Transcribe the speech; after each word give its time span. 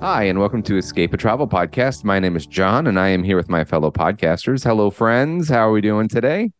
Hi, 0.00 0.24
and 0.24 0.38
welcome 0.38 0.62
to 0.62 0.78
Escape 0.78 1.12
a 1.12 1.16
Travel 1.18 1.46
Podcast. 1.46 2.04
My 2.04 2.18
name 2.18 2.34
is 2.34 2.46
John, 2.46 2.86
and 2.86 2.98
I 2.98 3.08
am 3.08 3.22
here 3.22 3.36
with 3.36 3.50
my 3.50 3.64
fellow 3.64 3.90
podcasters. 3.90 4.64
Hello, 4.64 4.90
friends. 4.90 5.48
How 5.50 5.68
are 5.68 5.72
we 5.72 5.82
doing 5.82 6.08
today? 6.08 6.52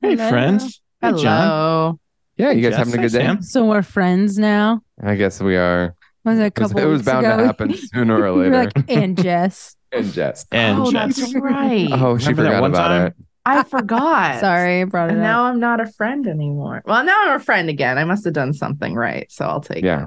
Hey, 0.00 0.16
Hello. 0.16 0.30
friends. 0.30 0.80
Hey, 1.02 1.10
John. 1.12 1.18
Hello. 1.42 2.00
Yeah, 2.38 2.50
you 2.52 2.62
guys 2.62 2.70
Jess. 2.72 2.78
having 2.78 2.94
a 2.94 3.02
good 3.02 3.12
day? 3.12 3.24
Sam. 3.26 3.42
So 3.42 3.66
we're 3.66 3.82
friends 3.82 4.38
now. 4.38 4.80
I 5.02 5.14
guess 5.16 5.40
we 5.42 5.56
are. 5.56 5.94
Was 6.24 6.38
it 6.38 6.42
a 6.42 6.44
It 6.46 6.58
was, 6.58 6.70
couple? 6.72 6.82
it 6.82 6.86
was 6.86 6.98
weeks 7.00 7.06
bound 7.06 7.26
ago? 7.26 7.36
to 7.36 7.44
happen 7.46 7.74
sooner 7.76 8.22
or 8.22 8.32
later. 8.42 8.50
like, 8.74 8.90
and 8.90 9.22
Jess. 9.22 9.76
and 9.92 10.10
Jess. 10.12 10.46
And 10.50 10.78
oh, 10.78 10.90
Jess. 10.90 11.16
that's 11.16 11.34
right. 11.34 11.88
Oh, 11.92 12.16
she 12.16 12.30
Remember 12.30 12.44
forgot 12.54 12.64
about 12.64 12.88
time? 12.88 13.06
it. 13.08 13.14
I 13.44 13.62
forgot. 13.62 14.40
Sorry, 14.40 14.80
I 14.80 14.84
brought 14.84 15.08
it 15.10 15.12
And 15.12 15.20
up. 15.20 15.24
now 15.24 15.44
I'm 15.44 15.60
not 15.60 15.80
a 15.80 15.86
friend 15.86 16.26
anymore. 16.26 16.82
Well, 16.86 17.04
now 17.04 17.24
I'm 17.26 17.36
a 17.36 17.40
friend 17.44 17.68
again. 17.68 17.98
I 17.98 18.04
must 18.04 18.24
have 18.24 18.34
done 18.34 18.52
something 18.54 18.94
right, 18.94 19.30
so 19.30 19.44
I'll 19.44 19.60
take 19.60 19.84
Yeah. 19.84 20.06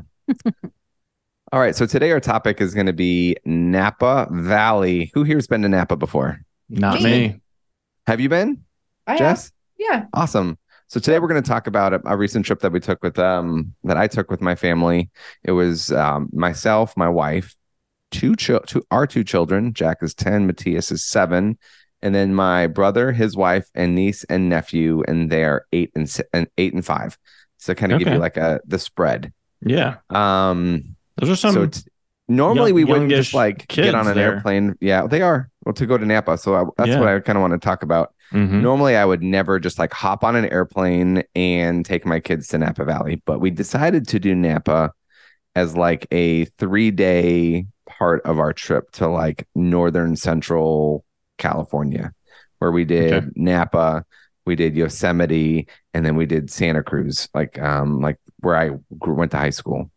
All 1.51 1.59
right. 1.59 1.75
So 1.75 1.85
today 1.85 2.11
our 2.11 2.19
topic 2.19 2.61
is 2.61 2.73
going 2.75 2.85
to 2.85 2.93
be 2.93 3.35
Napa 3.45 4.27
Valley. 4.31 5.11
Who 5.13 5.23
here's 5.23 5.47
been 5.47 5.63
to 5.63 5.69
Napa 5.69 5.95
before? 5.95 6.39
Not 6.69 7.01
Me. 7.01 7.03
me. 7.03 7.41
Have 8.05 8.19
you 8.19 8.29
been, 8.29 8.51
it. 8.51 8.57
I 9.07 9.11
have- 9.13 9.19
Jess? 9.19 9.51
Yeah. 9.77 10.05
Awesome. 10.13 10.57
So 10.87 10.99
today 10.99 11.19
we're 11.19 11.27
going 11.27 11.41
to 11.41 11.47
talk 11.47 11.67
about 11.67 11.93
a, 11.93 12.01
a 12.05 12.17
recent 12.17 12.45
trip 12.45 12.59
that 12.61 12.71
we 12.71 12.79
took 12.79 13.01
with 13.03 13.17
um 13.19 13.73
that 13.83 13.97
I 13.97 14.07
took 14.07 14.29
with 14.31 14.41
my 14.41 14.55
family. 14.55 15.09
It 15.43 15.51
was 15.51 15.91
um 15.91 16.29
myself, 16.33 16.95
my 16.97 17.09
wife, 17.09 17.55
two 18.11 18.35
chil- 18.35 18.61
two 18.61 18.83
our 18.91 19.07
two 19.07 19.23
children. 19.23 19.73
Jack 19.73 19.97
is 20.01 20.13
10, 20.15 20.45
Matthias 20.47 20.91
is 20.91 21.05
7, 21.05 21.57
and 22.01 22.15
then 22.15 22.33
my 22.33 22.67
brother, 22.67 23.11
his 23.11 23.35
wife, 23.35 23.67
and 23.75 23.93
niece 23.95 24.23
and 24.25 24.49
nephew 24.49 25.03
and 25.07 25.31
they're 25.31 25.65
8 25.71 25.91
and, 25.95 26.19
and 26.33 26.47
8 26.57 26.73
and 26.73 26.85
5. 26.85 27.17
So 27.57 27.73
kind 27.75 27.91
of 27.91 27.99
give 27.99 28.07
you 28.07 28.19
like 28.19 28.37
a 28.37 28.59
the 28.65 28.79
spread. 28.79 29.31
Yeah. 29.61 29.97
Um 30.09 30.95
Those 31.19 31.29
are 31.31 31.35
some. 31.35 31.53
so 31.71 31.81
normally 32.27 32.69
young- 32.69 32.75
we 32.75 32.83
wouldn't 32.85 33.09
just 33.09 33.33
like 33.33 33.67
get 33.67 33.95
on 33.95 34.07
an 34.07 34.15
there. 34.15 34.35
airplane. 34.35 34.75
Yeah, 34.79 35.07
they 35.07 35.21
are. 35.21 35.49
Well, 35.65 35.73
to 35.73 35.85
go 35.85 35.97
to 35.97 36.05
Napa. 36.05 36.37
So 36.37 36.55
I, 36.55 36.63
that's 36.77 36.89
Yeah. 36.89 36.99
what 36.99 37.07
I 37.09 37.19
kind 37.19 37.37
of 37.37 37.41
want 37.41 37.53
to 37.53 37.59
talk 37.59 37.83
about. 37.83 38.13
Mhm. 38.33 38.61
Normally, 38.61 38.95
I 38.95 39.05
would 39.05 39.23
never 39.23 39.59
just 39.59 39.79
like 39.79 39.91
hop 39.91 40.23
on 40.23 40.35
an 40.35 40.45
airplane 40.45 41.23
and 41.35 41.83
take 41.85 42.05
my 42.05 42.19
kids 42.19 42.47
to 42.49 42.57
Napa 42.59 42.85
Valley, 42.85 43.21
but 43.25 43.39
we 43.39 43.49
decided 43.49 44.07
to 44.09 44.19
do 44.19 44.35
Napa 44.35 44.91
as 45.55 45.75
like 45.75 46.05
a 46.11 46.45
three 46.59 46.91
day 46.91 47.65
part 47.87 48.21
of 48.25 48.37
our 48.39 48.53
trip 48.53 48.91
to 48.91 49.07
like 49.07 49.47
northern 49.55 50.15
central 50.15 51.03
California, 51.39 52.13
where 52.59 52.71
we 52.71 52.85
did 52.85 53.13
Okay. 53.13 53.27
Napa, 53.35 54.05
we 54.45 54.55
did 54.55 54.75
Yosemite, 54.75 55.67
and 55.95 56.05
then 56.05 56.15
we 56.15 56.27
did 56.27 56.51
Santa 56.51 56.83
Cruz, 56.83 57.27
like 57.33 57.59
um 57.59 57.99
like 57.99 58.17
where 58.41 58.55
I 58.55 58.69
grew, 58.99 59.15
went 59.15 59.31
to 59.31 59.37
high 59.37 59.49
school. 59.49 59.89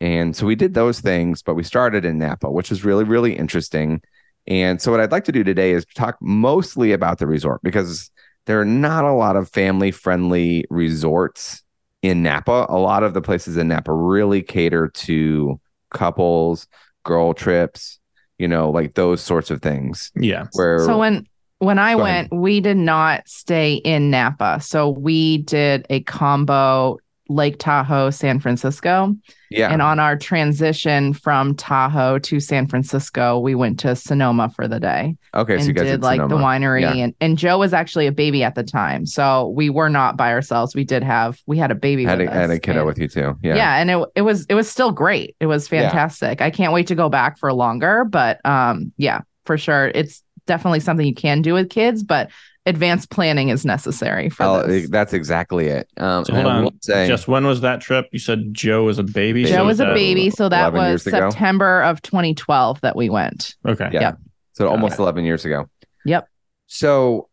And 0.00 0.34
so 0.36 0.46
we 0.46 0.54
did 0.54 0.74
those 0.74 1.00
things, 1.00 1.42
but 1.42 1.54
we 1.54 1.64
started 1.64 2.04
in 2.04 2.18
Napa, 2.18 2.50
which 2.50 2.70
was 2.70 2.84
really, 2.84 3.04
really 3.04 3.36
interesting. 3.36 4.00
And 4.46 4.80
so, 4.80 4.90
what 4.90 5.00
I'd 5.00 5.12
like 5.12 5.24
to 5.24 5.32
do 5.32 5.44
today 5.44 5.72
is 5.72 5.84
talk 5.94 6.16
mostly 6.20 6.92
about 6.92 7.18
the 7.18 7.26
resort 7.26 7.60
because 7.62 8.10
there 8.46 8.60
are 8.60 8.64
not 8.64 9.04
a 9.04 9.12
lot 9.12 9.36
of 9.36 9.50
family 9.50 9.90
friendly 9.90 10.64
resorts 10.70 11.62
in 12.02 12.22
Napa. 12.22 12.66
A 12.68 12.78
lot 12.78 13.02
of 13.02 13.12
the 13.12 13.20
places 13.20 13.56
in 13.56 13.68
Napa 13.68 13.92
really 13.92 14.40
cater 14.40 14.88
to 14.88 15.60
couples, 15.90 16.66
girl 17.04 17.34
trips, 17.34 17.98
you 18.38 18.48
know, 18.48 18.70
like 18.70 18.94
those 18.94 19.20
sorts 19.20 19.50
of 19.50 19.60
things. 19.60 20.12
Yeah. 20.16 20.46
Where 20.52 20.78
So 20.78 20.98
when 20.98 21.26
when 21.58 21.78
I 21.78 21.94
Go 21.94 22.04
ahead. 22.04 22.28
went, 22.30 22.40
we 22.40 22.60
did 22.60 22.76
not 22.76 23.28
stay 23.28 23.74
in 23.74 24.10
Napa. 24.10 24.60
So 24.62 24.88
we 24.90 25.38
did 25.38 25.86
a 25.90 26.00
combo 26.04 26.98
Lake 27.28 27.58
Tahoe, 27.58 28.10
San 28.10 28.40
Francisco. 28.40 29.14
yeah, 29.50 29.70
And 29.70 29.82
on 29.82 29.98
our 30.00 30.16
transition 30.16 31.12
from 31.12 31.54
Tahoe 31.54 32.18
to 32.20 32.40
San 32.40 32.66
Francisco, 32.66 33.38
we 33.38 33.54
went 33.54 33.78
to 33.80 33.94
Sonoma 33.96 34.48
for 34.50 34.66
the 34.66 34.80
day. 34.80 35.16
okay, 35.34 35.54
so 35.56 35.58
and 35.58 35.66
you 35.68 35.72
guys 35.74 35.84
did 35.84 36.02
like 36.02 36.20
the 36.20 36.36
winery 36.36 36.80
Yeah. 36.82 36.94
and, 36.94 37.14
and 37.20 37.36
Joe 37.36 37.58
was 37.58 37.72
actually 37.74 38.06
a 38.06 38.12
baby 38.12 38.42
at 38.42 38.54
the 38.54 38.62
time. 38.64 39.04
So 39.06 39.48
we 39.48 39.68
were 39.70 39.90
not 39.90 40.16
by 40.16 40.32
ourselves. 40.32 40.74
We 40.74 40.84
did 40.84 41.02
have 41.02 41.38
we 41.46 41.58
had 41.58 41.70
a 41.70 41.74
baby 41.74 42.04
had 42.04 42.20
a, 42.20 42.30
had 42.30 42.50
a 42.50 42.58
kiddo 42.58 42.78
and- 42.80 42.86
with 42.86 42.98
you 42.98 43.08
too. 43.08 43.36
Yeah. 43.42 43.56
Yeah, 43.56 43.76
and 43.76 43.90
it 43.90 44.08
it 44.16 44.22
was 44.22 44.46
it 44.46 44.54
was 44.54 44.68
still 44.70 44.90
great. 44.92 45.36
It 45.40 45.46
was 45.46 45.70
Yeah. 45.70 45.82
fantastic. 45.82 46.40
I 46.40 46.50
can't 46.50 46.72
wait 46.72 46.86
to 46.88 46.94
go 46.94 47.08
back 47.08 47.38
for 47.38 47.52
longer, 47.52 48.04
but 48.04 48.40
um 48.46 48.92
yeah, 48.96 49.20
for 49.44 49.58
sure. 49.58 49.88
It's 49.94 50.22
definitely 50.46 50.80
something 50.80 51.06
you 51.06 51.14
can 51.14 51.42
do 51.42 51.52
with 51.52 51.68
kids, 51.68 52.02
but 52.02 52.30
advanced 52.68 53.10
planning 53.10 53.48
is 53.48 53.64
necessary 53.64 54.28
for 54.28 54.42
Oh, 54.44 54.66
this. 54.66 54.88
that's 54.90 55.12
exactly 55.12 55.66
it. 55.66 55.88
Um, 55.96 56.24
So 56.24 56.34
hold 56.34 56.46
on. 56.46 56.82
say, 56.82 57.08
Just 57.08 57.26
when 57.26 57.46
was 57.46 57.62
that 57.62 57.80
trip? 57.80 58.06
You 58.12 58.18
said 58.18 58.52
Joe 58.52 58.84
was 58.84 58.98
a 58.98 59.02
baby. 59.02 59.44
Joe 59.44 59.48
Joe 59.50 59.56
so 59.56 59.64
was 59.66 59.80
a 59.80 59.86
baby, 59.94 60.30
so 60.30 60.48
that 60.48 60.72
was 60.72 61.04
years 61.04 61.06
ago? 61.08 61.30
September 61.30 61.82
of 61.82 62.00
2012 62.02 62.80
that 62.82 62.94
we 62.94 63.08
went. 63.10 63.56
Okay. 63.66 63.88
Yeah. 63.92 64.00
Yep. 64.00 64.18
So 64.52 64.64
Got 64.66 64.70
almost 64.72 64.94
it. 64.94 65.02
11 65.02 65.24
years 65.24 65.44
ago. 65.44 65.68
Yep. 66.04 66.28
So 66.66 67.28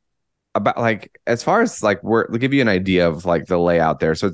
about 0.56 0.78
like 0.78 1.20
as 1.28 1.44
far 1.44 1.62
as 1.62 1.84
like 1.84 2.02
we're 2.04 2.28
to 2.28 2.38
give 2.40 2.54
you 2.54 2.62
an 2.62 2.70
idea 2.70 3.08
of 3.08 3.26
like 3.26 3.46
the 3.48 3.58
layout 3.58 4.00
there. 4.00 4.16
So 4.16 4.32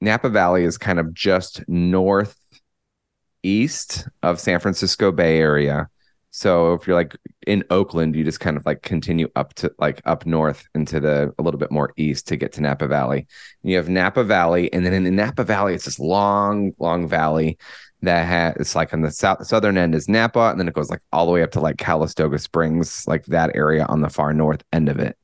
Napa 0.00 0.28
Valley 0.28 0.64
is 0.64 0.76
kind 0.76 0.98
of 0.98 1.14
just 1.14 1.62
north 1.68 2.36
east 3.42 4.08
of 4.22 4.40
San 4.40 4.58
Francisco 4.60 5.12
Bay 5.12 5.38
Area. 5.38 5.88
So 6.36 6.72
if 6.72 6.84
you're 6.84 6.96
like 6.96 7.16
in 7.46 7.62
Oakland, 7.70 8.16
you 8.16 8.24
just 8.24 8.40
kind 8.40 8.56
of 8.56 8.66
like 8.66 8.82
continue 8.82 9.28
up 9.36 9.54
to 9.54 9.72
like 9.78 10.02
up 10.04 10.26
north 10.26 10.66
into 10.74 10.98
the 10.98 11.32
a 11.38 11.42
little 11.42 11.60
bit 11.60 11.70
more 11.70 11.92
east 11.96 12.26
to 12.26 12.36
get 12.36 12.50
to 12.54 12.60
Napa 12.60 12.88
Valley. 12.88 13.28
You 13.62 13.76
have 13.76 13.88
Napa 13.88 14.24
Valley, 14.24 14.70
and 14.72 14.84
then 14.84 14.92
in 14.92 15.04
the 15.04 15.12
Napa 15.12 15.44
Valley, 15.44 15.74
it's 15.74 15.84
this 15.84 16.00
long, 16.00 16.72
long 16.80 17.06
valley 17.06 17.56
that 18.02 18.26
has 18.26 18.56
it's 18.56 18.74
like 18.74 18.92
on 18.92 19.02
the 19.02 19.12
south 19.12 19.46
southern 19.46 19.78
end 19.78 19.94
is 19.94 20.08
Napa, 20.08 20.50
and 20.50 20.58
then 20.58 20.66
it 20.66 20.74
goes 20.74 20.90
like 20.90 21.02
all 21.12 21.24
the 21.24 21.30
way 21.30 21.44
up 21.44 21.52
to 21.52 21.60
like 21.60 21.76
Calistoga 21.76 22.40
Springs, 22.40 23.06
like 23.06 23.24
that 23.26 23.54
area 23.54 23.86
on 23.88 24.00
the 24.00 24.10
far 24.10 24.32
north 24.32 24.64
end 24.72 24.88
of 24.88 24.98
it. 24.98 25.16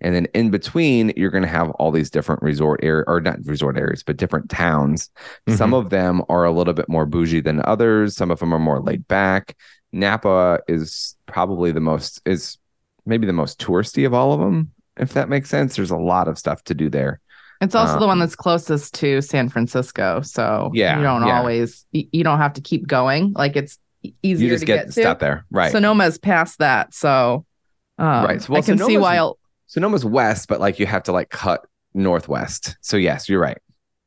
And 0.00 0.14
then 0.14 0.26
in 0.34 0.50
between, 0.50 1.12
you're 1.16 1.30
going 1.30 1.42
to 1.42 1.48
have 1.48 1.70
all 1.70 1.90
these 1.90 2.10
different 2.10 2.42
resort 2.42 2.80
area 2.82 3.04
or 3.06 3.20
not 3.20 3.38
resort 3.44 3.76
areas, 3.76 4.02
but 4.02 4.16
different 4.16 4.48
towns. 4.48 5.10
Some 5.48 5.70
mm-hmm. 5.70 5.74
of 5.74 5.90
them 5.90 6.22
are 6.28 6.44
a 6.44 6.52
little 6.52 6.74
bit 6.74 6.88
more 6.88 7.06
bougie 7.06 7.40
than 7.40 7.62
others. 7.64 8.14
Some 8.14 8.30
of 8.30 8.38
them 8.38 8.54
are 8.54 8.60
more 8.60 8.80
laid 8.80 9.08
back. 9.08 9.56
Napa 9.92 10.60
is 10.68 11.16
probably 11.26 11.72
the 11.72 11.80
most 11.80 12.20
is 12.26 12.58
maybe 13.06 13.26
the 13.26 13.32
most 13.32 13.58
touristy 13.60 14.06
of 14.06 14.12
all 14.14 14.32
of 14.32 14.40
them, 14.40 14.72
if 14.98 15.14
that 15.14 15.28
makes 15.28 15.48
sense. 15.48 15.76
There's 15.76 15.90
a 15.90 15.96
lot 15.96 16.28
of 16.28 16.38
stuff 16.38 16.62
to 16.64 16.74
do 16.74 16.90
there. 16.90 17.20
It's 17.60 17.74
also 17.74 17.94
the 17.94 18.02
Um, 18.02 18.08
one 18.08 18.18
that's 18.20 18.36
closest 18.36 18.94
to 18.94 19.20
San 19.20 19.48
Francisco, 19.48 20.20
so 20.22 20.70
Yeah, 20.74 20.96
you 20.98 21.02
don't 21.02 21.26
yeah. 21.26 21.38
always 21.38 21.84
you 21.92 22.22
don't 22.22 22.38
have 22.38 22.52
to 22.54 22.60
keep 22.60 22.86
going. 22.86 23.32
Like 23.34 23.56
it's 23.56 23.78
easier 24.22 24.46
you 24.48 24.54
just 24.54 24.60
to 24.62 24.66
get, 24.66 24.84
get, 24.86 24.92
stop 24.92 25.18
there, 25.18 25.44
right? 25.50 25.72
Sonoma's 25.72 26.18
past 26.18 26.58
that, 26.60 26.94
so 26.94 27.44
um, 27.98 28.24
Right, 28.24 28.40
so, 28.40 28.52
well, 28.52 28.62
I 28.62 28.64
can 28.64 28.78
see 28.78 28.84
Sonoma's- 28.94 29.00
why 29.02 29.16
I'll- 29.16 29.38
Sonoma's 29.66 30.04
west, 30.04 30.48
but 30.48 30.60
like 30.60 30.78
you 30.78 30.86
have 30.86 31.02
to 31.04 31.12
like 31.12 31.30
cut 31.30 31.66
northwest. 31.94 32.76
So 32.80 32.96
yes, 32.96 33.28
you're 33.28 33.40
right. 33.40 33.58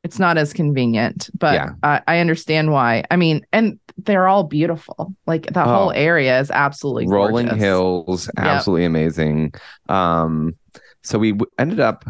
It's 0.04 0.18
not 0.20 0.38
as 0.38 0.54
convenient, 0.54 1.30
but 1.38 1.54
Yeah. 1.54 1.70
I, 1.84 2.02
I 2.08 2.20
understand 2.20 2.72
why. 2.72 3.04
I 3.12 3.16
mean, 3.18 3.46
and 3.54 3.80
they're 3.98 4.28
all 4.28 4.44
beautiful. 4.44 5.14
Like 5.28 5.54
the 5.54 5.64
Oh. 5.64 5.74
whole 5.74 5.92
area 5.92 6.40
is 6.40 6.50
absolutely 6.50 7.08
rolling 7.08 7.46
gorgeous. 7.48 7.62
hills 7.64 8.30
absolutely 8.38 8.86
amazing 8.86 9.54
um 9.90 10.56
so 11.04 11.20
we 11.20 11.34
w- 11.34 11.50
ended 11.60 11.80
up 11.80 12.06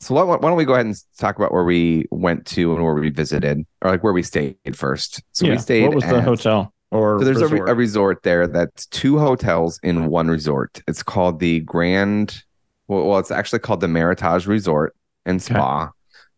so 0.00 0.14
why, 0.14 0.22
why 0.22 0.36
don't 0.38 0.56
we 0.56 0.64
go 0.64 0.74
ahead 0.74 0.86
and 0.86 0.94
talk 1.18 1.36
about 1.36 1.52
where 1.52 1.64
we 1.64 2.06
went 2.10 2.46
to 2.46 2.74
and 2.74 2.82
where 2.84 2.94
we 2.94 3.10
visited 3.10 3.66
or 3.82 3.90
like 3.90 4.02
where 4.04 4.12
we 4.12 4.22
stayed 4.22 4.56
first 4.74 5.22
so 5.32 5.44
yeah. 5.46 5.52
we 5.52 5.58
stayed 5.58 5.82
What 5.88 5.94
was 5.96 6.04
the 6.04 6.22
hotel 6.22 6.72
or 6.90 7.18
so 7.18 7.24
there's 7.24 7.40
a, 7.42 7.46
re- 7.48 7.52
resort? 7.54 7.68
a 7.70 7.74
resort 7.74 8.22
there 8.22 8.46
that's 8.46 8.86
two 8.86 9.18
hotels 9.18 9.78
in 9.82 10.06
one 10.06 10.28
resort 10.28 10.80
it's 10.88 11.02
called 11.02 11.40
the 11.40 11.60
grand 11.60 12.42
well, 12.88 13.04
well 13.06 13.18
it's 13.18 13.30
actually 13.30 13.58
called 13.58 13.80
the 13.80 13.88
meritage 13.88 14.46
resort 14.46 14.94
and 15.26 15.42
Okay. 15.42 15.54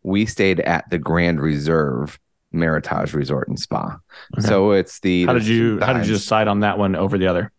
We 0.08 0.26
stayed 0.26 0.60
at 0.60 0.88
the 0.90 0.98
grand 0.98 1.40
reserve 1.40 2.18
meritage 2.54 3.12
resort 3.12 3.46
and 3.48 3.58
spa 3.60 3.98
Okay. 4.38 4.46
so 4.48 4.72
it's 4.72 5.00
the 5.00 5.26
how 5.26 5.34
did 5.34 5.46
you 5.46 5.78
how 5.80 5.92
did 5.92 6.06
you 6.06 6.14
decide 6.14 6.48
on 6.48 6.60
that 6.60 6.78
one 6.78 6.96
over 6.96 7.18
the 7.18 7.26
other? 7.28 7.52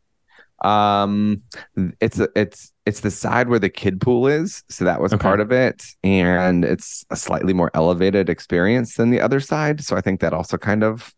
Um, 0.61 1.43
it's 2.01 2.19
a, 2.19 2.27
it's 2.35 2.73
it's 2.85 2.99
the 2.99 3.11
side 3.11 3.47
where 3.47 3.59
the 3.59 3.69
kid 3.69 4.01
pool 4.01 4.27
is, 4.27 4.63
so 4.67 4.83
that 4.85 4.99
was 4.99 5.13
Okay. 5.13 5.21
part 5.21 5.39
of 5.39 5.51
it, 5.53 5.85
and 6.03 6.65
it's 6.65 7.05
a 7.11 7.15
slightly 7.15 7.53
more 7.53 7.71
elevated 7.73 8.29
experience 8.29 8.95
than 8.95 9.09
the 9.09 9.21
other 9.21 9.39
side. 9.39 9.81
So 9.81 9.95
I 9.95 10.01
think 10.01 10.19
that 10.19 10.33
also 10.33 10.57
kind 10.57 10.83
of, 10.83 11.13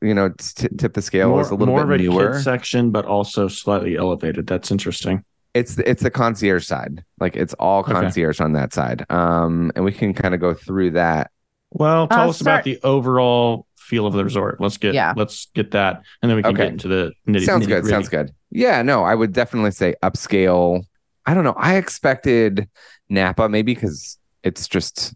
you 0.00 0.14
know, 0.14 0.28
t- 0.38 0.68
tip 0.78 0.94
the 0.94 1.02
scale 1.02 1.30
more 1.30 1.40
is 1.40 1.50
a 1.50 1.56
little 1.56 1.74
more 1.74 1.84
bit 1.86 2.00
of 2.00 2.06
a 2.06 2.10
newer. 2.10 2.32
kid 2.34 2.42
section, 2.42 2.92
but 2.92 3.06
also 3.06 3.48
slightly 3.48 3.96
elevated. 3.96 4.46
That's 4.46 4.70
interesting. 4.70 5.24
It's 5.54 5.74
the, 5.74 5.88
it's 5.88 6.02
the 6.02 6.10
concierge 6.10 6.64
side. 6.66 7.04
Like 7.18 7.36
it's 7.36 7.54
all 7.54 7.80
Okay. 7.80 7.92
concierge 7.92 8.40
on 8.40 8.52
that 8.52 8.72
side. 8.72 9.04
Um, 9.10 9.72
and 9.74 9.84
we 9.84 9.92
can 9.92 10.14
kind 10.14 10.34
of 10.34 10.40
go 10.40 10.54
through 10.54 10.92
that. 10.92 11.30
Well, 11.72 12.06
tell 12.08 12.20
Uh, 12.26 12.28
us 12.30 12.40
about 12.40 12.64
the 12.64 12.78
overall 12.84 13.66
feel 13.76 14.06
of 14.06 14.12
the 14.12 14.22
resort. 14.24 14.60
Let's 14.60 14.76
get 14.76 14.94
Yeah. 14.94 15.12
let's 15.16 15.48
get 15.54 15.72
that, 15.72 16.02
and 16.22 16.30
then 16.30 16.36
we 16.36 16.42
can 16.42 16.52
Okay. 16.52 16.64
get 16.64 16.72
into 16.72 16.88
the 16.88 17.12
nitty. 17.26 17.32
Gritty. 17.32 17.44
Sounds 17.46 17.66
good. 17.66 17.82
nitty-gritty. 17.82 17.90
Sounds 17.90 18.08
good. 18.08 18.30
Yeah, 18.50 18.82
no, 18.82 19.02
I 19.04 19.14
would 19.14 19.32
definitely 19.32 19.72
say 19.72 19.94
upscale. 20.02 20.82
I 21.26 21.34
don't 21.34 21.44
know. 21.44 21.54
I 21.56 21.74
expected 21.76 22.68
Napa 23.08 23.48
maybe 23.48 23.74
because 23.74 24.18
it's 24.42 24.68
just. 24.68 25.14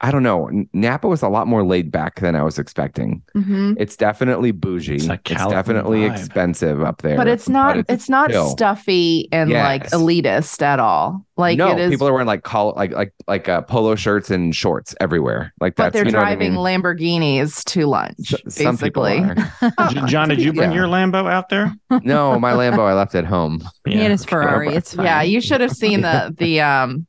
I 0.00 0.12
don't 0.12 0.22
know. 0.22 0.48
Napa 0.72 1.08
was 1.08 1.22
a 1.22 1.28
lot 1.28 1.48
more 1.48 1.64
laid 1.64 1.90
back 1.90 2.20
than 2.20 2.36
I 2.36 2.42
was 2.44 2.56
expecting. 2.56 3.20
Mhm. 3.36 3.74
It's 3.80 3.96
definitely 3.96 4.52
bougie. 4.52 4.94
It's 4.94 5.06
It's, 5.06 5.46
definitely 5.48 6.02
vibe. 6.02 6.16
expensive 6.16 6.82
up 6.82 7.02
there. 7.02 7.16
But 7.16 7.26
it's 7.26 7.48
not. 7.48 7.78
it's, 7.88 8.08
not 8.08 8.30
chill. 8.30 8.48
stuffy 8.50 9.28
and 9.32 9.50
like 9.50 9.90
elitist 9.90 10.62
at 10.62 10.78
all. 10.78 11.26
Like 11.36 11.58
no, 11.58 11.72
it 11.72 11.78
is. 11.80 11.90
people 11.90 12.06
are 12.06 12.12
wearing 12.12 12.28
like 12.28 12.44
call 12.44 12.74
like 12.76 12.92
like 12.92 13.12
like 13.26 13.48
uh, 13.48 13.62
polo 13.62 13.96
shirts 13.96 14.30
and 14.30 14.54
shorts 14.54 14.94
everywhere. 15.00 15.52
Like 15.60 15.74
but 15.74 15.92
they're 15.92 16.04
you 16.04 16.12
know 16.12 16.18
what 16.18 16.26
I 16.28 16.34
driving 16.36 16.54
mean? 16.54 16.60
Lamborghinis 16.82 17.64
to 17.64 17.86
lunch. 17.86 18.32
S- 18.46 18.54
Some 18.54 18.76
basically. 18.76 19.20
John, 20.06 20.28
did 20.28 20.40
you 20.40 20.52
bring 20.52 20.70
Yeah. 20.70 20.76
your 20.76 20.86
Lambo 20.86 21.28
out 21.30 21.48
there? 21.48 21.74
no, 22.02 22.38
my 22.38 22.52
Lambo 22.52 22.80
I 22.80 22.94
left 22.94 23.14
at 23.16 23.24
home. 23.24 23.62
He 23.84 23.96
had 23.98 24.10
his. 24.12 24.24
Ferrari. 24.24 24.74
It's 24.74 24.94
fine. 24.96 25.06
Yeah, 25.06 25.22
you 25.22 25.40
should 25.40 25.60
have 25.60 25.72
seen 25.72 26.02
the 26.02 26.34
the 26.38 26.60
um 26.60 27.06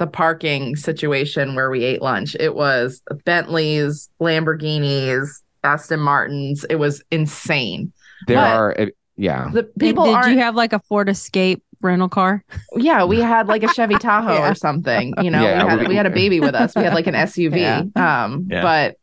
the 0.00 0.06
parking 0.08 0.74
situation 0.74 1.54
where 1.54 1.70
we 1.70 1.84
ate 1.84 2.02
lunch. 2.02 2.34
It 2.40 2.56
was 2.56 3.00
Bentleys, 3.24 4.08
Lamborghinis, 4.20 5.28
Aston 5.62 6.00
Martins. 6.00 6.64
It 6.68 6.76
was 6.76 7.04
insane. 7.12 7.92
There 8.26 8.36
But- 8.36 8.50
are 8.56 8.80
uh, 8.80 8.86
yeah. 9.16 9.50
The 9.52 9.64
people 9.78 10.06
did 10.06 10.14
aren't. 10.14 10.32
you 10.32 10.38
have 10.38 10.54
like 10.54 10.72
a 10.72 10.80
Ford 10.80 11.08
Escape 11.10 11.62
rental 11.82 12.08
car? 12.08 12.42
yeah, 12.74 13.04
we 13.04 13.20
had 13.20 13.46
like 13.48 13.62
a 13.62 13.68
Chevy 13.74 13.96
Tahoe 13.96 14.32
Yeah. 14.34 14.50
or 14.50 14.54
something. 14.54 15.14
You 15.22 15.30
know, 15.30 15.42
Yeah, 15.42 15.64
we 15.64 15.70
had 15.70 15.78
we- 15.80 15.86
we 15.88 15.94
had 15.94 16.06
a 16.06 16.10
baby 16.10 16.40
with 16.40 16.54
us. 16.54 16.74
We 16.74 16.82
had 16.82 16.94
like 16.94 17.06
an 17.06 17.14
SUV. 17.28 17.58
Yeah. 17.60 18.24
Um, 18.24 18.48
Yeah. 18.50 18.62
but 18.62 18.96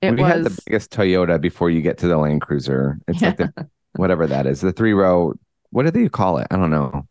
it 0.00 0.16
we 0.16 0.22
had 0.22 0.42
was 0.42 0.56
the 0.56 0.62
biggest 0.66 0.90
Toyota 0.90 1.40
before 1.40 1.70
you 1.70 1.80
get 1.80 1.98
to 1.98 2.08
the 2.08 2.16
Land 2.18 2.42
Cruiser. 2.42 2.98
It's 3.06 3.22
like 3.22 3.36
the 3.36 3.52
whatever 3.96 4.26
that 4.26 4.46
is, 4.46 4.60
the 4.60 4.72
three 4.72 4.92
row. 4.92 5.34
What 5.70 5.84
do 5.84 5.90
they 5.92 6.08
call 6.08 6.38
it? 6.38 6.48
I 6.50 6.56
don't 6.56 6.70
know. 6.70 7.06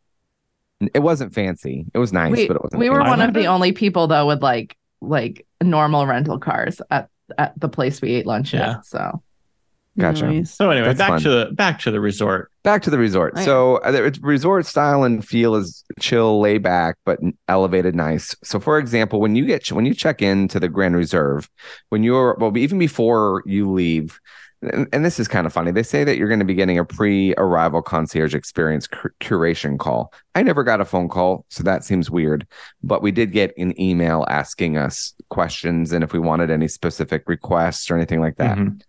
It 0.93 0.99
wasn't 0.99 1.33
fancy. 1.33 1.85
It 1.93 1.99
was 1.99 2.11
nice, 2.13 2.31
we, 2.31 2.47
but 2.47 2.55
it 2.57 2.63
wasn't. 2.63 2.79
we 2.79 2.89
were 2.89 2.97
fancy. 3.01 3.09
one 3.09 3.21
of 3.21 3.33
the 3.33 3.45
only 3.45 3.71
people 3.71 4.07
though 4.07 4.27
with 4.27 4.41
like 4.41 4.75
like 5.01 5.45
normal 5.61 6.05
rental 6.05 6.39
cars 6.39 6.81
at 6.91 7.09
at 7.37 7.59
the 7.59 7.69
place 7.69 8.01
we 8.01 8.13
ate 8.13 8.25
lunch 8.25 8.53
Yeah. 8.53 8.71
at. 8.77 8.85
So 8.85 9.21
Gotcha. 9.99 10.25
Nice. 10.25 10.53
So 10.55 10.69
anyway, 10.69 10.87
That's 10.87 10.99
back 10.99 11.09
fun. 11.09 11.21
to 11.23 11.29
the 11.29 11.45
back 11.51 11.79
to 11.81 11.91
the 11.91 11.99
resort. 11.99 12.49
back 12.63 12.81
to 12.83 12.89
the 12.89 12.97
resort. 12.97 13.33
Yeah. 13.35 13.43
So 13.43 13.75
uh, 13.83 13.91
it's 13.91 14.19
resort 14.19 14.65
style 14.65 15.03
and 15.03 15.25
feel 15.27 15.53
is 15.55 15.83
chill, 15.99 16.39
lay 16.39 16.59
back, 16.59 16.95
but 17.05 17.19
elevated, 17.49 17.93
nice. 17.93 18.33
So 18.41 18.57
for 18.61 18.79
example, 18.79 19.19
when 19.19 19.35
you 19.35 19.45
get 19.45 19.69
when 19.69 19.85
you 19.85 19.93
check 19.93 20.21
into 20.21 20.61
the 20.61 20.69
Grand 20.69 20.95
Reserve, 20.95 21.49
when 21.89 22.03
you're 22.03 22.37
well, 22.39 22.57
even 22.57 22.79
before 22.79 23.43
you 23.45 23.69
leave, 23.69 24.17
and, 24.61 24.87
and 24.93 25.03
this 25.03 25.19
is 25.19 25.27
kind 25.27 25.47
of 25.47 25.53
funny. 25.53 25.71
They 25.71 25.83
say 25.83 26.03
that 26.03 26.17
you're 26.17 26.27
going 26.27 26.39
to 26.39 26.45
be 26.45 26.53
getting 26.53 26.77
a 26.77 26.85
pre-arrival 26.85 27.81
concierge 27.81 28.35
experience 28.35 28.87
cur- 28.87 29.13
curation 29.19 29.79
call. 29.79 30.13
I 30.35 30.43
never 30.43 30.63
got 30.63 30.81
a 30.81 30.85
phone 30.85 31.09
call, 31.09 31.45
so 31.49 31.63
that 31.63 31.83
seems 31.83 32.09
weird. 32.11 32.45
But 32.83 33.01
we 33.01 33.11
did 33.11 33.31
get 33.31 33.53
an 33.57 33.79
email 33.81 34.25
asking 34.29 34.77
us 34.77 35.13
questions 35.29 35.91
and 35.91 36.03
if 36.03 36.13
we 36.13 36.19
wanted 36.19 36.51
any 36.51 36.67
specific 36.67 37.23
requests 37.27 37.89
or 37.89 37.95
anything 37.95 38.19
like 38.21 38.37
that. 38.37 38.57
Mhm. 38.57 38.81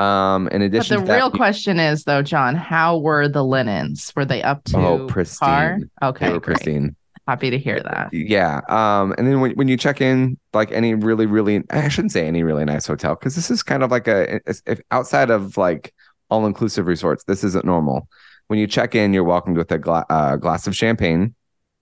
Um, 0.00 0.48
in 0.48 0.58
But 0.60 0.64
addition, 0.66 0.96
the 0.96 1.00
to 1.02 1.06
that, 1.06 1.16
real 1.16 1.30
we- 1.30 1.38
question 1.38 1.78
is 1.80 2.04
though, 2.04 2.22
John, 2.22 2.54
how 2.54 2.98
were 2.98 3.28
the 3.28 3.42
linens? 3.44 4.12
Were 4.14 4.24
they 4.26 4.42
up 4.42 4.64
to 4.64 4.76
Oh, 4.78 4.98
par? 4.98 5.06
pristine. 5.06 5.90
Okay, 6.02 6.26
they 6.26 6.32
were 6.32 6.40
great. 6.40 6.56
pristine. 6.56 6.96
Happy 7.26 7.50
to 7.50 7.58
hear 7.58 7.80
that. 7.80 8.12
Yeah. 8.12 8.60
Um, 8.68 9.14
and 9.18 9.26
then 9.26 9.40
when, 9.40 9.52
when 9.52 9.68
you 9.68 9.76
check 9.76 10.00
in, 10.00 10.38
like 10.54 10.70
any 10.70 10.94
really, 10.94 11.26
really, 11.26 11.62
I 11.70 11.88
shouldn't 11.88 12.12
say 12.12 12.26
any 12.26 12.44
really 12.44 12.64
nice 12.64 12.86
hotel 12.86 13.16
because 13.16 13.34
this 13.34 13.50
is 13.50 13.62
kind 13.64 13.82
of 13.82 13.90
like 13.90 14.06
a, 14.06 14.40
if 14.46 14.80
outside 14.92 15.30
of 15.30 15.56
like 15.56 15.92
all 16.30 16.46
inclusive 16.46 16.86
resorts, 16.86 17.24
this 17.24 17.42
isn't 17.42 17.64
normal. 17.64 18.08
When 18.46 18.60
you 18.60 18.68
check 18.68 18.94
in, 18.94 19.12
you're 19.12 19.24
welcomed 19.24 19.56
with 19.56 19.72
a 19.72 19.78
gla- 19.78 20.06
uh, 20.08 20.36
glass 20.36 20.68
of 20.68 20.76
champagne. 20.76 21.34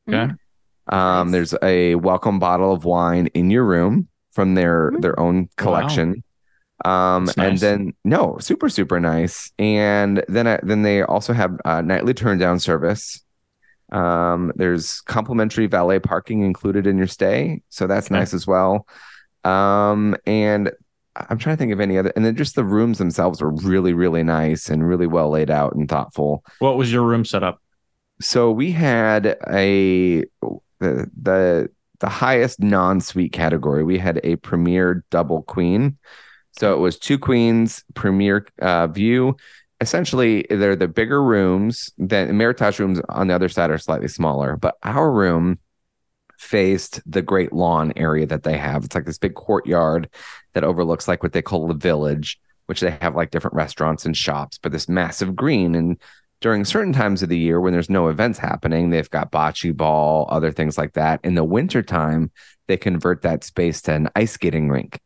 Okay. 0.08 0.32
Um, 0.88 1.30
Nice. 1.30 1.32
There's 1.32 1.54
a 1.62 1.94
welcome 1.96 2.38
bottle 2.38 2.72
of 2.72 2.84
wine 2.84 3.26
in 3.28 3.50
your 3.50 3.64
room 3.64 4.08
from 4.32 4.54
their 4.54 4.92
Mhm. 4.92 5.02
their 5.02 5.18
own 5.20 5.48
collection. 5.56 6.22
Um, 6.84 7.26
That's 7.26 7.38
and 7.38 7.58
then 7.58 7.94
no, 8.04 8.36
super 8.40 8.68
super 8.68 8.98
nice. 9.00 9.52
And 9.58 10.24
then 10.28 10.46
I, 10.46 10.60
then 10.62 10.82
they 10.82 11.02
also 11.02 11.32
have 11.32 11.58
uh, 11.64 11.80
nightly 11.82 12.12
turn 12.14 12.36
down 12.38 12.58
service. 12.58 13.23
Um, 13.92 14.52
there's 14.56 15.00
complimentary 15.02 15.66
valet 15.66 15.98
parking 15.98 16.42
included 16.42 16.86
in 16.86 16.98
your 16.98 17.06
stay, 17.06 17.62
so 17.68 17.86
that's 17.86 18.06
Okay. 18.08 18.16
nice 18.18 18.34
as 18.34 18.46
well. 18.46 18.86
Um, 19.44 20.16
and 20.26 20.70
I'm 21.16 21.38
trying 21.38 21.56
to 21.56 21.58
think 21.60 21.72
of 21.72 21.80
any 21.80 21.96
other. 21.98 22.12
And 22.16 22.24
then 22.24 22.34
just 22.34 22.56
the 22.56 22.64
rooms 22.64 22.98
themselves 22.98 23.40
were 23.42 23.52
really 23.52 23.92
really 23.92 24.24
nice 24.24 24.68
and 24.68 24.86
really 24.86 25.06
well 25.06 25.30
laid 25.30 25.50
out 25.50 25.74
and 25.74 25.88
thoughtful 25.88 26.42
What 26.58 26.76
was 26.76 26.92
your 26.92 27.02
room 27.04 27.24
set 27.24 27.42
up? 27.42 27.60
so 28.20 28.50
we 28.50 28.70
had 28.72 29.36
a 29.48 30.20
the 30.80 31.10
the 31.20 31.68
the 32.00 32.08
highest 32.08 32.60
non-suite 32.60 33.32
category 33.32 33.82
we 33.84 33.98
had 33.98 34.20
a 34.24 34.36
premier 34.36 35.04
double 35.10 35.42
queen 35.42 35.98
so 36.52 36.72
it 36.74 36.78
was 36.78 36.96
two 36.98 37.18
queens 37.18 37.82
premier 37.94 38.46
uh, 38.62 38.86
view 38.86 39.36
essentially 39.84 40.46
they're 40.50 40.74
the 40.74 40.88
bigger 40.88 41.22
rooms 41.22 41.90
then 41.98 42.30
meritage 42.30 42.78
rooms 42.78 43.00
on 43.10 43.28
the 43.28 43.34
other 43.34 43.48
side 43.48 43.70
are 43.70 43.78
slightly 43.78 44.08
smaller 44.08 44.56
but 44.56 44.76
our 44.82 45.10
room 45.12 45.58
faced 46.38 47.00
the 47.06 47.22
great 47.22 47.52
lawn 47.52 47.92
area 47.96 48.26
that 48.26 48.42
they 48.42 48.56
have 48.58 48.84
it's 48.84 48.94
like 48.94 49.04
this 49.04 49.18
big 49.18 49.34
courtyard 49.34 50.08
that 50.54 50.64
overlooks 50.64 51.06
like 51.06 51.22
what 51.22 51.32
they 51.32 51.42
call 51.42 51.68
the 51.68 51.74
village 51.74 52.40
which 52.66 52.80
they 52.80 52.90
have 53.00 53.14
like 53.14 53.30
different 53.30 53.54
restaurants 53.54 54.04
and 54.04 54.16
shops 54.16 54.58
but 54.58 54.72
this 54.72 54.88
massive 54.88 55.36
green 55.36 55.74
and 55.74 55.98
during 56.40 56.64
certain 56.64 56.92
times 56.92 57.22
of 57.22 57.28
the 57.28 57.38
year 57.38 57.60
when 57.60 57.72
there's 57.72 57.88
no 57.88 58.08
events 58.08 58.38
happening, 58.38 58.90
they've 58.90 59.08
got 59.08 59.32
bocce 59.32 59.74
ball, 59.74 60.26
other 60.30 60.52
things 60.52 60.76
like 60.76 60.92
that. 60.92 61.18
In 61.24 61.36
the 61.36 61.44
wintertime, 61.44 62.30
they 62.66 62.76
convert 62.76 63.22
that 63.22 63.44
space 63.44 63.80
to 63.82 63.92
an 63.94 64.10
ice 64.14 64.32
skating 64.32 64.68
rink, 64.68 65.00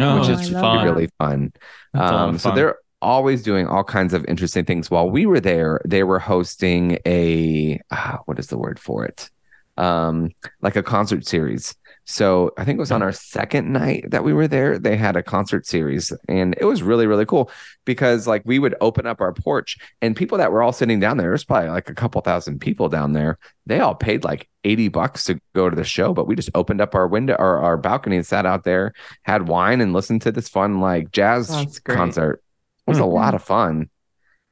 Oh, 0.00 0.18
which 0.18 0.28
is 0.30 0.50
fun. 0.50 0.84
really 0.84 1.08
fun. 1.16 1.52
That's 1.92 2.10
a 2.10 2.14
lot 2.14 2.28
Um, 2.28 2.34
of 2.34 2.40
so 2.40 2.48
fun. 2.48 2.56
they're 2.56 2.78
always 3.02 3.42
doing 3.42 3.66
all 3.66 3.84
kinds 3.84 4.14
of 4.14 4.24
interesting 4.26 4.64
things. 4.64 4.90
While 4.90 5.10
we 5.10 5.26
were 5.26 5.40
there, 5.40 5.80
they 5.84 6.02
were 6.02 6.18
hosting 6.18 6.98
a 7.06 7.80
ah, 7.90 8.20
what 8.26 8.38
is 8.38 8.48
the 8.48 8.58
word 8.58 8.78
for 8.78 9.04
it? 9.04 9.30
Um, 9.76 10.30
like 10.60 10.76
a 10.76 10.82
concert 10.82 11.26
series. 11.26 11.74
So 12.04 12.52
I 12.58 12.64
think 12.64 12.76
it 12.76 12.80
was 12.80 12.90
on 12.90 13.02
our 13.02 13.12
second 13.12 13.72
night 13.72 14.10
that 14.10 14.24
we 14.24 14.32
were 14.32 14.48
there. 14.48 14.78
They 14.78 14.96
had 14.96 15.16
a 15.16 15.22
concert 15.22 15.64
series, 15.66 16.12
and 16.28 16.56
it 16.58 16.64
was 16.64 16.82
really 16.82 17.06
really 17.06 17.24
cool 17.24 17.50
because 17.84 18.26
like 18.26 18.42
we 18.44 18.58
would 18.58 18.74
open 18.80 19.06
up 19.06 19.20
our 19.20 19.32
porch, 19.32 19.78
and 20.02 20.16
people 20.16 20.36
that 20.38 20.50
were 20.50 20.62
all 20.62 20.72
sitting 20.72 20.98
down 20.98 21.18
there, 21.18 21.30
there's 21.30 21.44
probably 21.44 21.70
like 21.70 21.88
a 21.88 21.94
couple 21.94 22.20
thousand 22.20 22.60
people 22.60 22.88
down 22.88 23.12
there. 23.12 23.38
They 23.66 23.78
all 23.78 23.94
paid 23.94 24.24
like 24.24 24.48
eighty 24.64 24.88
bucks 24.88 25.24
to 25.24 25.40
go 25.54 25.70
to 25.70 25.76
the 25.76 25.84
show, 25.84 26.12
but 26.12 26.26
we 26.26 26.34
just 26.34 26.50
opened 26.54 26.80
up 26.80 26.94
our 26.94 27.06
window 27.06 27.36
or 27.38 27.60
our 27.60 27.76
balcony 27.76 28.16
and 28.16 28.26
sat 28.26 28.44
out 28.44 28.64
there, 28.64 28.92
had 29.22 29.48
wine, 29.48 29.80
and 29.80 29.92
listened 29.92 30.22
to 30.22 30.32
this 30.32 30.48
fun 30.48 30.80
like 30.80 31.12
jazz 31.12 31.48
concert. 31.84 32.42
It 32.90 32.94
was 32.94 32.98
a 32.98 33.04
Hmm. 33.04 33.14
lot 33.14 33.34
of 33.34 33.42
fun. 33.42 33.88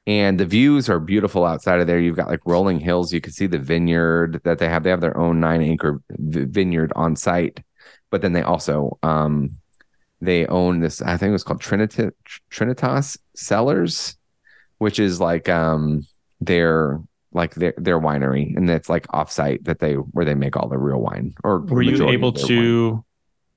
And 0.07 0.41
the 0.41 0.47
views 0.47 0.89
are 0.89 0.99
beautiful 1.01 1.45
outside 1.45 1.81
of 1.81 1.87
there. 1.87 1.99
You've 1.99 2.17
got 2.17 2.29
like 2.29 2.41
rolling 2.47 2.81
hills. 2.81 3.13
You 3.13 3.21
can 3.21 3.33
see 3.33 3.47
the 3.47 3.59
vineyard 3.59 4.41
that 4.45 4.59
they 4.59 4.69
have. 4.69 4.83
They 4.83 4.91
have 4.91 5.03
their 5.03 5.17
own 5.19 5.39
nine 5.41 5.61
acre 5.61 6.01
vineyard 6.19 6.93
on 6.97 7.15
site, 7.15 7.61
but 8.11 8.23
then 8.23 8.33
they 8.33 8.43
also 8.43 8.99
um 9.03 9.57
they 10.21 10.47
own 10.47 10.81
this. 10.81 11.03
I 11.03 11.17
think 11.19 11.29
it 11.29 11.33
was 11.33 11.45
called 11.45 11.61
Trinitas 11.61 13.19
Cellars, 13.37 14.17
which 14.79 14.99
is 14.99 15.21
like 15.21 15.49
um 15.49 16.07
their 16.41 17.01
like 17.33 17.55
their 17.57 17.75
their 17.77 18.01
winery, 18.01 18.57
and 18.57 18.71
it's 18.71 18.89
like 18.89 19.07
offsite 19.09 19.65
that 19.65 19.79
they 19.81 19.95
where 19.95 20.25
they 20.25 20.35
make 20.35 20.57
all 20.57 20.69
the 20.69 20.79
real 20.79 21.01
wine. 21.01 21.35
Or 21.45 21.59
Were 21.61 21.83
you 21.83 22.09
able 22.09 22.33
to? 22.33 22.95
wine. 22.95 23.05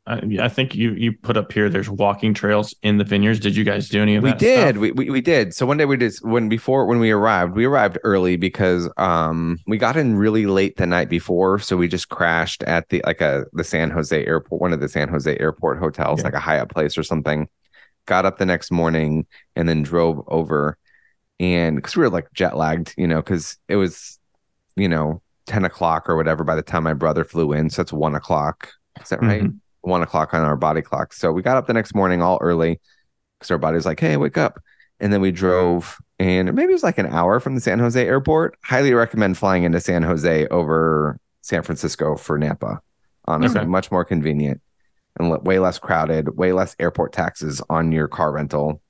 Uh, 0.07 0.19
I 0.41 0.49
think 0.49 0.73
you 0.73 0.93
you 0.93 1.13
put 1.13 1.37
up 1.37 1.51
here. 1.51 1.69
There's 1.69 1.89
walking 1.89 2.33
trails 2.33 2.73
in 2.81 2.97
the 2.97 3.03
vineyards. 3.03 3.39
Did 3.39 3.55
you 3.55 3.63
guys 3.63 3.87
do 3.87 4.01
any 4.01 4.15
of 4.15 4.23
that? 4.23 4.39
we 4.41 4.47
that? 4.47 4.65
did 4.73 4.77
we, 4.79 4.91
we 4.91 5.09
we 5.11 5.21
did 5.21 5.53
so 5.53 5.65
one 5.65 5.77
day 5.77 5.85
we 5.85 5.95
just 5.95 6.25
when 6.25 6.49
before 6.49 6.87
when 6.87 6.99
we 6.99 7.11
arrived 7.11 7.53
we 7.55 7.65
arrived 7.65 7.99
early 8.03 8.35
because 8.35 8.89
um 8.97 9.57
we 9.67 9.77
got 9.77 9.95
in 9.95 10.15
really 10.15 10.47
late 10.47 10.77
the 10.77 10.87
night 10.87 11.07
before 11.07 11.59
so 11.59 11.77
we 11.77 11.87
just 11.87 12.09
crashed 12.09 12.63
at 12.63 12.89
the 12.89 12.99
like 13.05 13.21
a 13.21 13.45
the 13.53 13.63
san 13.63 13.91
jose 13.91 14.25
airport 14.25 14.59
one 14.59 14.73
of 14.73 14.79
the 14.79 14.89
san 14.89 15.07
jose 15.07 15.37
airport 15.39 15.77
hotels 15.77 16.19
Yeah. 16.19 16.25
like 16.25 16.33
a 16.33 16.39
hyatt 16.39 16.69
place 16.69 16.97
or 16.97 17.03
something 17.03 17.47
got 18.07 18.25
up 18.25 18.39
the 18.39 18.45
next 18.47 18.71
morning 18.71 19.27
and 19.55 19.69
then 19.69 19.83
drove 19.83 20.23
over 20.27 20.79
and 21.39 21.75
because 21.75 21.95
we 21.95 22.01
were 22.01 22.09
like 22.09 22.27
jet 22.33 22.57
lagged 22.57 22.95
you 22.97 23.05
know 23.07 23.17
because 23.21 23.57
it 23.67 23.75
was 23.75 24.17
you 24.75 24.89
know 24.89 25.21
10 25.45 25.63
o'clock 25.63 26.09
or 26.09 26.15
whatever 26.15 26.43
by 26.43 26.55
the 26.55 26.63
time 26.63 26.81
my 26.83 26.93
brother 26.95 27.23
flew 27.23 27.53
in 27.53 27.69
so 27.69 27.83
it's 27.83 27.93
one 27.93 28.15
o'clock 28.15 28.71
is 28.99 29.09
that 29.09 29.21
right 29.21 29.43
Mhm. 29.43 29.59
One 29.81 30.01
o'clock 30.01 30.33
on 30.33 30.41
our 30.41 30.55
body 30.57 30.81
clock. 30.81 31.13
So 31.13 31.31
we 31.31 31.41
got 31.41 31.57
up 31.57 31.67
the 31.67 31.73
next 31.73 31.95
morning 31.95 32.21
all 32.21 32.37
early 32.41 32.79
because 33.39 33.51
our 33.51 33.57
body's 33.57 33.85
like, 33.85 33.99
hey, 33.99 34.17
wake 34.17 34.37
up. 34.37 34.59
and 34.99 35.11
then 35.11 35.21
we 35.21 35.31
drove 35.31 35.97
and 36.19 36.53
maybe 36.53 36.69
it 36.71 36.75
was 36.75 36.83
like 36.83 36.99
an 36.99 37.07
hour 37.07 37.39
from 37.39 37.55
the 37.55 37.61
San 37.61 37.79
Jose 37.79 37.99
airport. 38.05 38.55
Highly 38.63 38.93
recommend 38.93 39.37
flying 39.39 39.63
into 39.63 39.79
San 39.79 40.03
Jose 40.03 40.45
over 40.47 41.19
San 41.41 41.63
Francisco 41.63 42.15
for 42.15 42.37
Napa. 42.37 42.79
Honestly, 43.25 43.61
Okay. 43.61 43.67
much 43.67 43.91
more 43.91 44.05
convenient 44.05 44.61
and 45.19 45.31
way 45.43 45.57
less 45.57 45.79
crowded, 45.79 46.37
way 46.37 46.53
less 46.53 46.75
airport 46.79 47.11
taxes 47.13 47.61
on 47.69 47.91
your 47.91 48.07
car 48.07 48.31
rental. 48.31 48.81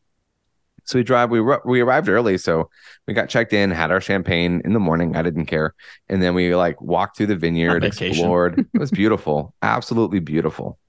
So 0.83 0.99
we 0.99 1.03
drive. 1.03 1.29
We 1.29 1.39
we 1.63 1.79
arrived 1.79 2.09
early, 2.09 2.37
so 2.37 2.69
we 3.07 3.13
got 3.13 3.29
checked 3.29 3.53
in, 3.53 3.71
had 3.71 3.91
our 3.91 4.01
champagne 4.01 4.61
in 4.65 4.73
the 4.73 4.79
morning. 4.79 5.15
I 5.15 5.21
didn't 5.21 5.45
care, 5.45 5.73
and 6.09 6.21
then 6.23 6.33
we 6.33 6.53
like 6.55 6.81
walked 6.81 7.15
through 7.17 7.27
the 7.27 7.35
vineyard, 7.35 7.83
explored. 7.85 8.59
It 8.73 8.79
was 8.79 8.89
beautiful, 9.01 9.53
absolutely 9.61 10.19
beautiful. 10.19 10.79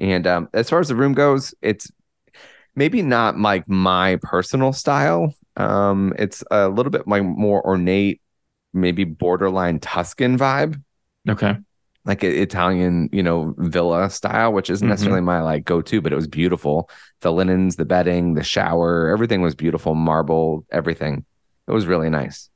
And 0.00 0.26
um, 0.26 0.48
as 0.54 0.68
far 0.70 0.80
as 0.80 0.88
the 0.88 0.96
room 0.96 1.12
goes, 1.12 1.54
it's 1.62 1.90
maybe 2.74 3.02
not 3.02 3.38
like 3.38 3.68
my 3.68 4.18
personal 4.22 4.72
style. 4.72 5.34
Um, 5.56 6.14
it's 6.18 6.42
a 6.50 6.68
little 6.68 6.90
bit 6.90 7.06
like 7.06 7.22
more 7.22 7.64
ornate, 7.66 8.20
maybe 8.72 9.04
borderline 9.04 9.78
Tuscan 9.80 10.38
vibe 10.38 10.82
Okay. 11.28 11.56
like 12.06 12.24
Italian, 12.24 13.10
you 13.12 13.22
know, 13.22 13.54
villa 13.58 14.08
style, 14.08 14.54
which 14.54 14.70
isn't 14.70 14.86
Mhm. 14.86 14.90
necessarily 14.90 15.20
my 15.20 15.42
like 15.42 15.64
go 15.66 15.82
to, 15.82 16.00
but 16.00 16.12
it 16.12 16.16
was 16.16 16.26
beautiful. 16.26 16.88
The 17.20 17.30
linens, 17.30 17.76
the 17.76 17.84
bedding, 17.84 18.34
the 18.34 18.42
shower, 18.42 19.08
everything 19.08 19.42
was 19.42 19.54
beautiful. 19.54 19.94
Marble, 19.94 20.64
everything. 20.72 21.26
It 21.68 21.72
was 21.72 21.86
really 21.86 22.08
nice. 22.08 22.48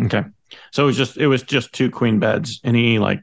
Okay. 0.00 0.24
So 0.70 0.84
it 0.84 0.86
was 0.86 0.96
just 0.96 1.18
it 1.18 1.26
was 1.26 1.42
just 1.42 1.72
two 1.74 1.90
queen 1.90 2.18
beds. 2.18 2.60
Any 2.64 2.98
like 2.98 3.22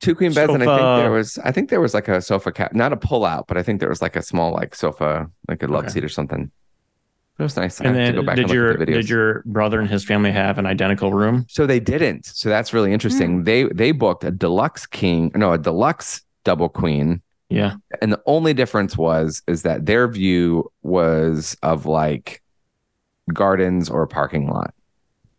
Two 0.00 0.14
queen 0.14 0.32
beds, 0.34 0.52
and 0.52 0.62
I 0.62 0.66
think 0.66 1.00
there 1.02 1.10
was, 1.10 1.38
I 1.38 1.52
think 1.52 1.70
there 1.70 1.80
was 1.80 1.94
like 1.94 2.06
a 2.08 2.20
sofa 2.20 2.52
cap, 2.52 2.74
not 2.74 2.92
a 2.92 2.96
pull 2.96 3.24
out, 3.24 3.46
but 3.46 3.56
I 3.56 3.62
think 3.62 3.80
there 3.80 3.88
was 3.88 4.02
like 4.02 4.14
a 4.14 4.22
small 4.22 4.52
like 4.52 4.74
sofa, 4.74 5.30
like 5.48 5.62
a 5.62 5.66
love 5.66 5.84
Okay. 5.84 5.94
seat 5.94 6.04
or 6.04 6.08
something. 6.10 6.50
It 7.38 7.42
was 7.42 7.56
nice. 7.56 7.80
And 7.80 7.88
to 7.88 7.92
then 7.94 8.14
go 8.14 8.22
back 8.22 8.36
did 8.36 8.44
and 8.46 8.54
your 8.54 8.72
at 8.72 8.78
the 8.78 8.86
videos. 8.86 8.94
did 8.94 9.08
your 9.10 9.42
brother 9.46 9.80
and 9.80 9.88
his 9.90 10.04
family 10.04 10.30
have 10.32 10.58
an 10.58 10.66
identical 10.66 11.12
room? 11.12 11.46
So 11.48 11.66
they 11.66 11.80
didn't. 11.80 12.26
So 12.26 12.48
that's 12.48 12.72
really 12.74 12.92
interesting. 12.92 13.42
Mm. 13.42 13.44
They 13.44 13.64
they 13.64 13.92
booked 13.92 14.24
a 14.24 14.30
deluxe 14.30 14.86
king, 14.86 15.32
no, 15.34 15.52
a 15.52 15.58
deluxe 15.58 16.22
double 16.44 16.68
queen. 16.68 17.20
Yeah. 17.48 17.76
and 18.02 18.12
the 18.12 18.20
only 18.26 18.54
difference 18.54 18.96
was 18.98 19.42
is 19.46 19.62
that 19.62 19.86
their 19.86 20.08
view 20.08 20.70
was 20.82 21.56
of 21.62 21.86
like 21.86 22.42
gardens 23.32 23.88
or 23.88 24.02
a 24.02 24.08
parking 24.08 24.48
lot 24.50 24.74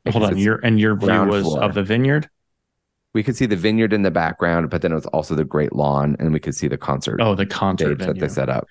Hold 0.09 0.23
on. 0.23 0.37
Your 0.37 0.55
and 0.63 0.79
your 0.79 0.95
view 0.95 1.23
was 1.25 1.43
floor. 1.43 1.61
of 1.63 1.73
the 1.73 1.83
vineyard? 1.83 2.29
We 3.17 3.23
could 3.23 3.35
see 3.35 3.47
the 3.47 3.55
vineyard 3.67 3.93
in 3.97 4.03
the 4.03 4.11
background 4.11 4.69
but 4.69 4.79
then 4.83 4.91
it 4.91 4.95
was 5.01 5.07
also 5.07 5.33
the 5.33 5.43
great 5.55 5.73
lawn 5.73 6.15
and 6.19 6.31
we 6.31 6.39
could 6.39 6.53
see 6.55 6.67
the 6.67 6.77
concert 6.77 7.17
Oh, 7.19 7.33
the 7.33 7.45
concert 7.47 7.97
that 7.99 8.19
they 8.19 8.27
set 8.29 8.47
up 8.57 8.67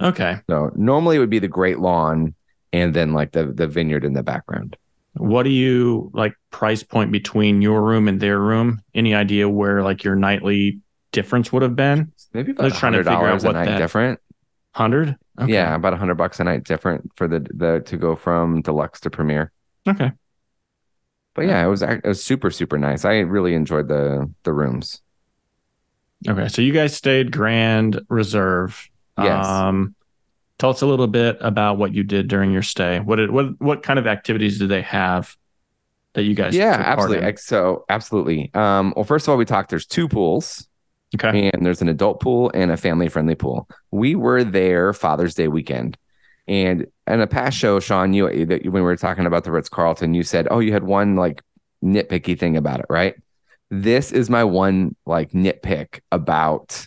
Okay. 0.00 0.34
so 0.50 0.70
normally 0.76 1.16
it 1.16 1.20
would 1.20 1.30
be 1.30 1.38
the 1.38 1.48
great 1.48 1.78
lawn 1.78 2.34
and 2.72 2.92
then 2.92 3.12
like 3.14 3.32
the 3.32 3.46
the 3.46 3.66
vineyard 3.66 4.04
in 4.04 4.12
the 4.12 4.22
background 4.22 4.76
What 5.14 5.44
do 5.44 5.50
you 5.50 6.10
like 6.12 6.34
price 6.50 6.82
point 6.82 7.10
between 7.12 7.62
your 7.62 7.80
room 7.82 8.06
and 8.08 8.20
their 8.20 8.38
room? 8.38 8.68
Any 8.94 9.14
idea 9.14 9.48
where 9.48 9.82
like 9.82 10.04
your 10.04 10.16
nightly 10.16 10.80
difference 11.12 11.50
would 11.52 11.62
have 11.62 11.76
been? 11.76 12.12
maybe 12.34 12.52
about 12.52 12.74
trying 12.74 12.92
to 12.92 12.98
figure 12.98 13.26
out 13.32 13.42
what 13.42 13.52
night 13.54 13.66
that- 13.66 13.78
different 13.78 14.20
Hundred? 14.74 15.16
Okay. 15.40 15.52
yeah 15.54 15.74
about 15.74 15.94
a 15.94 15.96
hundred 15.96 16.16
bucks 16.16 16.38
a 16.40 16.44
night 16.44 16.64
different 16.64 17.10
for 17.16 17.26
the 17.32 17.40
the 17.62 17.80
to 17.86 17.96
go 17.96 18.14
from 18.16 18.60
deluxe 18.60 19.00
to 19.00 19.10
premiere 19.10 19.50
Okay. 19.88 20.12
But 21.36 21.46
yeah 21.46 21.64
it 21.64 21.68
was 21.68 21.82
it 21.82 22.04
was 22.04 22.22
super 22.24 22.50
super 22.50 22.76
nice 22.78 23.04
i 23.04 23.18
really 23.18 23.54
enjoyed 23.54 23.86
the 23.88 24.28
the 24.42 24.52
rooms 24.52 25.00
Okay. 26.26 26.48
So 26.48 26.62
you 26.62 26.72
guys 26.72 26.96
stayed 26.96 27.30
Grand 27.30 28.00
Reserve. 28.08 28.88
Yes. 29.18 29.46
Um 29.46 29.94
tell 30.58 30.70
us 30.70 30.80
a 30.80 30.86
little 30.86 31.06
bit 31.06 31.36
about 31.42 31.76
what 31.76 31.92
you 31.94 32.02
did 32.02 32.26
during 32.26 32.50
your 32.52 32.62
stay. 32.62 33.00
What 33.00 33.16
did 33.16 33.30
what 33.30 33.60
what 33.60 33.82
kind 33.82 33.98
of 33.98 34.06
activities 34.06 34.58
did 34.58 34.70
they 34.70 34.80
have 34.80 35.36
that 36.14 36.22
you 36.22 36.34
guys 36.34 36.56
yeah 36.56 36.82
absolutely? 36.84 37.36
So 37.36 37.84
absolutely 37.90 38.50
um 38.54 38.94
well 38.96 39.04
first 39.04 39.26
of 39.28 39.32
all 39.32 39.36
we 39.36 39.44
talked 39.44 39.68
there's 39.68 39.86
two 39.86 40.08
pools 40.08 40.66
Okay. 41.14 41.50
and 41.52 41.64
there's 41.64 41.82
an 41.82 41.88
adult 41.88 42.20
pool 42.20 42.50
and 42.54 42.70
a 42.70 42.78
family 42.78 43.08
friendly 43.10 43.34
pool 43.34 43.68
we 43.90 44.14
were 44.14 44.42
there 44.42 44.94
father's 44.94 45.34
day 45.34 45.48
weekend 45.48 45.98
and 46.48 46.86
in 47.06 47.20
a 47.20 47.26
past 47.26 47.56
show 47.56 47.80
sean 47.80 48.12
you 48.12 48.46
that 48.46 48.64
when 48.64 48.72
we 48.74 48.80
were 48.82 48.96
talking 48.96 49.26
about 49.26 49.44
the 49.44 49.50
ritz-carlton 49.50 50.14
you 50.14 50.22
said 50.22 50.46
oh 50.50 50.58
you 50.60 50.72
had 50.72 50.84
one 50.84 51.16
like 51.16 51.42
nitpicky 51.84 52.38
thing 52.38 52.56
about 52.56 52.80
it 52.80 52.86
right 52.88 53.14
this 53.70 54.12
is 54.12 54.30
my 54.30 54.44
one 54.44 54.94
like 55.06 55.32
nitpick 55.32 56.00
about 56.12 56.86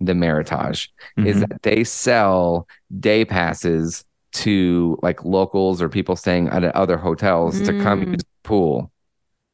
the 0.00 0.12
meritage 0.12 0.88
is 1.18 1.36
Mhm. 1.36 1.48
that 1.48 1.62
they 1.62 1.84
sell 1.84 2.66
day 3.00 3.24
passes 3.24 4.04
to 4.32 4.98
like 5.02 5.24
locals 5.24 5.80
or 5.80 5.88
people 5.88 6.16
staying 6.16 6.48
at 6.48 6.64
other 6.76 6.98
hotels 6.98 7.60
to 7.62 7.72
come 7.82 8.02
Mm. 8.04 8.12
use 8.12 8.22
the 8.24 8.26
pool 8.48 8.90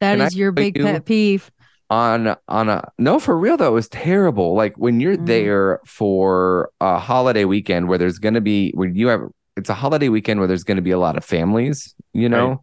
That 0.01 0.17
Can 0.17 0.21
I 0.25 0.29
your 0.33 0.51
big 0.51 0.77
you- 0.77 0.83
pet 0.83 1.05
peeve. 1.05 1.49
on 1.89 2.35
on 2.49 2.67
a 2.69 2.89
no 2.97 3.19
for 3.19 3.37
real 3.37 3.55
though 3.55 3.67
it 3.67 3.71
was 3.71 3.87
terrible 3.87 4.55
like 4.55 4.75
when 4.77 4.99
you're 4.99 5.15
Mm. 5.15 5.25
there 5.27 5.79
for 5.85 6.71
a 6.81 6.97
holiday 6.99 7.45
weekend 7.45 7.87
where 7.87 7.97
there's 7.97 8.19
going 8.19 8.33
to 8.33 8.41
be 8.41 8.71
when 8.73 8.95
you 8.95 9.07
have 9.07 9.21
it's 9.57 9.69
a 9.69 9.73
holiday 9.73 10.09
weekend 10.09 10.39
where 10.39 10.47
there's 10.47 10.63
going 10.63 10.77
to 10.77 10.81
be 10.81 10.91
a 10.91 10.99
lot 10.99 11.17
of 11.17 11.23
families 11.25 11.93
you 12.13 12.27
know 12.29 12.47
Right. 12.49 12.57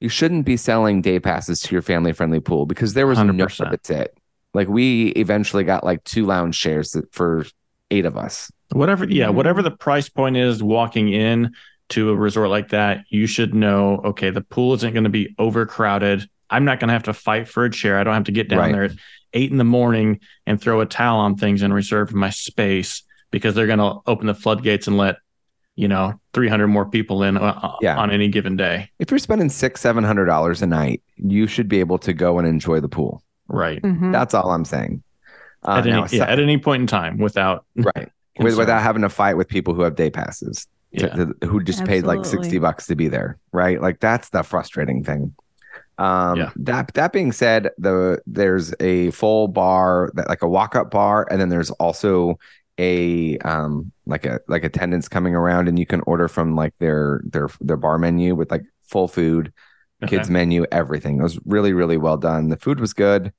you 0.00 0.08
shouldn't 0.08 0.44
be 0.46 0.56
selling 0.56 1.00
day 1.02 1.20
passes 1.20 1.60
to 1.60 1.72
your 1.74 1.82
family 1.82 2.12
friendly 2.12 2.40
pool 2.40 2.66
because 2.66 2.94
there 2.94 3.06
was 3.06 3.18
no 3.18 3.32
100%. 3.32 3.70
that's 3.70 3.90
it 3.90 4.16
like 4.54 4.68
we 4.68 5.08
eventually 5.10 5.64
got 5.64 5.84
like 5.84 6.02
two 6.04 6.24
lounge 6.26 6.58
chairs 6.58 6.96
for 7.12 7.44
eight 7.90 8.04
of 8.06 8.16
us 8.16 8.50
Whatever, 8.72 9.04
yeah, 9.04 9.26
Mhm. 9.28 9.34
whatever 9.34 9.62
the 9.62 9.70
price 9.70 10.08
point 10.08 10.36
is 10.36 10.60
walking 10.62 11.08
in 11.12 11.52
to 11.90 12.08
a 12.10 12.16
resort 12.16 12.48
like 12.48 12.70
that, 12.70 13.04
you 13.10 13.26
should 13.26 13.54
know, 13.54 14.00
okay, 14.06 14.30
the 14.30 14.40
pool 14.40 14.72
isn't 14.74 14.94
going 14.94 15.04
to 15.04 15.10
be 15.10 15.32
overcrowded. 15.38 16.26
I'm 16.50 16.64
not 16.64 16.80
going 16.80 16.88
to 16.88 16.94
have 16.94 17.04
to 17.04 17.12
fight 17.12 17.46
for 17.46 17.64
a 17.66 17.70
chair. 17.70 17.98
I 17.98 18.04
don't 18.04 18.14
have 18.14 18.24
to 18.24 18.32
get 18.32 18.48
down 18.48 18.58
Right. 18.58 18.72
there 18.72 18.84
at 18.84 18.92
eight 19.34 19.52
in 19.52 19.58
the 19.58 19.64
morning 19.64 20.18
and 20.46 20.60
throw 20.60 20.80
a 20.80 20.86
towel 20.86 21.20
on 21.20 21.36
things 21.36 21.62
and 21.62 21.72
reserve 21.74 22.12
my 22.14 22.30
space 22.30 23.02
because 23.30 23.54
they're 23.54 23.66
going 23.68 23.78
to 23.78 23.98
open 24.06 24.26
the 24.26 24.34
floodgates 24.34 24.88
and 24.88 24.96
let, 24.96 25.16
you 25.76 25.88
know, 25.88 26.14
300 26.34 26.68
more 26.68 26.86
people 26.86 27.22
in 27.24 27.36
uh, 27.36 27.72
Yeah. 27.80 27.96
on 27.96 28.10
any 28.10 28.28
given 28.28 28.56
day. 28.56 28.90
if 28.98 29.10
you're 29.10 29.18
spending 29.18 29.48
six 29.50 29.80
seven 29.80 30.04
hundred 30.04 30.26
dollars 30.26 30.62
a 30.62 30.66
night 30.66 31.02
you 31.16 31.46
should 31.46 31.68
be 31.68 31.80
able 31.80 31.98
to 31.98 32.12
go 32.12 32.38
and 32.38 32.46
enjoy 32.46 32.80
the 32.80 32.88
pool 32.88 33.22
Right. 33.48 33.82
Mhm. 33.82 34.12
that's 34.12 34.34
all 34.34 34.50
i'm 34.50 34.64
saying 34.64 35.02
uh, 35.66 35.76
at, 35.78 35.86
any, 35.86 35.90
now, 35.92 36.06
yeah, 36.10 36.24
at 36.24 36.38
any 36.38 36.58
point 36.58 36.82
in 36.82 36.86
time 36.86 37.18
without 37.18 37.64
right 37.76 38.08
with, 38.38 38.56
without 38.58 38.82
having 38.82 39.02
to 39.02 39.08
fight 39.08 39.34
with 39.36 39.48
people 39.48 39.74
who 39.74 39.82
have 39.82 39.94
day 39.96 40.10
passes 40.10 40.66
to- 40.96 41.06
Yeah. 41.06 41.14
to- 41.14 41.48
who 41.48 41.62
just 41.62 41.84
paid 41.84 42.04
like 42.04 42.24
60 42.24 42.58
bucks 42.58 42.86
to 42.86 42.94
be 42.96 43.08
there 43.08 43.38
right 43.52 43.80
like 43.80 43.98
that's 44.00 44.28
the 44.30 44.42
frustrating 44.42 45.02
thing 45.04 45.34
um 45.98 46.36
Yeah. 46.38 46.50
that 46.56 46.92
that 46.94 47.12
being 47.12 47.32
said 47.32 47.70
the 47.78 48.20
there's 48.26 48.74
a 48.80 49.10
full 49.12 49.48
bar 49.48 50.10
that 50.14 50.28
like 50.28 50.42
a 50.42 50.48
walk-up 50.48 50.90
bar 50.90 51.26
and 51.30 51.40
then 51.40 51.48
there's 51.48 51.70
also 51.72 52.38
a 52.78 53.38
um 53.38 53.92
like 54.06 54.26
a 54.26 54.40
like 54.48 54.64
attendants 54.64 55.08
coming 55.08 55.34
around 55.34 55.68
and 55.68 55.78
you 55.78 55.86
can 55.86 56.00
order 56.02 56.28
from 56.28 56.56
like 56.56 56.74
their 56.80 57.20
their 57.24 57.48
their 57.60 57.76
bar 57.76 57.98
menu 57.98 58.34
with 58.34 58.50
like 58.50 58.62
full 58.84 59.08
food 59.08 59.52
Okay. 60.02 60.24
kids 60.24 60.30
menu 60.30 60.66
everything. 60.72 61.20
It 61.20 61.22
was 61.22 61.38
really 61.46 61.72
really 61.72 61.96
well 61.98 62.16
done. 62.18 62.48
The 62.48 62.56
food 62.58 62.80
was 62.80 62.94
good. 62.94 63.32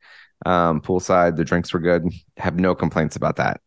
Um 0.46 0.82
poolside 0.82 1.36
the 1.38 1.46
drinks 1.46 1.74
were 1.74 1.80
good. 1.82 2.06
Have 2.38 2.60
no 2.60 2.76
complaints 2.76 3.16
about 3.16 3.38
that. 3.38 3.62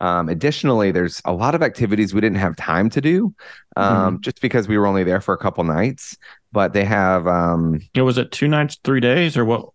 Um 0.00 0.28
additionally 0.28 0.92
there's 0.92 1.20
a 1.24 1.32
lot 1.32 1.54
of 1.56 1.62
activities 1.62 2.14
we 2.14 2.20
didn't 2.20 2.38
have 2.38 2.56
time 2.56 2.88
to 2.90 3.00
do 3.00 3.34
um 3.76 4.20
just 4.20 4.40
because 4.40 4.68
we 4.68 4.78
were 4.78 4.86
only 4.86 5.04
there 5.04 5.20
for 5.20 5.34
a 5.34 5.38
couple 5.38 5.64
nights 5.64 6.16
but 6.52 6.72
they 6.72 6.84
have 6.84 7.26
um 7.26 7.80
know, 7.94 8.04
was 8.04 8.18
it 8.18 8.32
two 8.32 8.48
nights, 8.48 8.78
three 8.84 9.00
days, 9.00 9.36
or 9.36 9.44
what? 9.44 9.70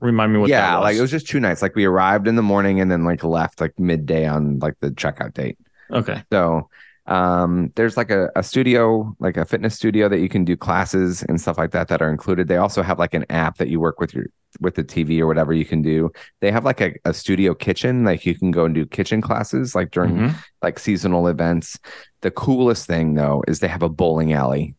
Remind 0.00 0.32
me 0.32 0.38
what 0.38 0.48
yeah 0.50 0.60
that 0.72 0.76
was. 0.78 0.84
like 0.84 0.96
it 0.96 1.00
was 1.00 1.10
just 1.10 1.26
two 1.28 1.40
nights 1.40 1.62
like 1.62 1.74
we 1.74 1.84
arrived 1.84 2.26
in 2.28 2.36
the 2.36 2.42
morning 2.42 2.80
and 2.80 2.90
then 2.90 3.04
like 3.04 3.22
left 3.24 3.60
like 3.60 3.78
midday 3.78 4.26
on 4.26 4.58
like 4.60 4.74
the 4.80 4.90
checkout 4.90 5.34
date 5.34 5.58
okay. 5.90 6.22
So 6.32 6.68
um, 7.08 7.70
there's 7.76 7.96
like 7.96 8.10
a, 8.10 8.30
a 8.34 8.42
studio, 8.42 9.14
like 9.20 9.36
a 9.36 9.44
fitness 9.44 9.76
studio 9.76 10.08
that 10.08 10.18
you 10.18 10.28
can 10.28 10.44
do 10.44 10.56
classes 10.56 11.22
and 11.22 11.40
stuff 11.40 11.56
like 11.56 11.70
that 11.70 11.86
that 11.86 12.02
are 12.02 12.10
included. 12.10 12.48
They 12.48 12.56
also 12.56 12.82
have 12.82 12.98
like 12.98 13.14
an 13.14 13.24
app 13.30 13.58
that 13.58 13.68
you 13.68 13.78
work 13.78 14.00
with 14.00 14.12
your 14.12 14.26
with 14.60 14.74
the 14.74 14.82
TV 14.82 15.20
or 15.20 15.28
whatever 15.28 15.52
you 15.52 15.64
can 15.64 15.82
do. 15.82 16.10
They 16.40 16.50
have 16.50 16.64
like 16.64 16.80
a, 16.80 16.94
a 17.04 17.14
studio 17.14 17.54
kitchen, 17.54 18.04
like 18.04 18.26
you 18.26 18.34
can 18.34 18.50
go 18.50 18.64
and 18.64 18.74
do 18.74 18.84
kitchen 18.86 19.20
classes 19.20 19.72
like 19.76 19.92
during 19.92 20.16
Mhm. 20.16 20.34
like 20.62 20.80
seasonal 20.80 21.28
events. 21.28 21.78
The 22.22 22.32
coolest 22.32 22.88
thing 22.88 23.14
though 23.14 23.44
is 23.46 23.60
they 23.60 23.68
have 23.68 23.84
a 23.84 23.88
bowling 23.88 24.32
alley. 24.32 24.74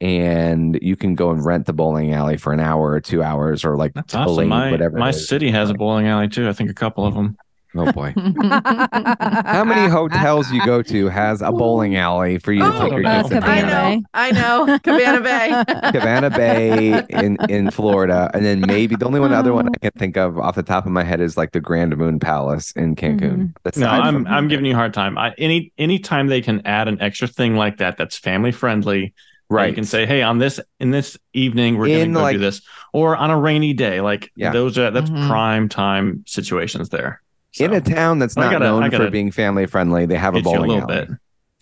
And 0.00 0.78
you 0.82 0.94
can 0.94 1.14
go 1.14 1.30
and 1.30 1.42
rent 1.44 1.64
the 1.66 1.72
bowling 1.72 2.12
alley 2.12 2.36
for 2.36 2.52
an 2.52 2.60
hour 2.60 2.90
or 2.90 3.00
two 3.00 3.22
hours 3.22 3.64
or 3.64 3.76
like 3.76 3.94
That's 3.94 4.12
till 4.12 4.22
awesome. 4.22 4.48
My 4.48 4.70
whatever 4.70 4.98
my 4.98 5.10
city 5.10 5.50
has 5.50 5.70
a 5.70 5.74
bowling 5.74 6.06
alley 6.06 6.28
too. 6.28 6.48
I 6.48 6.52
think 6.52 6.68
a 6.70 6.74
couple 6.74 7.06
of 7.06 7.14
them. 7.14 7.36
Oh 7.78 7.90
boy. 7.92 8.14
How 8.42 9.64
many 9.64 9.90
hotels 9.90 10.50
you 10.50 10.64
go 10.64 10.82
to 10.82 11.08
has 11.08 11.42
a 11.42 11.50
bowling 11.52 11.96
alley 11.96 12.38
for 12.38 12.52
you 12.52 12.60
to 12.60 12.66
Oh, 12.74 12.80
take 12.82 12.92
your 12.92 13.06
uh, 13.06 13.22
kids 13.22 13.32
into? 13.32 13.46
I 13.46 13.60
know. 13.62 14.02
I 14.14 14.30
know. 14.32 14.78
Cabana 14.82 15.20
Bay. 15.20 15.64
Cabana 15.92 16.30
Bay 16.30 17.02
in 17.10 17.36
in 17.48 17.70
Florida, 17.70 18.30
and 18.34 18.44
then 18.44 18.60
maybe 18.66 18.96
the 18.96 19.04
only 19.06 19.20
one 19.20 19.32
other 19.32 19.52
one 19.52 19.68
I 19.68 19.78
can 19.78 19.90
think 19.98 20.16
of 20.16 20.38
off 20.38 20.54
the 20.54 20.62
top 20.62 20.86
of 20.86 20.92
my 20.92 21.04
head 21.04 21.20
is 21.20 21.36
like 21.36 21.52
the 21.52 21.60
Grand 21.60 21.96
Moon 21.96 22.18
Palace 22.18 22.70
in 22.72 22.96
Cancun. 22.96 23.20
Mhm. 23.36 23.54
That's 23.62 23.76
No, 23.78 23.88
I'm 23.88 24.24
from- 24.24 24.26
I'm 24.26 24.48
giving 24.48 24.64
you 24.66 24.72
a 24.72 24.76
hard 24.76 24.94
time. 24.94 25.18
I, 25.18 25.34
any 25.38 25.72
anytime 25.78 26.28
they 26.28 26.40
can 26.40 26.62
add 26.66 26.88
an 26.88 27.00
extra 27.02 27.28
thing 27.28 27.56
like 27.56 27.78
that 27.78 27.96
that's 27.98 28.16
family 28.16 28.52
friendly, 28.52 29.12
right. 29.48 29.68
You 29.68 29.74
can 29.74 29.84
say, 29.84 30.06
"Hey, 30.06 30.22
on 30.22 30.38
this 30.38 30.60
in 30.80 30.90
this 30.90 31.16
evening, 31.32 31.76
we're 31.78 31.86
In, 31.86 31.92
going 31.94 32.08
to 32.08 32.14
go 32.14 32.22
like- 32.22 32.32
do 32.36 32.38
this," 32.40 32.62
or 32.92 33.16
on 33.16 33.30
a 33.30 33.38
rainy 33.38 33.72
day. 33.72 34.00
Like 34.00 34.30
Yeah. 34.36 34.50
those 34.52 34.76
are 34.78 34.90
that's 34.90 35.10
Mhm. 35.10 35.28
prime 35.28 35.68
time 35.68 36.24
situations 36.26 36.88
there. 36.90 37.20
in 37.58 37.72
a 37.72 37.80
town 37.80 38.18
that's 38.18 38.36
not 38.36 38.52
gotta- 38.52 38.66
known 38.66 38.84
for 38.84 38.90
gotta 38.90 39.10
being 39.10 39.30
family 39.30 39.64
friendly, 39.64 40.04
they 40.04 40.16
have 40.16 40.34
a 40.34 40.38
hit 40.38 40.44
you 40.44 40.50
a 40.50 40.54
bowling 40.54 40.70
little 40.70 40.90
alley. 40.92 41.06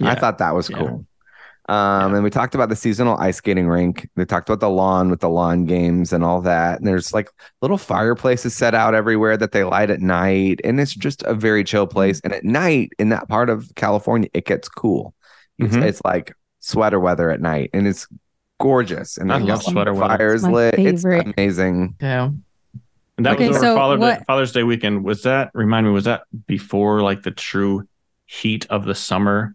bit. 0.01 0.09
I 0.09 0.17
thought 0.17 0.39
that 0.39 0.53
was 0.53 0.69
Yeah. 0.69 0.79
cool. 0.79 1.07
Um, 1.69 2.15
and 2.15 2.25
we 2.25 2.31
talked 2.31 2.57
about 2.57 2.69
the 2.69 2.75
seasonal 2.77 3.17
ice 3.19 3.37
skating 3.37 3.69
rink. 3.69 4.09
They 4.17 4.25
talked 4.25 4.49
about 4.49 4.59
the 4.59 4.69
lawn 4.69 5.09
with 5.09 5.21
the 5.21 5.29
lawn 5.31 5.67
games 5.67 6.13
and 6.13 6.25
all 6.25 6.41
that. 6.43 6.79
And 6.79 6.87
there's 6.89 7.15
like 7.15 7.31
little 7.63 7.79
fireplaces 7.79 8.55
set 8.55 8.75
out 8.75 8.95
everywhere 8.95 9.37
that 9.37 9.53
they 9.53 9.63
light 9.65 9.89
at 9.89 10.01
night. 10.01 10.61
And 10.65 10.79
it's 10.81 10.95
just 10.95 11.23
a 11.23 11.33
very 11.33 11.63
chill 11.65 11.87
place. 11.87 12.21
And 12.25 12.33
at 12.35 12.45
night 12.45 12.91
in 12.99 13.09
that 13.11 13.29
part 13.29 13.49
of 13.49 13.71
California, 13.77 14.29
it 14.35 14.45
gets 14.47 14.69
cool. 14.69 15.15
It's, 15.61 15.77
Mhm. 15.77 15.83
it's 15.85 16.03
like 16.05 16.35
sweater 16.65 16.99
weather 16.99 17.31
at 17.31 17.41
night 17.43 17.69
and 17.75 17.87
it's 17.87 18.07
gorgeous. 18.59 19.19
And 19.19 19.31
I 19.33 19.39
love 19.39 19.63
sweater 19.63 19.93
weather. 19.93 20.17
fires 20.17 20.43
My 20.45 20.51
lit. 20.51 20.77
favorite. 20.77 21.27
It's 21.27 21.35
amazing. 21.37 21.95
Yeah. 22.01 22.31
And 23.17 23.27
that 23.27 23.35
Okay, 23.35 23.49
was 23.49 23.59
so 23.61 23.73
over 23.73 23.77
Father 23.77 23.97
Day, 23.97 24.01
what- 24.01 24.27
Father's 24.27 24.53
Day 24.53 24.63
weekend. 24.63 25.05
Was 25.05 25.23
that 25.25 25.51
remind 25.55 25.87
me? 25.87 25.93
Was 25.93 26.05
that 26.05 26.23
before 26.47 27.03
like 27.03 27.23
the 27.23 27.31
true 27.31 27.87
heat 28.27 28.67
of 28.71 28.87
the 28.87 28.95
summer? 28.95 29.55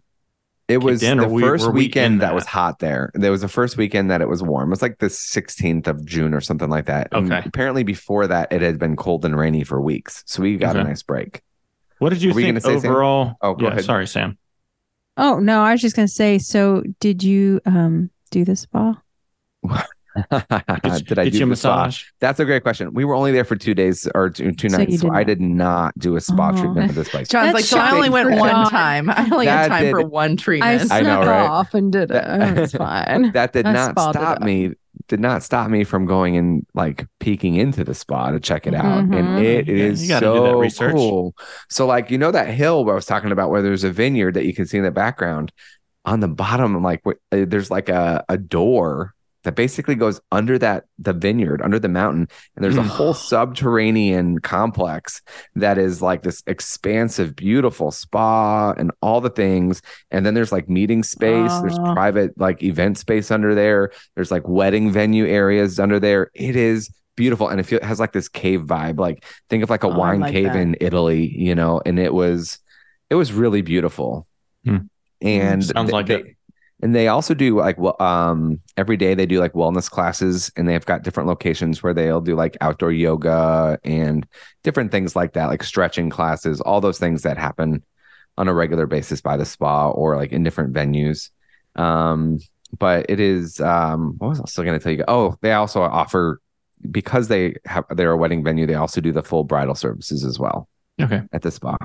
It 0.68 0.78
was 0.84 1.02
in, 1.02 1.18
the 1.18 1.26
we- 1.28 1.42
first 1.42 1.66
were 1.66 1.72
we 1.72 1.80
weekend 1.80 2.20
that? 2.20 2.26
that? 2.28 2.34
was 2.34 2.46
hot 2.46 2.78
there. 2.78 3.10
There 3.14 3.32
was 3.32 3.40
the 3.40 3.48
first 3.48 3.76
weekend 3.76 4.08
that 4.12 4.20
it 4.20 4.28
was 4.28 4.40
warm. 4.40 4.68
It 4.68 4.70
was 4.70 4.82
like 4.82 4.98
the 4.98 5.08
16th 5.10 5.88
of 5.88 6.04
June 6.06 6.32
or 6.32 6.40
something 6.40 6.70
like 6.70 6.86
that. 6.86 7.08
And 7.10 7.30
Okay. 7.30 7.42
apparently 7.44 7.82
before 7.82 8.28
that, 8.28 8.52
it 8.52 8.62
had 8.62 8.78
been 8.78 8.94
cold 8.94 9.24
and 9.24 9.36
rainy 9.36 9.64
for 9.64 9.80
weeks. 9.80 10.22
So 10.26 10.42
we 10.42 10.56
got 10.56 10.76
a 10.76 10.84
nice 10.84 11.02
break. 11.02 11.42
What 11.98 12.10
did 12.10 12.22
you 12.22 12.32
Were 12.32 12.38
you 12.40 12.46
think 12.52 12.62
gonna 12.62 12.76
say, 12.76 12.80
Sam? 12.82 12.90
overall? 12.92 13.34
Oh, 13.42 13.54
go 13.54 13.66
yeah, 13.66 13.72
ahead. 13.72 13.84
Sorry, 13.84 14.06
Sam. 14.06 14.38
Oh 15.20 15.38
no, 15.38 15.62
I 15.62 15.72
was 15.72 15.80
just 15.80 15.94
gonna 15.94 16.08
say. 16.08 16.38
So, 16.38 16.82
did 16.98 17.22
you 17.22 17.60
um 17.66 18.10
do 18.30 18.44
the 18.44 18.56
spa? 18.56 19.00
did 20.30 21.18
I 21.18 21.24
Get 21.24 21.32
do 21.32 21.38
you 21.38 21.44
a 21.44 21.48
the 21.50 21.56
spa? 21.56 21.84
massage? 21.86 22.04
That's 22.20 22.40
a 22.40 22.44
great 22.44 22.62
question. 22.62 22.92
We 22.94 23.04
were 23.04 23.14
only 23.14 23.30
there 23.32 23.44
for 23.44 23.54
two 23.56 23.74
days 23.74 24.08
or 24.14 24.30
two, 24.30 24.52
two 24.52 24.68
So 24.68 24.78
nights. 24.78 25.00
So 25.00 25.08
did 25.08 25.16
I 25.16 25.24
did 25.24 25.40
not 25.40 25.96
do 25.98 26.16
a 26.16 26.20
spa 26.20 26.50
Oh. 26.52 26.60
treatment 26.60 26.88
at 26.90 26.94
this 26.96 27.08
place. 27.10 27.28
John's 27.28 27.52
That's 27.52 27.54
like, 27.54 27.64
so 27.64 27.78
I 27.78 27.92
only 27.94 28.10
went 28.10 28.30
one 28.30 28.50
John. 28.50 28.70
time. 28.70 29.10
I 29.10 29.28
only 29.30 29.46
That 29.46 29.62
had 29.62 29.68
time 29.68 29.84
did- 29.84 29.90
for 29.92 30.02
one 30.06 30.32
I 30.32 30.36
treatment. 30.36 30.80
snuck 30.82 30.92
I 30.92 31.00
know, 31.02 31.20
right? 31.20 31.46
off 31.48 31.74
and 31.74 31.92
did 31.92 32.10
it. 32.10 32.24
It's 32.24 32.72
fine. 32.72 33.30
That 33.32 33.52
did 33.52 33.66
I 33.66 33.72
not 33.72 33.90
spotted 33.92 34.18
stop 34.18 34.38
it. 34.38 34.44
me. 34.44 34.70
Did 35.08 35.20
not 35.20 35.42
stop 35.42 35.70
me 35.70 35.84
from 35.84 36.06
going 36.06 36.36
and 36.36 36.66
like 36.74 37.06
peeking 37.20 37.54
into 37.56 37.84
the 37.84 37.94
spa 37.94 38.30
to 38.30 38.40
check 38.40 38.66
it 38.66 38.74
out, 38.74 39.02
and 39.04 39.12
Mhm. 39.12 39.38
it 39.38 39.68
Yeah, 39.68 39.74
is 39.74 40.02
you 40.02 40.08
gotta 40.08 40.26
do 40.26 40.40
that 40.62 40.72
so 40.72 40.90
cool. 40.90 41.34
So, 41.68 41.86
like 41.86 42.10
you 42.10 42.18
know 42.18 42.30
that 42.30 42.48
hill 42.48 42.84
where 42.84 42.94
I 42.94 42.96
was 42.96 43.06
talking 43.06 43.32
about, 43.32 43.50
where 43.50 43.62
there's 43.62 43.84
a 43.84 43.90
vineyard 43.90 44.34
that 44.34 44.46
you 44.46 44.54
can 44.54 44.66
see 44.66 44.78
in 44.78 44.84
the 44.84 44.90
background. 44.90 45.52
On 46.04 46.20
the 46.20 46.28
bottom, 46.28 46.82
like 46.82 47.00
what- 47.04 47.18
uh, 47.32 47.44
there's 47.46 47.70
like 47.70 47.88
a 47.88 48.24
a 48.28 48.38
door 48.38 49.14
that 49.44 49.54
basically 49.56 49.94
goes 49.94 50.20
under 50.32 50.58
that 50.58 50.84
the 50.98 51.12
vineyard, 51.12 51.62
under 51.62 51.78
the 51.78 51.88
mountain, 51.88 52.28
and 52.56 52.64
there's 52.64 52.76
a 52.76 52.82
Mm. 52.82 52.86
whole 52.88 53.14
subterranean 53.14 54.38
complex 54.40 55.22
that 55.54 55.78
is 55.78 56.02
like 56.02 56.22
this 56.22 56.42
expansive, 56.46 57.36
beautiful 57.36 57.90
spa 57.90 58.72
and 58.72 58.90
all 59.02 59.20
the 59.20 59.30
things. 59.30 59.80
And 60.10 60.24
then 60.26 60.34
there's 60.34 60.52
like 60.52 60.68
meeting 60.68 61.02
space, 61.02 61.52
there's 61.60 61.78
Oh. 61.78 61.92
private 61.94 62.38
like 62.38 62.62
event 62.62 62.98
space 62.98 63.30
under 63.30 63.54
there. 63.54 63.90
There's 64.14 64.30
like 64.30 64.46
wedding 64.48 64.90
venue 64.90 65.26
areas 65.26 65.78
under 65.80 65.98
there. 66.00 66.30
It 66.34 66.56
is 66.56 66.90
beautiful. 67.16 67.48
And 67.48 67.60
it, 67.60 67.64
feel, 67.64 67.78
it 67.78 67.84
has 67.84 68.00
like 68.00 68.12
this 68.12 68.28
cave 68.28 68.62
vibe. 68.62 68.98
Like 68.98 69.24
think 69.48 69.62
of 69.62 69.70
like 69.70 69.84
a 69.84 69.88
Oh, 69.88 69.98
wine 69.98 70.20
like 70.20 70.32
cave 70.32 70.46
that. 70.52 70.56
in 70.56 70.76
Italy, 70.80 71.34
you 71.36 71.54
know, 71.54 71.80
and 71.84 71.98
it 71.98 72.14
was 72.14 72.58
it 73.10 73.14
was 73.16 73.32
really 73.32 73.62
beautiful. 73.62 74.26
Hmm. 74.64 74.76
And 75.22 75.62
Sounds 75.64 75.90
th- 75.90 75.92
like 75.92 76.06
they, 76.06 76.14
it. 76.20 76.36
And 76.82 76.94
they 76.94 77.08
also 77.08 77.34
do 77.34 77.56
like 77.56 77.78
well 77.78 77.96
um 78.00 78.60
every 78.76 78.96
day 78.96 79.14
they 79.14 79.26
do 79.26 79.38
like 79.40 79.52
wellness 79.52 79.90
classes 79.90 80.50
and 80.56 80.68
they've 80.68 80.86
got 80.86 81.02
different 81.02 81.28
locations 81.28 81.82
where 81.82 81.94
they'll 81.94 82.20
do 82.20 82.34
like 82.34 82.56
outdoor 82.60 82.92
yoga 82.92 83.78
and 83.84 84.26
different 84.62 84.90
things 84.90 85.14
like 85.14 85.32
that 85.34 85.46
like 85.46 85.62
stretching 85.62 86.10
classes 86.10 86.60
all 86.60 86.80
those 86.80 86.98
things 86.98 87.22
that 87.22 87.36
happen 87.38 87.82
on 88.38 88.48
a 88.48 88.54
regular 88.54 88.86
basis 88.86 89.20
by 89.20 89.36
the 89.36 89.44
spa 89.44 89.90
or 89.90 90.16
like 90.16 90.32
in 90.32 90.42
different 90.42 90.72
venues 90.72 91.30
um 91.76 92.38
but 92.78 93.04
it 93.08 93.20
is 93.20 93.60
um 93.60 94.14
what 94.18 94.28
was 94.28 94.40
I 94.40 94.44
still 94.46 94.64
going 94.64 94.78
to 94.78 94.82
tell 94.82 94.92
you 94.92 95.04
oh 95.08 95.36
they 95.42 95.52
also 95.52 95.82
offer 95.82 96.40
because 96.90 97.28
they 97.28 97.56
have 97.66 97.84
they're 97.90 98.12
a 98.12 98.16
wedding 98.16 98.42
venue 98.42 98.66
they 98.66 98.74
also 98.74 99.00
do 99.00 99.12
the 99.12 99.22
full 99.22 99.44
bridal 99.44 99.74
services 99.74 100.24
as 100.24 100.38
well 100.38 100.68
Okay. 101.00 101.22
at 101.32 101.42
the 101.42 101.50
spa 101.50 101.76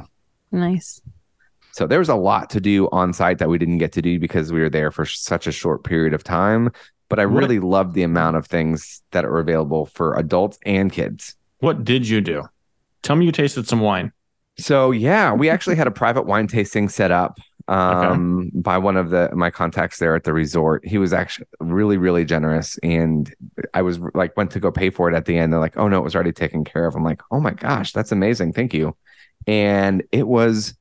nice. 0.52 1.02
So 1.76 1.86
there 1.86 2.00
was 2.00 2.08
a 2.10 2.16
lot 2.16 2.50
to 2.52 2.62
do 2.62 2.88
on 2.94 3.12
site 3.12 3.38
that 3.40 3.50
we 3.50 3.58
didn't 3.58 3.80
get 3.80 3.92
to 3.92 4.02
do 4.02 4.18
because 4.18 4.54
we 4.54 4.62
were 4.62 4.70
there 4.70 4.92
for 4.92 5.06
such 5.06 5.46
a 5.46 5.52
short 5.52 5.84
period 5.84 6.14
of 6.14 6.24
time. 6.24 6.72
But 7.10 7.20
I 7.20 7.26
What- 7.26 7.40
really 7.42 7.60
loved 7.60 7.94
the 7.96 8.04
amount 8.04 8.38
of 8.38 8.46
things 8.48 9.02
that 9.12 9.26
are 9.26 9.40
available 9.40 9.86
for 9.86 10.16
adults 10.16 10.58
and 10.66 10.90
kids. 10.92 11.36
What 11.60 11.84
did 11.84 12.08
you 12.08 12.22
do? 12.22 12.44
Tell 13.04 13.18
me 13.18 13.26
you 13.26 13.32
tasted 13.34 13.68
some 13.68 13.82
wine. 13.82 14.14
So 14.58 14.92
yeah, 14.92 15.34
we 15.34 15.50
actually 15.50 15.76
had 15.76 15.86
a 15.86 15.92
private 15.92 16.26
wine 16.26 16.48
tasting 16.48 16.88
set 16.88 17.12
up 17.12 17.38
um, 17.68 18.52
by 18.54 18.78
one 18.78 18.96
of 18.96 19.10
the 19.10 19.30
my 19.36 19.50
contacts 19.50 19.98
there 20.00 20.16
at 20.16 20.24
the 20.24 20.34
resort. 20.34 20.88
He 20.88 20.98
was 20.98 21.12
actually 21.14 21.48
really 21.60 21.98
really 21.98 22.24
generous, 22.24 22.78
and 22.84 23.34
I 23.74 23.82
was 23.82 24.00
like 24.14 24.38
went 24.38 24.52
to 24.52 24.60
go 24.60 24.72
pay 24.72 24.90
for 24.92 25.10
it 25.10 25.16
at 25.16 25.26
the 25.26 25.38
end. 25.38 25.52
They're 25.52 25.60
like, 25.60 25.76
"Oh 25.78 25.88
no, 25.90 25.98
it 25.98 26.04
was 26.04 26.16
already 26.16 26.32
taken 26.32 26.64
care 26.64 26.86
of." 26.86 26.96
I'm 26.96 27.04
like, 27.04 27.22
"Oh 27.32 27.40
my 27.42 27.52
gosh, 27.52 27.92
that's 27.92 28.12
amazing, 28.14 28.54
thank 28.54 28.74
you." 28.74 28.96
And 29.48 30.04
it 30.12 30.28
was 30.28 30.76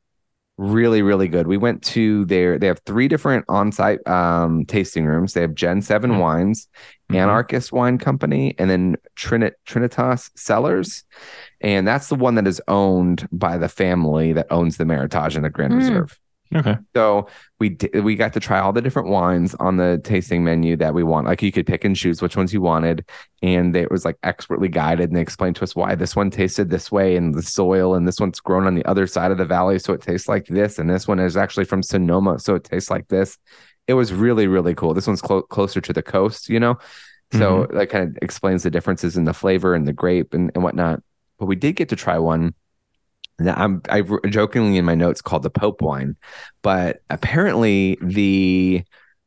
really 0.57 1.03
really 1.03 1.29
good. 1.29 1.47
We 1.47 1.57
went 1.57 1.83
to 1.83 2.25
their 2.27 2.59
they 2.59 2.67
have 2.69 2.81
three 2.87 3.09
different 3.09 3.45
on-site 3.49 4.07
um, 4.07 4.65
tasting 4.67 5.05
rooms. 5.05 5.33
They 5.33 5.41
have 5.41 5.55
Gen 5.55 5.83
7 5.83 6.13
Mhm. 6.13 6.21
Wines, 6.21 6.69
Mhm. 7.11 7.17
Anarchist 7.17 7.73
Wine 7.73 7.99
Company, 7.99 8.55
and 8.59 8.71
then 8.71 8.97
Trinit 9.17 9.55
Trinitas 9.67 10.31
Cellars. 10.37 11.05
And 11.61 11.87
that's 11.87 12.09
the 12.09 12.15
one 12.15 12.37
that 12.37 12.47
is 12.47 12.61
owned 12.69 13.29
by 13.33 13.59
the 13.59 13.69
family 13.69 14.33
that 14.33 14.47
owns 14.51 14.77
the 14.77 14.85
Meritage 14.85 15.35
and 15.37 15.45
the 15.45 15.51
Grand 15.51 15.73
Mm. 15.73 15.79
Reserve. 15.79 16.19
Okay. 16.55 16.77
So 16.95 17.29
we 17.59 17.71
di- 17.71 18.01
we 18.01 18.17
got 18.17 18.33
to 18.35 18.41
try 18.41 18.61
all 18.61 18.73
the 18.73 18.83
different 18.83 19.09
wines 19.09 19.55
on 19.57 19.77
the 19.77 20.01
tasting 20.05 20.45
menu 20.45 20.77
that 20.77 20.95
we 20.95 21.03
want. 21.03 21.27
Like 21.27 21.43
you 21.43 21.51
could 21.51 21.67
pick 21.67 21.85
and 21.85 21.97
choose 21.97 22.21
which 22.21 22.37
ones 22.37 22.53
you 22.53 22.61
wanted, 22.61 23.09
and 23.43 23.75
it 23.75 23.91
was 23.91 24.05
like 24.05 24.17
expertly 24.23 24.69
guided. 24.69 25.11
And 25.11 25.17
they 25.17 25.21
explained 25.21 25.57
to 25.57 25.65
us 25.65 25.75
why 25.75 25.95
this 25.95 26.15
one 26.15 26.31
tasted 26.31 26.71
this 26.71 26.93
way 26.93 27.17
and 27.17 27.35
the 27.35 27.43
soil, 27.43 27.95
and 27.95 28.07
this 28.07 28.21
one's 28.21 28.41
grown 28.41 28.67
on 28.67 28.75
the 28.75 28.85
other 28.85 29.07
side 29.07 29.31
of 29.31 29.39
the 29.39 29.45
valley, 29.45 29.79
so 29.79 29.93
it 29.93 30.03
tastes 30.03 30.29
like 30.29 30.47
this, 30.47 30.79
and 30.79 30.89
this 30.89 31.09
one 31.09 31.19
is 31.19 31.37
actually 31.37 31.65
from 31.65 31.83
Sonoma, 31.83 32.39
so 32.39 32.55
it 32.55 32.65
tastes 32.65 32.91
like 32.91 33.09
this. 33.09 33.39
It 33.87 33.95
was 33.95 34.13
really 34.13 34.47
really 34.47 34.75
cool. 34.75 34.95
This 34.95 35.07
one's 35.07 35.23
clo- 35.23 35.43
closer 35.43 35.81
to 35.81 35.93
the 35.93 36.03
coast, 36.03 36.49
you 36.49 36.61
know, 36.61 36.79
so 37.33 37.65
mm-hmm. 37.65 37.77
that 37.77 37.89
kind 37.89 38.09
of 38.09 38.23
explains 38.23 38.63
the 38.63 38.71
differences 38.71 39.17
in 39.17 39.25
the 39.25 39.35
flavor 39.35 39.75
and 39.75 39.89
the 39.89 39.93
grape 39.93 40.35
and, 40.35 40.53
and 40.55 40.63
whatnot. 40.63 41.03
But 41.39 41.47
we 41.47 41.57
did 41.57 41.75
get 41.75 41.89
to 41.89 41.97
try 41.97 42.19
one 42.19 42.55
I'm 43.41 43.83
I 43.89 44.03
jokingly 44.29 44.79
in 44.79 44.85
my 44.85 44.95
notes 44.95 45.21
called 45.21 45.43
the 45.43 45.51
Pope 45.51 45.83
wine, 45.83 46.17
but 46.63 47.03
apparently 47.11 47.99
the 48.01 48.85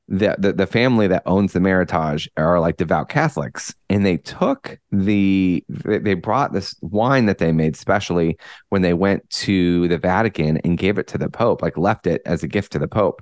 the 0.07 0.35
the, 0.37 0.53
the 0.53 0.67
family 0.67 1.07
that 1.07 1.23
owns 1.25 1.53
the 1.53 1.59
Meritage 1.59 2.29
are 2.37 2.59
like 2.59 2.77
devout 2.77 3.09
Catholics, 3.09 3.73
and 3.89 4.05
they 4.05 4.17
took 4.17 4.79
the 4.91 5.63
they 5.67 6.13
brought 6.13 6.53
this 6.53 6.75
wine 6.81 7.25
that 7.25 7.39
they 7.39 7.51
made 7.51 7.75
specially 7.75 8.37
when 8.69 8.81
they 8.81 8.93
went 8.93 9.29
to 9.29 9.87
the 9.89 9.97
Vatican 9.97 10.57
and 10.57 10.77
gave 10.77 10.97
it 10.97 11.07
to 11.07 11.17
the 11.17 11.29
Pope, 11.29 11.61
like 11.61 11.77
left 11.77 12.07
it 12.07 12.21
as 12.25 12.43
a 12.43 12.47
gift 12.47 12.71
to 12.71 12.79
the 12.79 12.87
Pope. 12.87 13.21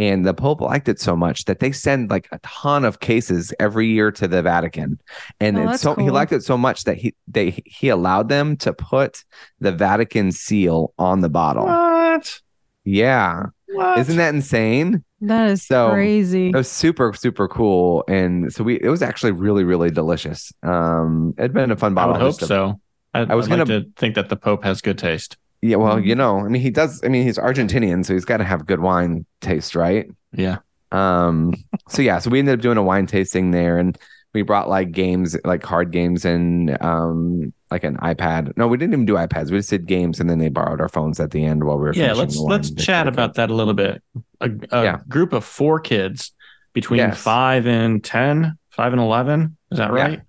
And 0.00 0.24
the 0.24 0.32
Pope 0.32 0.60
liked 0.62 0.88
it 0.88 0.98
so 0.98 1.14
much 1.14 1.44
that 1.44 1.58
they 1.60 1.72
send 1.72 2.08
like 2.10 2.26
a 2.32 2.38
ton 2.42 2.84
of 2.86 3.00
cases 3.00 3.52
every 3.60 3.86
year 3.88 4.10
to 4.12 4.26
the 4.26 4.40
Vatican. 4.42 4.98
And 5.40 5.58
Oh, 5.58 5.62
it's 5.62 5.70
that's 5.72 5.82
so 5.82 5.94
he 5.94 6.08
liked 6.10 6.32
it 6.32 6.42
so 6.42 6.56
much 6.56 6.84
that 6.84 6.96
he 6.96 7.14
they 7.28 7.62
he 7.66 7.88
allowed 7.90 8.28
them 8.30 8.56
to 8.58 8.72
put 8.72 9.24
the 9.60 9.72
Vatican 9.72 10.32
seal 10.32 10.94
on 10.98 11.20
the 11.20 11.28
bottle. 11.28 11.66
What? 11.66 12.40
Yeah. 12.84 13.46
What? 13.66 13.98
Isn't 13.98 14.16
that 14.16 14.34
insane? 14.34 15.04
That 15.20 15.50
is 15.50 15.66
So, 15.66 15.90
crazy. 15.90 16.48
It 16.48 16.56
was 16.56 16.70
super, 16.70 17.12
super 17.12 17.46
cool. 17.46 18.02
And 18.08 18.50
so 18.52 18.64
we 18.64 18.80
it 18.80 18.88
was 18.88 19.02
actually 19.02 19.32
really, 19.32 19.64
really 19.64 19.90
delicious. 19.90 20.50
Um 20.62 21.34
it'd 21.36 21.52
been 21.52 21.70
a 21.70 21.76
fun 21.76 21.92
I 21.92 21.94
bottle. 21.96 22.12
would 22.14 22.22
hope 22.22 22.40
so. 22.40 22.80
I, 23.12 23.20
I 23.20 23.34
was 23.34 23.46
I'd 23.48 23.50
gonna- 23.50 23.66
to 23.82 23.86
think 23.96 24.14
that 24.14 24.28
the 24.30 24.36
Pope 24.36 24.64
has 24.64 24.80
good 24.80 24.96
taste. 24.96 25.36
Yeah, 25.62 25.76
well, 25.76 26.00
you 26.00 26.14
know, 26.14 26.38
I 26.40 26.48
mean 26.48 26.62
he 26.62 26.70
does 26.70 27.02
I 27.04 27.08
mean 27.08 27.24
he's 27.24 27.38
Argentinian, 27.38 28.04
so 28.04 28.14
he's 28.14 28.24
gotta 28.24 28.44
have 28.44 28.66
good 28.66 28.80
wine 28.80 29.26
taste, 29.40 29.74
right? 29.74 30.08
Yeah. 30.32 30.58
Um, 30.92 31.54
so 31.88 32.02
yeah, 32.02 32.18
so 32.18 32.30
we 32.30 32.38
ended 32.38 32.54
up 32.54 32.60
doing 32.62 32.78
a 32.78 32.82
wine 32.82 33.06
tasting 33.06 33.50
there, 33.52 33.78
and 33.78 33.96
we 34.34 34.42
brought 34.42 34.68
like 34.68 34.90
games, 34.92 35.36
like 35.44 35.60
card 35.62 35.90
games, 35.92 36.24
and 36.24 36.80
um, 36.82 37.52
like 37.70 37.84
an 37.84 37.96
iPad. 37.98 38.56
No, 38.56 38.66
we 38.68 38.76
didn't 38.76 38.94
even 38.94 39.04
do 39.06 39.14
iPads. 39.14 39.50
We 39.50 39.58
just 39.58 39.70
did 39.70 39.86
games, 39.86 40.18
and 40.18 40.28
then 40.30 40.38
they 40.38 40.48
borrowed 40.48 40.80
our 40.80 40.88
phones 40.88 41.20
at 41.20 41.30
the 41.30 41.44
end 41.44 41.62
while 41.64 41.76
we 41.76 41.84
were. 41.84 41.94
Yeah, 41.94 42.12
let's 42.14 42.36
let's 42.38 42.70
chat 42.72 43.06
about 43.06 43.34
that 43.34 43.50
a 43.50 43.54
little 43.54 43.74
bit. 43.74 44.02
A, 44.40 44.50
a 44.70 44.82
Yeah. 44.84 44.98
group 45.08 45.32
of 45.32 45.44
four 45.44 45.78
kids 45.78 46.32
between 46.72 46.98
Yes. 46.98 47.20
five 47.20 47.66
and 47.66 48.02
10, 48.02 48.56
five 48.70 48.92
and 48.92 49.00
eleven. 49.02 49.56
Is 49.70 49.78
that 49.78 49.92
Yeah. 49.94 50.02
right? 50.02 50.20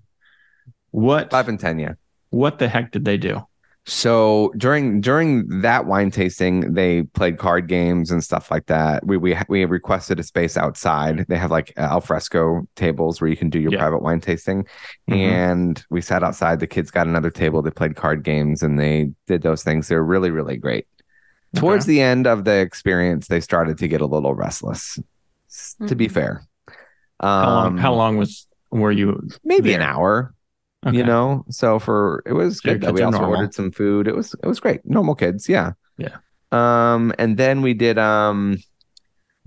What 0.91 1.31
five 1.31 1.47
and 1.47 1.59
ten. 1.59 1.79
Yeah. 1.79 1.93
what 2.31 2.59
the 2.59 2.67
heck 2.67 2.91
did 2.91 3.05
they 3.05 3.17
do? 3.17 3.41
So 3.85 4.53
during 4.57 5.01
during 5.01 5.61
that 5.61 5.87
wine 5.87 6.11
tasting, 6.11 6.73
they 6.75 7.01
played 7.03 7.39
card 7.39 7.67
games 7.67 8.11
and 8.11 8.23
stuff 8.23 8.51
like 8.51 8.67
that. 8.67 9.05
We 9.07 9.17
we 9.17 9.35
we 9.49 9.65
requested 9.65 10.19
a 10.19 10.23
space 10.23 10.55
outside. 10.55 11.25
They 11.27 11.37
have 11.37 11.49
like 11.49 11.73
alfresco 11.77 12.67
tables 12.75 13.19
where 13.19 13.29
you 13.29 13.35
can 13.35 13.49
do 13.49 13.59
your 13.59 13.71
Yeah. 13.71 13.79
private 13.79 14.03
wine 14.03 14.21
tasting, 14.21 14.65
Mhm. 15.09 15.15
and 15.15 15.85
we 15.89 15.99
sat 15.99 16.23
outside. 16.23 16.59
The 16.59 16.67
kids 16.67 16.91
got 16.91 17.07
another 17.07 17.31
table. 17.31 17.63
They 17.63 17.71
played 17.71 17.95
card 17.95 18.23
games 18.23 18.61
and 18.61 18.79
they 18.79 19.11
did 19.25 19.41
those 19.41 19.63
things. 19.63 19.87
They're 19.87 20.03
really 20.03 20.29
really 20.29 20.57
great. 20.57 20.85
Towards 21.55 21.85
the 21.85 22.01
end 22.01 22.27
of 22.27 22.45
the 22.45 22.59
experience, 22.59 23.27
they 23.27 23.41
started 23.41 23.77
to 23.79 23.87
get 23.87 24.01
a 24.01 24.05
little 24.05 24.35
restless. 24.35 24.99
s- 25.49 25.75
To 25.87 25.95
be 25.95 26.07
Mhm. 26.07 26.11
fair, 26.11 26.43
How 27.19 27.45
long? 27.49 27.67
Um, 27.67 27.77
How 27.77 27.93
long 27.93 28.17
was 28.17 28.47
were 28.71 28.91
you? 28.91 29.27
Maybe 29.43 29.73
an 29.73 29.81
hour 29.81 30.33
Okay. 30.85 30.97
you 30.97 31.03
know 31.03 31.45
so 31.49 31.77
for 31.77 32.23
it 32.25 32.33
was 32.33 32.57
So 32.57 32.71
good 32.71 32.81
kids 32.81 32.93
we 32.93 33.01
also 33.03 33.19
normal. 33.19 33.35
ordered 33.37 33.53
some 33.53 33.71
food 33.71 34.07
it 34.07 34.15
was 34.15 34.33
it 34.43 34.47
was 34.47 34.59
great 34.59 34.81
normal 34.83 35.13
kids 35.13 35.47
yeah 35.47 35.73
Yeah. 35.97 36.17
um 36.51 37.13
and 37.19 37.37
then 37.37 37.61
we 37.61 37.73
did 37.75 37.99
um 37.99 38.57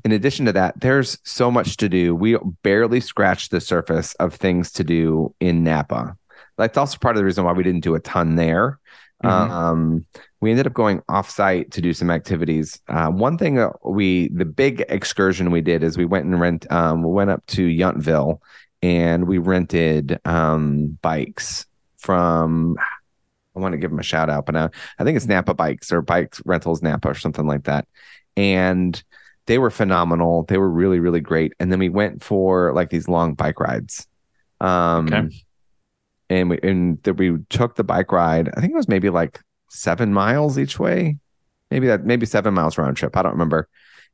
in 0.04 0.12
addition 0.12 0.46
to 0.46 0.52
that 0.52 0.78
there's 0.80 1.18
so 1.24 1.50
much 1.50 1.76
to 1.78 1.88
do 1.88 2.14
we 2.14 2.36
barely 2.62 3.00
scratched 3.00 3.50
the 3.50 3.60
surface 3.60 4.14
of 4.20 4.34
things 4.34 4.70
to 4.72 4.84
do 4.84 5.34
in 5.40 5.64
napa 5.64 6.16
that's 6.56 6.78
also 6.78 6.98
part 6.98 7.16
of 7.16 7.18
the 7.18 7.24
reason 7.24 7.42
why 7.44 7.52
we 7.52 7.64
didn't 7.64 7.82
do 7.82 7.94
a 7.96 8.00
ton 8.00 8.36
there 8.36 8.78
Mhm. 9.24 9.30
um 9.50 10.06
we 10.40 10.50
ended 10.50 10.66
up 10.66 10.74
going 10.74 11.00
off 11.08 11.30
site 11.30 11.70
to 11.72 11.80
do 11.80 11.92
some 11.94 12.10
activities 12.10 12.78
uh, 12.88 13.08
one 13.08 13.38
thing 13.38 13.54
that 13.54 13.72
we 13.84 14.28
the 14.28 14.44
big 14.44 14.84
excursion 14.88 15.50
we 15.50 15.62
did 15.62 15.82
is 15.82 15.96
we 15.96 16.04
went 16.04 16.26
and 16.26 16.38
rent 16.40 16.70
um 16.70 17.02
we 17.02 17.10
went 17.10 17.30
up 17.30 17.44
to 17.46 17.66
Yountville 17.66 18.38
and 18.84 19.26
we 19.26 19.38
rented 19.38 20.20
um 20.26 20.98
bikes 21.00 21.64
from 21.96 22.76
I 23.56 23.60
want 23.60 23.72
to 23.72 23.78
give 23.78 23.90
them 23.90 24.00
a 24.00 24.02
shout 24.04 24.28
out, 24.28 24.46
but 24.46 24.52
now 24.52 24.70
I 24.98 25.04
think 25.04 25.16
it's 25.16 25.26
Napa 25.26 25.54
Bikes 25.54 25.90
or 25.92 26.02
Bikes 26.02 26.42
Rentals 26.44 26.82
Napa 26.82 27.08
or 27.08 27.14
something 27.14 27.46
like 27.46 27.64
that. 27.64 27.86
And 28.36 29.00
they 29.46 29.58
were 29.58 29.70
phenomenal. 29.70 30.42
They 30.42 30.58
were 30.58 30.68
really, 30.68 30.98
really 30.98 31.20
great. 31.20 31.52
And 31.60 31.70
then 31.70 31.78
we 31.78 31.88
went 31.88 32.22
for 32.22 32.72
like 32.74 32.90
these 32.90 33.08
long 33.08 33.34
bike 33.34 33.60
rides. 33.60 34.06
Um 34.60 35.06
Okay. 35.06 35.28
and 36.30 36.50
we 36.50 36.58
and 36.62 37.02
that 37.04 37.14
we 37.14 37.38
took 37.48 37.76
the 37.76 37.84
bike 37.84 38.12
ride. 38.12 38.50
I 38.54 38.60
think 38.60 38.72
it 38.72 38.76
was 38.76 38.88
maybe 38.88 39.08
like 39.08 39.40
seven 39.70 40.12
miles 40.12 40.58
each 40.58 40.78
way. 40.78 41.16
Maybe 41.70 41.86
that 41.86 42.04
maybe 42.04 42.26
seven 42.26 42.52
miles 42.54 42.76
round 42.76 42.96
trip. 42.98 43.16
I 43.16 43.22
don't 43.22 43.32
remember. 43.32 43.68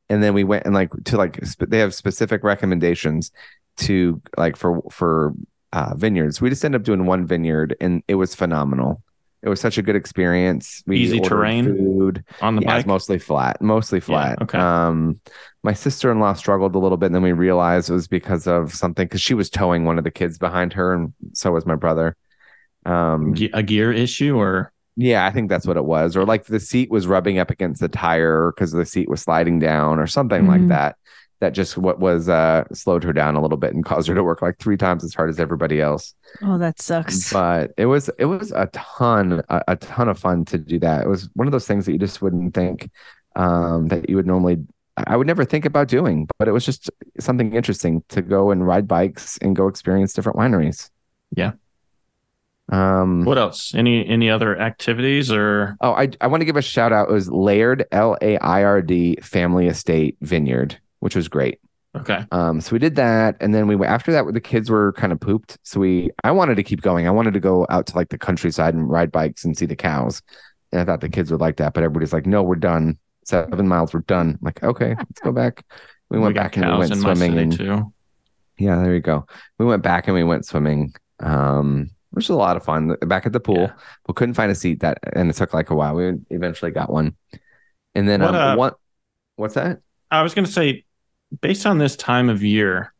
And 0.09 0.21
then 0.21 0.33
we 0.33 0.43
went 0.43 0.65
and 0.65 0.73
like 0.75 0.91
to 1.05 1.17
like 1.17 1.43
sp- 1.43 1.67
they 1.69 1.79
have 1.79 1.93
specific 1.93 2.43
recommendations 2.43 3.31
to 3.77 4.21
like 4.37 4.55
for 4.57 4.81
for 4.91 5.33
uh, 5.73 5.93
vineyards. 5.95 6.41
We 6.41 6.49
just 6.49 6.63
ended 6.65 6.81
up 6.81 6.85
doing 6.85 7.05
one 7.05 7.25
vineyard, 7.25 7.75
and 7.81 8.03
it 8.07 8.15
was 8.15 8.35
phenomenal. 8.35 9.01
It 9.43 9.49
was 9.49 9.59
such 9.59 9.79
a 9.79 9.81
good 9.81 9.95
experience. 9.95 10.83
We 10.85 10.97
Easy 10.97 11.19
terrain? 11.19 11.65
food. 11.65 12.23
on 12.41 12.57
the 12.57 12.61
yeah, 12.61 12.77
bike. 12.77 12.85
mostly 12.85 13.17
flat, 13.17 13.59
mostly 13.59 13.99
flat. 13.99 14.39
okay. 14.39 14.59
Um, 14.59 15.19
my 15.63 15.73
sister 15.73 16.11
in 16.11 16.19
law 16.19 16.33
struggled 16.33 16.75
a 16.75 16.79
little 16.79 16.97
bit, 16.97 17.07
and 17.07 17.15
then 17.15 17.23
we 17.23 17.31
realized 17.31 17.89
it 17.89 17.93
was 17.93 18.07
because 18.07 18.45
of 18.45 18.71
something 18.73 19.05
because 19.05 19.21
she 19.21 19.33
was 19.33 19.49
towing 19.49 19.85
one 19.85 19.97
of 19.97 20.03
the 20.03 20.11
kids 20.11 20.37
behind 20.37 20.73
her, 20.73 20.93
and 20.93 21.13
so 21.33 21.51
was 21.51 21.65
my 21.65 21.75
brother. 21.75 22.15
Um, 22.85 23.35
a 23.53 23.61
gear 23.63 23.91
issue 23.91 24.35
or 24.37 24.71
yeah, 24.97 25.25
I 25.25 25.31
think 25.31 25.49
that's 25.49 25.65
what 25.65 25.77
it 25.77 25.85
was, 25.85 26.17
or 26.17 26.25
like 26.25 26.45
the 26.45 26.59
seat 26.59 26.91
was 26.91 27.07
rubbing 27.07 27.39
up 27.39 27.49
against 27.49 27.79
the 27.79 27.87
tire 27.87 28.51
because 28.53 28.71
the 28.73 28.85
seat 28.85 29.07
was 29.09 29.21
sliding 29.21 29.57
down, 29.59 29.99
or 29.99 30.05
something 30.05 30.47
like 30.47 30.61
Mhm. 30.61 30.67
that. 30.69 30.97
That 31.41 31.53
just 31.53 31.77
what 31.77 31.99
was 31.99 32.29
uh 32.29 32.63
slowed 32.71 33.03
her 33.03 33.11
down 33.13 33.35
a 33.35 33.41
little 33.41 33.57
bit 33.57 33.73
and 33.73 33.83
caused 33.83 34.07
her 34.07 34.15
to 34.15 34.23
work 34.23 34.41
like 34.41 34.57
three 34.59 34.77
times 34.77 35.03
as 35.03 35.13
hard 35.13 35.29
as 35.29 35.39
everybody 35.39 35.81
else 35.81 36.13
Oh, 36.43 36.57
that 36.59 36.79
sucks. 36.79 37.33
but 37.33 37.71
it 37.77 37.87
was 37.87 38.09
it 38.19 38.25
was 38.25 38.51
a 38.51 38.67
ton 38.71 39.41
a, 39.49 39.61
a 39.69 39.75
ton 39.75 40.07
of 40.07 40.19
fun 40.19 40.45
to 40.45 40.57
do 40.57 40.77
that 40.79 41.01
it 41.01 41.09
was 41.09 41.29
one 41.33 41.47
of 41.47 41.51
those 41.51 41.65
things 41.67 41.85
that 41.87 41.93
you 41.93 41.97
just 41.99 42.21
wouldn't 42.21 42.53
think 42.53 42.89
um 43.35 43.87
that 43.87 44.07
you 44.09 44.15
would 44.17 44.27
normally 44.27 44.57
i 45.07 45.17
would 45.17 45.25
never 45.25 45.43
think 45.43 45.65
about 45.65 45.87
doing 45.87 46.27
but 46.37 46.47
it 46.47 46.51
was 46.51 46.63
just 46.65 46.91
something 47.19 47.55
interesting 47.55 48.03
to 48.09 48.21
go 48.21 48.51
and 48.51 48.67
ride 48.67 48.87
bikes 48.87 49.37
and 49.41 49.55
go 49.55 49.67
experience 49.67 50.13
different 50.13 50.37
wineries 50.37 50.89
Yeah. 51.35 51.53
um 52.69 53.25
what 53.25 53.37
else? 53.39 53.73
Any 53.73 54.05
any 54.07 54.29
other 54.29 54.59
activities 54.59 55.31
or 55.31 55.75
oh 55.81 55.93
i 55.93 56.09
i 56.21 56.27
want 56.27 56.41
to 56.41 56.45
give 56.45 56.55
a 56.57 56.61
shout 56.61 56.93
out 56.93 57.09
it 57.09 57.13
was 57.13 57.31
laird 57.31 57.85
l-a-i-r-d 57.91 59.17
family 59.23 59.67
estate 59.67 60.17
vineyard 60.21 60.79
which 61.01 61.15
was 61.15 61.27
great 61.27 61.59
okay. 61.93 62.23
Um, 62.31 62.61
so 62.61 62.71
we 62.71 62.79
did 62.79 62.95
that, 62.95 63.35
and 63.41 63.53
then 63.53 63.67
we 63.67 63.75
went 63.75 63.91
after 63.91 64.13
that. 64.13 64.23
The 64.33 64.39
kids 64.39 64.69
were 64.69 64.93
kind 64.93 65.11
of 65.11 65.19
pooped, 65.19 65.57
so 65.63 65.81
we 65.81 66.09
I 66.23 66.31
wanted 66.31 66.55
to 66.55 66.63
keep 66.63 66.81
going. 66.81 67.05
I 67.05 67.11
wanted 67.11 67.33
to 67.33 67.41
go 67.41 67.67
out 67.69 67.85
to 67.87 67.95
like 67.97 68.07
the 68.07 68.17
countryside 68.17 68.73
and 68.73 68.89
ride 68.89 69.11
bikes 69.11 69.43
and 69.43 69.57
see 69.57 69.65
the 69.65 69.75
cows, 69.75 70.21
and 70.71 70.79
I 70.79 70.85
thought 70.85 71.01
the 71.01 71.09
kids 71.09 71.31
would 71.31 71.41
like 71.41 71.57
that. 71.57 71.73
But 71.73 71.83
everybody's 71.83 72.13
like, 72.13 72.25
"No, 72.25 72.43
we're 72.43 72.55
done. 72.55 72.97
Seven 73.25 73.67
miles, 73.67 73.93
we're 73.93 74.01
done." 74.01 74.29
I'm 74.29 74.39
like, 74.41 74.63
okay, 74.63 74.95
let's 74.97 75.19
go 75.21 75.33
back. 75.33 75.65
We 76.09 76.17
went 76.17 76.33
got 76.33 76.43
back 76.43 76.57
and 76.57 76.71
we 76.71 76.77
went 76.77 76.95
swimming. 76.95 77.37
And, 77.37 77.51
too. 77.57 77.93
yeah, 78.57 78.81
there 78.81 78.93
you 78.93 79.01
go. 79.01 79.25
We 79.57 79.65
went 79.65 79.83
back 79.83 80.07
and 80.07 80.15
we 80.15 80.23
went 80.23 80.45
swimming, 80.45 80.93
um, 81.19 81.89
which 82.11 82.29
was 82.29 82.35
a 82.35 82.39
lot 82.39 82.55
of 82.55 82.63
fun. 82.63 82.95
Back 83.01 83.25
at 83.25 83.33
the 83.33 83.39
pool, 83.41 83.63
Yeah. 83.63 83.73
but 84.05 84.15
couldn't 84.15 84.35
find 84.35 84.49
a 84.51 84.55
seat 84.55 84.79
that, 84.79 84.99
and 85.11 85.29
it 85.29 85.35
took 85.35 85.53
like 85.53 85.71
a 85.71 85.75
while. 85.75 85.95
We 85.95 86.13
eventually 86.29 86.71
got 86.71 86.89
one, 86.89 87.15
and 87.95 88.07
then 88.07 88.21
What, 88.21 88.29
um, 88.29 88.35
uh, 88.35 88.55
what? 88.55 88.77
What's 89.35 89.55
that? 89.55 89.79
I 90.09 90.21
was 90.21 90.33
going 90.33 90.45
to 90.45 90.51
say, 90.51 90.85
based 91.39 91.65
on 91.65 91.77
this 91.77 91.95
time 91.95 92.29
of 92.29 92.43
year, 92.43 92.93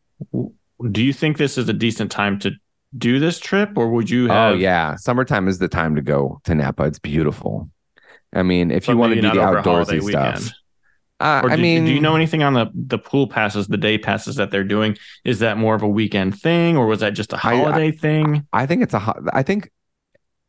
do 0.92 1.04
you 1.04 1.14
think 1.14 1.38
this 1.38 1.58
is 1.58 1.68
a 1.70 1.74
decent 1.74 2.12
time 2.12 2.40
to 2.40 2.52
do 2.98 3.20
this 3.20 3.40
trip, 3.40 3.78
or 3.78 3.90
would 3.92 4.10
you 4.10 4.28
have? 4.28 4.54
Oh 4.54 4.56
yeah, 4.56 4.96
summertime 4.96 5.48
is 5.48 5.60
the 5.60 5.68
time 5.68 5.96
to 5.96 6.02
go 6.02 6.40
to 6.46 6.56
Napa. 6.56 6.84
It's 6.84 7.00
beautiful. 7.00 7.70
I 8.34 8.44
mean, 8.44 8.72
if 8.72 8.86
but 8.86 8.94
you 8.94 8.98
want 8.98 9.14
to 9.14 9.22
do 9.22 9.30
the 9.30 9.36
not 9.36 9.48
over 9.48 9.58
a 9.58 9.62
holiday 9.64 10.00
outdoorsy 10.00 10.10
stuff, 10.10 10.54
uh, 11.22 11.42
Or 11.44 11.52
I 11.52 11.58
mean, 11.58 11.86
do 11.86 11.92
you 11.94 12.00
know 12.00 12.16
anything 12.16 12.42
on 12.42 12.54
the 12.54 12.72
the 12.74 12.98
pool 12.98 13.28
passes, 13.28 13.68
the 13.68 13.78
day 13.78 13.98
passes 13.98 14.38
that 14.38 14.50
they're 14.50 14.64
doing? 14.64 14.98
Is 15.24 15.40
that 15.40 15.58
more 15.58 15.76
of 15.76 15.84
a 15.84 15.88
weekend 15.88 16.40
thing, 16.40 16.78
or 16.78 16.88
was 16.88 17.02
that 17.02 17.12
just 17.12 17.32
a 17.32 17.38
holiday 17.38 17.92
thing? 17.92 18.48
I 18.52 18.66
think 18.66 18.82
it's 18.82 18.94
a. 18.94 19.00
ho- 19.00 19.26
I 19.32 19.44
think 19.44 19.70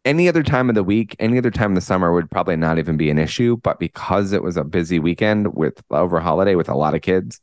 any 0.05 0.29
other 0.29 0.43
time 0.43 0.69
of 0.69 0.75
the 0.75 0.83
week, 0.83 1.15
any 1.19 1.37
other 1.39 1.51
time 1.51 1.73
in 1.73 1.75
the 1.75 1.81
summer 1.83 2.13
would 2.13 2.31
probably 2.31 2.57
not 2.57 2.79
even 2.79 2.97
be 2.97 3.11
an 3.11 3.19
issue. 3.19 3.59
But 3.59 3.79
because 3.79 4.33
it 4.33 4.43
was 4.43 4.57
a 4.57 4.65
busy 4.65 4.99
weekend 4.99 5.55
with 5.55 5.83
over 5.91 6.21
holiday 6.21 6.55
with 6.55 6.71
a 6.71 6.75
lot 6.75 6.95
of 6.95 7.03
kids, 7.03 7.41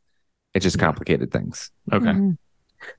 it 0.54 0.62
just 0.62 0.78
Yeah. 0.78 0.82
complicated 0.86 1.32
things. 1.32 1.72
Okay. 1.92 2.06
Mhm. 2.06 2.38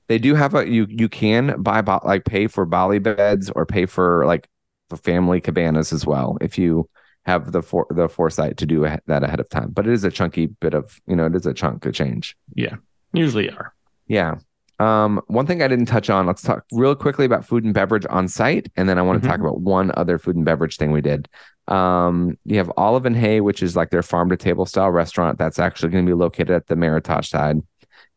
They 0.07 0.19
do 0.19 0.35
have 0.35 0.53
a 0.55 0.69
you 0.69 0.85
you 0.89 1.09
can 1.09 1.61
buy 1.61 1.81
like 2.03 2.25
pay 2.25 2.47
for 2.47 2.65
Bali 2.65 2.99
beds 2.99 3.49
or 3.49 3.65
pay 3.65 3.85
for 3.85 4.25
like 4.25 4.47
for 4.89 4.97
family 4.97 5.41
cabanas 5.41 5.91
as 5.91 6.05
well 6.05 6.37
if 6.41 6.57
you 6.57 6.87
have 7.25 7.51
the 7.51 7.61
for 7.61 7.85
the 7.89 8.07
foresight 8.09 8.57
to 8.57 8.65
do 8.65 8.81
that 9.07 9.23
ahead 9.23 9.39
of 9.39 9.49
time. 9.49 9.69
But 9.71 9.87
it 9.87 9.93
is 9.93 10.03
a 10.03 10.11
chunky 10.11 10.47
bit 10.47 10.73
of 10.73 10.99
you 11.07 11.15
know 11.15 11.25
it 11.25 11.35
is 11.35 11.45
a 11.45 11.53
chunk 11.53 11.85
of 11.85 11.93
change. 11.93 12.35
Yeah, 12.55 12.75
usually 13.13 13.49
are. 13.49 13.73
Yeah. 14.07 14.35
Um, 14.79 15.21
one 15.27 15.45
thing 15.45 15.61
I 15.61 15.67
didn't 15.67 15.85
touch 15.85 16.09
on, 16.09 16.25
let's 16.25 16.41
talk 16.41 16.65
real 16.71 16.95
quickly 16.95 17.25
about 17.25 17.45
food 17.45 17.63
and 17.63 17.71
beverage 17.71 18.05
on 18.09 18.27
site. 18.27 18.71
And 18.75 18.89
then 18.89 18.97
I 18.97 19.03
want 19.03 19.21
to 19.21 19.27
Mhm. 19.27 19.31
talk 19.31 19.39
about 19.39 19.61
one 19.61 19.91
other 19.95 20.17
food 20.17 20.35
and 20.35 20.43
beverage 20.43 20.77
thing 20.77 20.91
we 20.91 21.01
did. 21.01 21.29
Um, 21.71 22.37
you 22.43 22.57
have 22.57 22.71
Olive 22.75 23.05
and 23.05 23.15
Hay, 23.15 23.41
which 23.41 23.63
is 23.63 23.75
like 23.75 23.89
their 23.89 24.03
farm 24.03 24.29
to 24.29 24.37
table 24.37 24.65
style 24.65 24.91
restaurant 24.91 25.37
that's 25.37 25.59
actually 25.59 25.89
going 25.89 26.05
to 26.05 26.09
be 26.09 26.15
located 26.15 26.51
at 26.51 26.67
the 26.67 26.75
Meritage 26.75 27.29
side. 27.29 27.61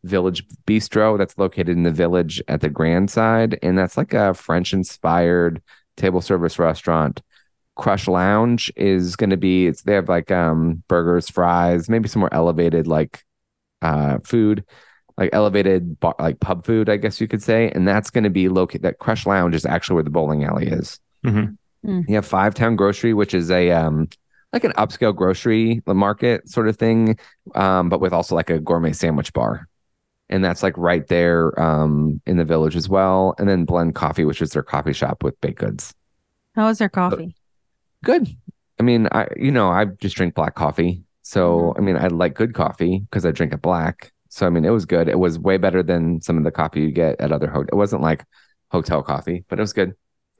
Village 0.02 0.44
Bistro, 0.66 1.16
that's 1.16 1.38
located 1.38 1.70
in 1.70 1.84
the 1.84 1.90
village 1.90 2.42
at 2.48 2.60
the 2.60 2.68
Grand 2.68 3.10
side. 3.10 3.58
And 3.62 3.78
that's 3.78 3.96
like 3.96 4.12
a 4.12 4.34
French 4.34 4.72
inspired 4.72 5.62
table 5.96 6.20
service 6.20 6.58
restaurant. 6.58 7.22
Crush 7.76 8.06
Lounge 8.06 8.72
is 8.76 9.16
going 9.16 9.30
to 9.30 9.36
be, 9.36 9.66
it's, 9.66 9.82
they 9.82 9.94
have 9.94 10.08
like 10.08 10.30
um, 10.30 10.82
burgers, 10.88 11.30
fries, 11.30 11.88
maybe 11.88 12.08
some 12.08 12.20
more 12.20 12.34
elevated 12.34 12.86
like 12.86 13.24
uh, 13.82 14.18
food 14.24 14.64
like 15.16 15.30
elevated 15.32 15.98
bar, 16.00 16.14
like 16.18 16.40
pub 16.40 16.64
food, 16.66 16.88
I 16.88 16.96
guess 16.96 17.20
you 17.20 17.28
could 17.28 17.42
say, 17.42 17.70
and 17.70 17.86
that's 17.86 18.10
going 18.10 18.24
to 18.24 18.30
be 18.30 18.48
located. 18.48 18.82
That 18.82 18.98
Crush 18.98 19.26
Lounge 19.26 19.54
is 19.54 19.64
actually 19.64 19.94
where 19.94 20.02
the 20.02 20.10
bowling 20.10 20.44
alley 20.44 20.66
is. 20.66 20.98
Mhm. 21.84 22.08
You 22.08 22.14
have 22.16 22.26
Five 22.26 22.54
Town 22.54 22.76
Grocery, 22.76 23.14
which 23.14 23.34
is 23.34 23.50
a 23.50 23.70
um 23.70 24.08
like 24.52 24.64
an 24.64 24.72
upscale 24.72 25.14
grocery 25.14 25.82
market 25.86 26.48
sort 26.48 26.68
of 26.68 26.76
thing, 26.76 27.18
um, 27.56 27.88
but 27.88 28.00
with 28.00 28.12
also 28.12 28.36
like 28.36 28.50
a 28.50 28.60
gourmet 28.60 28.92
sandwich 28.92 29.32
bar, 29.32 29.68
and 30.28 30.44
that's 30.44 30.62
like 30.62 30.76
right 30.78 31.06
there 31.08 31.58
um 31.60 32.20
in 32.26 32.36
the 32.36 32.44
village 32.44 32.76
as 32.76 32.88
well. 32.88 33.34
And 33.38 33.48
then 33.48 33.64
Blend 33.64 33.94
Coffee, 33.94 34.24
which 34.24 34.40
is 34.40 34.50
their 34.50 34.62
coffee 34.62 34.92
shop 34.92 35.22
with 35.22 35.40
baked 35.40 35.58
goods. 35.58 35.94
How 36.54 36.66
was 36.66 36.78
their 36.78 36.88
coffee? 36.88 37.34
Good. 38.04 38.28
I 38.78 38.82
mean, 38.82 39.08
I 39.12 39.28
you 39.36 39.50
know 39.50 39.68
I 39.70 39.86
just 39.86 40.16
drink 40.16 40.34
black 40.34 40.54
coffee, 40.54 41.02
so 41.22 41.74
I 41.76 41.80
mean 41.80 41.96
I 41.96 42.08
like 42.08 42.34
good 42.34 42.54
coffee 42.54 43.00
because 43.00 43.26
I 43.26 43.30
drink 43.32 43.52
it 43.52 43.62
black. 43.62 44.12
So 44.28 44.46
I 44.46 44.50
mean, 44.50 44.64
it 44.64 44.70
was 44.70 44.84
good. 44.84 45.08
It 45.08 45.18
was 45.18 45.38
way 45.38 45.58
better 45.58 45.82
than 45.82 46.20
some 46.20 46.36
of 46.38 46.44
the 46.44 46.50
coffee 46.50 46.80
you 46.80 46.90
get 46.90 47.20
at 47.20 47.30
other 47.32 47.46
hotels. 47.48 47.68
It 47.72 47.76
wasn't 47.76 48.02
like 48.02 48.24
hotel 48.70 49.02
coffee, 49.02 49.44
but 49.48 49.58
it 49.58 49.62
was 49.62 49.72
good. 49.72 49.94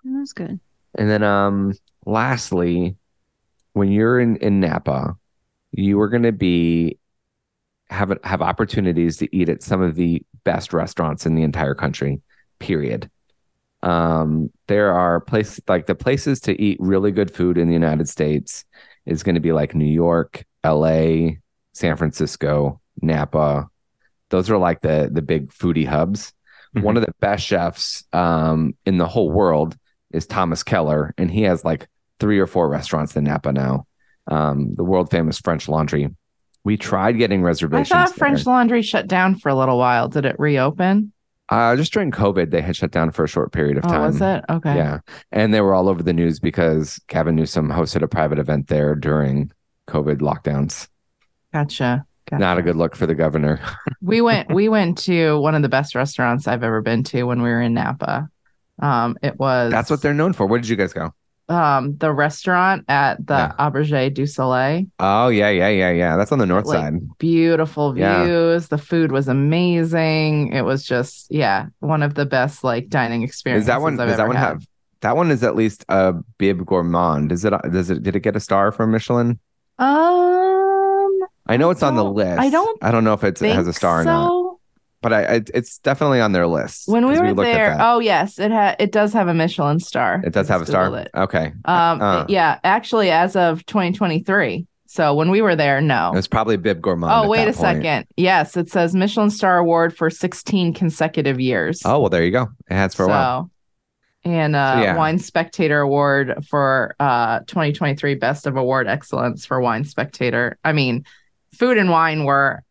That 0.05 0.19
was 0.19 0.33
good. 0.33 0.61
And 0.97 1.09
then 1.11 1.23
um 1.23 1.73
lastly, 2.07 2.97
when 3.73 3.91
you're 3.91 4.21
in, 4.21 4.37
in 4.37 4.61
Napa, 4.61 5.17
you 5.73 6.01
are 6.01 6.09
gonna 6.09 6.33
be 6.33 6.99
have 7.91 8.13
have 8.25 8.43
opportunities 8.43 9.17
to 9.19 9.37
eat 9.37 9.49
at 9.49 9.63
some 9.63 9.83
of 9.83 9.95
the 9.95 10.23
best 10.45 10.73
restaurants 10.73 11.27
in 11.27 11.35
the 11.35 11.43
entire 11.43 11.75
country, 11.75 12.21
period. 12.59 13.11
Um, 13.83 14.51
there 14.67 14.93
are 14.93 15.21
places 15.21 15.61
like 15.69 15.87
the 15.87 15.95
places 15.95 16.41
to 16.43 16.61
eat 16.61 16.79
really 16.81 17.13
good 17.13 17.31
food 17.31 17.59
in 17.59 17.69
the 17.69 17.75
United 17.75 18.09
States 18.09 18.65
is 19.05 19.23
going 19.23 19.35
to 19.35 19.41
be 19.43 19.53
like 19.53 19.75
New 19.75 19.85
York, 19.85 20.45
LA, 20.65 21.33
San 21.75 21.97
Francisco, 21.97 22.81
Napa. 23.03 23.69
Those 24.31 24.51
are 24.51 24.57
like 24.57 24.81
the 24.81 25.11
the 25.13 25.23
big 25.23 25.51
foodie 25.53 25.87
hubs. 25.87 26.33
Mhm. 26.75 26.83
One 26.83 26.97
of 26.97 27.05
the 27.05 27.15
best 27.21 27.45
chefs 27.45 28.05
um, 28.13 28.75
in 28.87 28.97
the 28.97 29.07
whole 29.07 29.31
world 29.31 29.77
is 30.15 30.27
Thomas 30.27 30.63
Keller, 30.63 31.13
and 31.19 31.31
he 31.31 31.43
has 31.43 31.65
like 31.65 31.89
three 32.21 32.39
or 32.39 32.47
four 32.47 32.69
restaurants 32.69 33.17
in 33.17 33.25
Napa 33.25 33.53
now. 33.53 33.87
Um, 34.29 34.75
the 34.75 34.85
world 34.85 35.11
famous 35.11 35.39
French 35.41 35.69
Laundry. 35.69 36.09
We 36.65 36.77
tried 36.79 37.19
getting 37.19 37.43
reservations. 37.43 37.93
I 37.93 38.05
thought 38.07 38.09
there. 38.11 38.17
French 38.17 38.47
Laundry 38.47 38.81
shut 38.83 39.07
down 39.07 39.35
for 39.37 39.51
a 39.51 39.55
little 39.55 39.77
while. 39.77 40.09
Did 40.09 40.25
it 40.25 40.37
reopen? 40.39 41.13
Uh, 41.51 41.77
just 41.77 41.93
during 41.93 42.11
COVID, 42.11 42.51
they 42.51 42.63
had 42.63 42.75
shut 42.75 42.91
down 42.91 43.11
for 43.11 43.25
a 43.25 43.29
short 43.29 43.53
period 43.53 43.77
of 43.77 43.85
Oh, 43.85 43.89
time. 43.89 44.01
was 44.01 44.21
it? 44.23 44.45
Okay. 44.49 44.75
Yeah. 44.75 45.01
And 45.31 45.53
they 45.53 45.61
were 45.61 45.75
all 45.75 45.91
over 45.91 46.03
the 46.03 46.15
news 46.15 46.41
because 46.41 46.99
Gavin 47.09 47.37
Newsom 47.37 47.69
hosted 47.69 48.01
a 48.03 48.09
private 48.09 48.39
event 48.39 48.69
there 48.69 48.95
during 48.95 49.53
COVID 49.89 50.21
lockdowns. 50.21 50.89
Gotcha. 51.53 52.07
gotcha. 52.31 52.41
Not 52.41 52.57
a 52.59 52.63
good 52.63 52.77
look 52.77 52.97
for 52.97 53.07
the 53.07 53.15
governor. 53.15 53.61
we 54.01 54.23
went 54.23 54.49
we 54.55 54.71
went 54.71 54.97
to 54.99 55.39
one 55.39 55.55
of 55.55 55.61
the 55.61 55.69
best 55.69 55.95
restaurants 55.95 56.49
I've 56.49 56.65
ever 56.65 56.81
been 56.81 57.03
to 57.05 57.25
when 57.25 57.43
we 57.43 57.51
were 57.51 57.61
in 57.61 57.75
Napa. 57.75 58.29
Um, 58.81 59.17
it 59.23 59.39
was 59.39 59.71
That's 59.71 59.91
what 59.91 60.03
they're 60.03 60.15
known 60.15 60.33
for. 60.33 60.47
Where 60.47 60.59
did 60.61 60.69
you 60.69 60.77
guys 60.77 60.93
go? 60.93 61.13
um 61.51 61.95
the 61.99 62.11
restaurant 62.11 62.87
at 62.89 63.19
the 63.27 63.35
Yeah. 63.35 63.53
Auberge 63.59 64.15
du 64.15 64.25
Soleil. 64.27 64.87
Oh, 64.99 65.29
yeah, 65.29 65.51
yeah, 65.51 65.69
yeah, 65.69 65.91
yeah. 65.91 66.17
That's 66.17 66.33
on 66.33 66.39
the 66.39 66.47
north 66.47 66.65
Like, 66.65 66.79
side. 66.79 66.95
Beautiful 67.19 67.97
Yeah. 67.99 68.25
views. 68.25 68.69
The 68.69 68.79
food 68.79 69.13
was 69.13 69.29
amazing. 69.29 70.55
It 70.55 70.63
was 70.63 70.85
just 70.85 71.27
yeah, 71.31 71.67
one 71.81 72.03
of 72.03 72.15
the 72.15 72.25
best 72.25 72.65
like 72.65 72.89
dining 72.89 73.23
experiences. 73.23 73.65
Is 73.65 73.67
that 73.67 73.83
one? 73.83 74.01
I've 74.01 74.09
Does 74.09 74.17
that 74.17 74.27
one 74.27 74.37
had. 74.37 74.47
have? 74.47 74.67
That 75.03 75.17
one 75.19 75.31
is 75.31 75.43
at 75.45 75.55
least 75.55 75.85
a 75.91 76.15
bib 76.39 76.65
gourmand. 76.65 77.31
Is 77.31 77.45
it? 77.45 77.53
Does 77.71 77.91
it? 77.91 78.03
Did 78.03 78.17
it 78.17 78.21
get 78.21 78.37
a 78.37 78.41
star 78.41 78.73
from 78.73 78.91
Michelin? 78.91 79.39
Um, 79.79 81.21
I 81.47 81.57
know 81.59 81.69
it's 81.71 81.83
on 81.83 81.95
the 81.95 82.05
list. 82.05 82.41
I 82.41 82.49
don't 82.49 82.79
I 82.83 82.91
don't 82.91 83.05
know 83.05 83.13
if 83.13 83.23
it 83.23 83.39
has 83.39 83.67
a 83.69 83.73
star 83.75 84.01
or 84.01 84.05
not, 84.05 84.29
so. 84.29 84.44
But 85.05 85.13
I, 85.13 85.37
I 85.37 85.41
it's 85.55 85.79
definitely 85.79 86.21
on 86.21 86.33
their 86.33 86.49
list. 86.49 86.89
When 86.89 87.07
we 87.07 87.17
were 87.19 87.27
at 87.27 87.37
there, 87.37 87.77
oh 87.81 88.01
yes, 88.01 88.39
it 88.41 88.51
had 88.51 88.75
it 88.81 88.91
does 88.91 89.13
have 89.13 89.29
a 89.29 89.35
Michelin 89.35 89.79
star. 89.79 90.21
it 90.25 90.33
does 90.33 90.49
have 90.49 90.63
a 90.63 90.67
star. 90.67 90.93
It. 90.99 91.11
Okay, 91.15 91.53
Um, 91.65 92.03
Uh. 92.03 92.25
yeah, 92.29 92.59
actually, 92.65 93.11
as 93.13 93.37
of 93.37 93.65
2023. 93.67 94.67
So 94.87 95.15
when 95.15 95.31
we 95.31 95.43
were 95.43 95.57
there, 95.57 95.81
no. 95.81 96.11
it 96.13 96.17
was 96.17 96.29
probably 96.29 96.57
bib 96.57 96.81
gourmand. 96.81 97.13
Oh, 97.13 97.29
wait 97.29 97.43
a 97.43 97.53
point. 97.53 97.57
second. 97.57 98.07
Yes, 98.17 98.57
it 98.57 98.71
says 98.71 98.95
Michelin 98.95 99.31
Star 99.31 99.59
Award 99.59 99.97
for 99.97 100.09
16 100.11 100.73
consecutive 100.75 101.41
years. 101.41 101.83
Oh 101.85 102.01
well, 102.01 102.11
there 102.11 102.25
you 102.25 102.31
go. 102.31 102.49
It 102.71 102.75
has 102.75 102.95
for 102.95 103.05
a 103.05 103.09
while. 103.09 103.51
And 104.25 104.57
uh, 104.57 104.75
So, 104.77 104.83
yeah. 104.83 104.97
Wine 104.97 105.19
Spectator 105.19 105.81
Award 105.81 106.47
for 106.49 106.95
uh 107.01 107.41
2023 107.41 108.15
Best 108.15 108.47
of 108.47 108.57
Award 108.57 108.87
Excellence 108.87 109.45
for 109.45 109.61
Wine 109.61 109.85
Spectator. 109.85 110.59
I 110.65 110.73
mean, 110.73 111.05
food 111.53 111.77
and 111.77 111.91
wine 111.91 112.25
were 112.25 112.63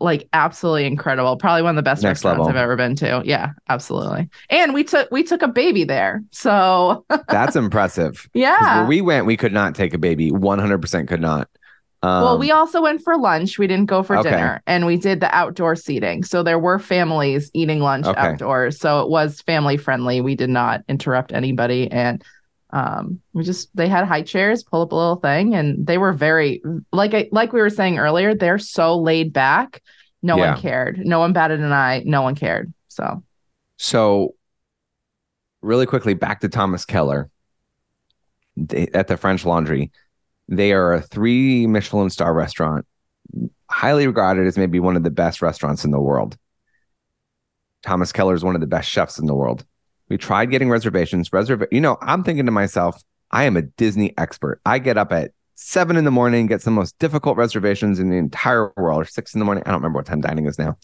like 0.00 0.28
absolutely 0.32 0.86
incredible. 0.86 1.36
Probably 1.36 1.62
one 1.62 1.70
of 1.70 1.76
the 1.76 1.88
best 1.88 2.02
Next 2.02 2.24
restaurants 2.24 2.46
level. 2.46 2.50
I've 2.50 2.62
ever 2.62 2.76
been 2.76 2.96
to. 2.96 3.22
Yeah, 3.24 3.50
absolutely. 3.68 4.28
And 4.50 4.74
we 4.74 4.84
took 4.84 5.10
we 5.10 5.22
took 5.22 5.42
a 5.42 5.48
baby 5.48 5.84
there. 5.84 6.22
So 6.30 7.06
That's 7.28 7.56
impressive. 7.56 8.28
yeah. 8.34 8.78
Where 8.78 8.86
we 8.86 9.00
went, 9.00 9.26
we 9.26 9.36
could 9.36 9.52
not 9.52 9.74
take 9.74 9.94
a 9.94 9.98
baby. 9.98 10.30
One 10.30 10.58
hundred 10.58 10.80
percent 10.82 11.08
could 11.08 11.20
not. 11.20 11.48
Um, 12.02 12.22
well, 12.22 12.38
we 12.38 12.50
also 12.50 12.82
went 12.82 13.02
for 13.02 13.16
lunch. 13.16 13.58
We 13.58 13.66
didn't 13.66 13.86
go 13.86 14.02
for 14.02 14.18
Okay. 14.18 14.30
dinner, 14.30 14.62
and 14.66 14.84
we 14.84 14.98
did 14.98 15.20
the 15.20 15.34
outdoor 15.34 15.74
seating. 15.74 16.22
So 16.22 16.42
there 16.42 16.58
were 16.58 16.78
families 16.78 17.50
eating 17.54 17.80
lunch 17.80 18.04
Okay. 18.04 18.20
outdoors. 18.20 18.78
So 18.78 19.00
it 19.00 19.08
was 19.08 19.40
family 19.40 19.78
friendly. 19.78 20.20
We 20.20 20.34
did 20.34 20.50
not 20.50 20.82
interrupt 20.86 21.32
anybody, 21.32 21.90
and 21.90 22.22
um, 22.74 23.20
we 23.32 23.44
just 23.44 23.74
they 23.76 23.86
had 23.88 24.04
high 24.04 24.22
chairs, 24.22 24.64
pull 24.64 24.82
up 24.82 24.90
a 24.90 24.96
little 24.96 25.16
thing, 25.16 25.54
and 25.54 25.86
they 25.86 25.96
were 25.96 26.12
very 26.12 26.60
like 26.92 27.14
I 27.14 27.28
like 27.30 27.52
we 27.52 27.60
were 27.60 27.70
saying 27.70 27.98
earlier. 27.98 28.34
They're 28.34 28.58
so 28.58 28.98
laid 29.00 29.32
back. 29.32 29.80
No 30.22 30.36
Yeah. 30.36 30.52
one 30.54 30.60
cared. 30.60 30.98
No 30.98 31.20
one 31.20 31.32
batted 31.32 31.60
an 31.60 31.72
eye. 31.72 32.02
No 32.04 32.22
one 32.22 32.34
cared. 32.34 32.72
So 32.88 33.22
So, 33.76 34.34
really 35.62 35.86
quickly, 35.86 36.14
back 36.14 36.40
to 36.40 36.48
Thomas 36.48 36.84
Keller 36.84 37.30
They- 38.56 38.88
at 38.92 39.06
the 39.08 39.16
French 39.16 39.44
Laundry. 39.46 39.92
They 40.48 40.72
are 40.72 40.94
a 40.94 41.00
three 41.00 41.66
Michelin 41.66 42.10
star 42.10 42.34
restaurant, 42.34 42.86
highly 43.70 44.06
regarded 44.06 44.46
as 44.46 44.58
maybe 44.58 44.80
one 44.80 44.96
of 44.96 45.02
the 45.04 45.10
best 45.10 45.40
restaurants 45.42 45.84
in 45.84 45.90
the 45.92 46.00
world. 46.00 46.36
Thomas 47.82 48.12
Keller 48.12 48.34
is 48.34 48.42
one 48.44 48.54
of 48.56 48.60
the 48.60 48.66
best 48.66 48.88
chefs 48.90 49.18
in 49.18 49.26
the 49.26 49.34
world. 49.34 49.64
We 50.14 50.18
tried 50.18 50.48
getting 50.52 50.70
reservations. 50.70 51.32
Reserve, 51.32 51.64
you 51.72 51.80
know, 51.80 51.98
I'm 52.00 52.22
thinking 52.22 52.46
to 52.46 52.52
myself, 52.52 53.02
I 53.32 53.46
am 53.46 53.56
a 53.56 53.62
Disney 53.62 54.14
expert. 54.16 54.60
I 54.64 54.78
get 54.78 54.96
up 54.96 55.10
at 55.12 55.32
seven 55.56 55.96
in 55.96 56.04
the 56.04 56.12
morning, 56.12 56.46
get 56.46 56.62
some 56.62 56.72
most 56.72 56.96
difficult 57.00 57.36
reservations 57.36 57.98
in 57.98 58.10
the 58.10 58.16
entire 58.16 58.72
world, 58.76 59.02
or 59.02 59.04
six 59.06 59.34
in 59.34 59.40
the 59.40 59.44
morning. 59.44 59.64
I 59.66 59.70
don't 59.72 59.80
remember 59.80 59.96
what 59.98 60.06
time 60.06 60.20
dining 60.20 60.46
is 60.46 60.56
now. 60.56 60.76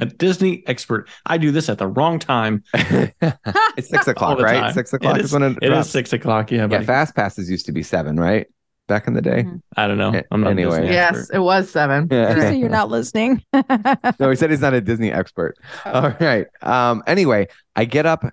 A 0.00 0.06
Disney 0.06 0.62
expert. 0.66 1.06
I 1.26 1.36
do 1.36 1.50
this 1.50 1.68
at 1.68 1.76
the 1.76 1.86
wrong 1.86 2.18
time. 2.18 2.62
it's 2.72 3.90
six 3.90 4.08
o'clock, 4.08 4.38
the 4.38 4.44
right? 4.44 4.58
time. 4.60 4.72
Six 4.72 4.90
o'clock 4.94 5.16
It 5.16 5.20
is, 5.20 5.26
is, 5.26 5.32
when 5.34 5.42
it, 5.42 5.58
it 5.60 5.68
drops. 5.68 5.88
is 5.88 5.92
six 5.92 6.14
o'clock. 6.14 6.50
Yeah, 6.50 6.60
Yeah, 6.60 6.66
buddy. 6.68 6.86
fast 6.86 7.14
passes 7.14 7.50
used 7.50 7.66
to 7.66 7.72
be 7.72 7.82
seven, 7.82 8.16
right? 8.18 8.46
Back 8.86 9.06
in 9.06 9.12
the 9.12 9.20
day. 9.20 9.42
Mhm. 9.42 9.60
I 9.76 9.86
don't 9.86 9.98
know. 9.98 10.18
I'm 10.30 10.40
not 10.40 10.52
anyway. 10.52 10.88
a 10.88 10.90
yes, 10.90 11.28
it 11.28 11.40
was 11.40 11.70
seven. 11.70 12.08
Yeah. 12.10 12.32
Just 12.32 12.46
so 12.46 12.52
you're 12.54 12.70
not 12.80 12.88
listening. 12.88 13.42
No, 13.52 14.30
he 14.30 14.34
said 14.34 14.48
he's 14.48 14.62
not 14.62 14.72
a 14.72 14.80
Disney 14.80 15.12
expert. 15.12 15.58
Oh. 15.84 16.04
All 16.04 16.16
right. 16.18 16.46
Um. 16.62 17.02
Anyway, 17.06 17.48
I 17.76 17.84
get 17.84 18.06
up 18.06 18.24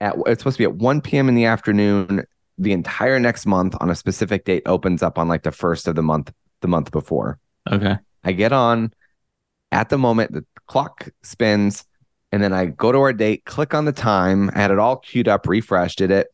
at 0.00 0.16
it's 0.26 0.40
supposed 0.40 0.56
to 0.56 0.60
be 0.60 0.64
at 0.64 0.74
1 0.74 1.00
p.m. 1.00 1.28
in 1.28 1.34
the 1.34 1.44
afternoon. 1.44 2.24
The 2.58 2.72
entire 2.72 3.18
next 3.18 3.46
month 3.46 3.74
on 3.80 3.90
a 3.90 3.94
specific 3.94 4.44
date 4.44 4.62
opens 4.66 5.02
up 5.02 5.18
on 5.18 5.28
like 5.28 5.42
the 5.42 5.52
first 5.52 5.88
of 5.88 5.94
the 5.94 6.02
month, 6.02 6.32
the 6.60 6.68
month 6.68 6.90
before. 6.90 7.38
Okay. 7.70 7.96
I 8.22 8.32
get 8.32 8.52
on 8.52 8.92
at 9.72 9.88
the 9.88 9.98
moment, 9.98 10.32
the 10.32 10.44
clock 10.66 11.08
spins, 11.22 11.84
and 12.32 12.42
then 12.42 12.52
I 12.52 12.66
go 12.66 12.92
to 12.92 12.98
our 12.98 13.12
date, 13.12 13.44
click 13.44 13.74
on 13.74 13.84
the 13.84 13.92
time. 13.92 14.50
I 14.54 14.58
had 14.60 14.70
it 14.70 14.78
all 14.78 14.96
queued 14.96 15.28
up, 15.28 15.46
refreshed, 15.48 15.98
did 15.98 16.10
it. 16.10 16.28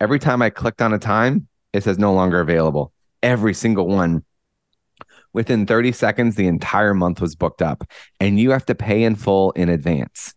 Every 0.00 0.18
time 0.18 0.42
I 0.42 0.50
clicked 0.50 0.82
on 0.82 0.92
a 0.92 0.98
time, 0.98 1.46
it 1.72 1.82
says 1.84 1.98
no 1.98 2.12
longer 2.12 2.40
available. 2.40 2.92
Every 3.22 3.54
single 3.54 3.86
one. 3.86 4.24
Within 5.32 5.66
30 5.66 5.92
seconds, 5.92 6.36
the 6.36 6.46
entire 6.46 6.94
month 6.94 7.20
was 7.20 7.34
booked 7.34 7.62
up, 7.62 7.88
and 8.20 8.38
you 8.38 8.50
have 8.50 8.66
to 8.66 8.74
pay 8.74 9.02
in 9.02 9.16
full 9.16 9.50
in 9.52 9.68
advance. 9.68 10.34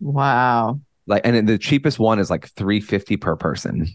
Wow. 0.00 0.80
Like, 1.08 1.22
and 1.24 1.48
the 1.48 1.58
cheapest 1.58 1.98
one 1.98 2.18
is 2.20 2.30
like 2.30 2.48
350 2.50 3.16
per 3.16 3.34
person. 3.34 3.88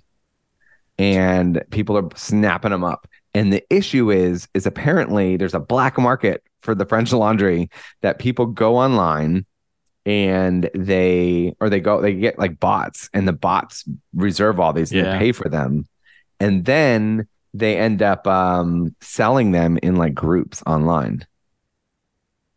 And 0.99 1.63
people 1.71 1.97
are 1.97 2.09
snapping 2.15 2.71
them 2.71 2.83
up. 2.83 3.07
And 3.33 3.51
the 3.51 3.63
issue 3.69 4.11
is, 4.11 4.47
is 4.53 4.65
apparently 4.65 5.37
there's 5.37 5.53
a 5.55 5.59
black 5.59 5.97
market 5.97 6.43
for 6.61 6.75
the 6.75 6.85
French 6.85 7.11
laundry 7.13 7.69
that 8.01 8.19
people 8.19 8.45
go 8.45 8.77
online 8.77 9.45
and 10.05 10.69
they 10.75 11.55
or 11.61 11.69
they 11.69 11.79
go 11.79 12.01
they 12.01 12.13
get 12.13 12.37
like 12.37 12.59
bots 12.59 13.09
and 13.13 13.25
the 13.25 13.31
bots 13.33 13.85
reserve 14.13 14.59
all 14.59 14.73
these 14.73 14.91
and 14.91 15.05
Yeah. 15.05 15.13
they 15.13 15.17
pay 15.19 15.31
for 15.31 15.47
them. 15.49 15.85
And 16.41 16.65
then 16.65 17.27
they 17.53 17.77
end 17.77 18.01
up 18.01 18.27
um 18.27 18.93
selling 19.01 19.51
them 19.51 19.79
in 19.81 19.95
like 19.95 20.13
groups 20.13 20.61
online. 20.67 21.25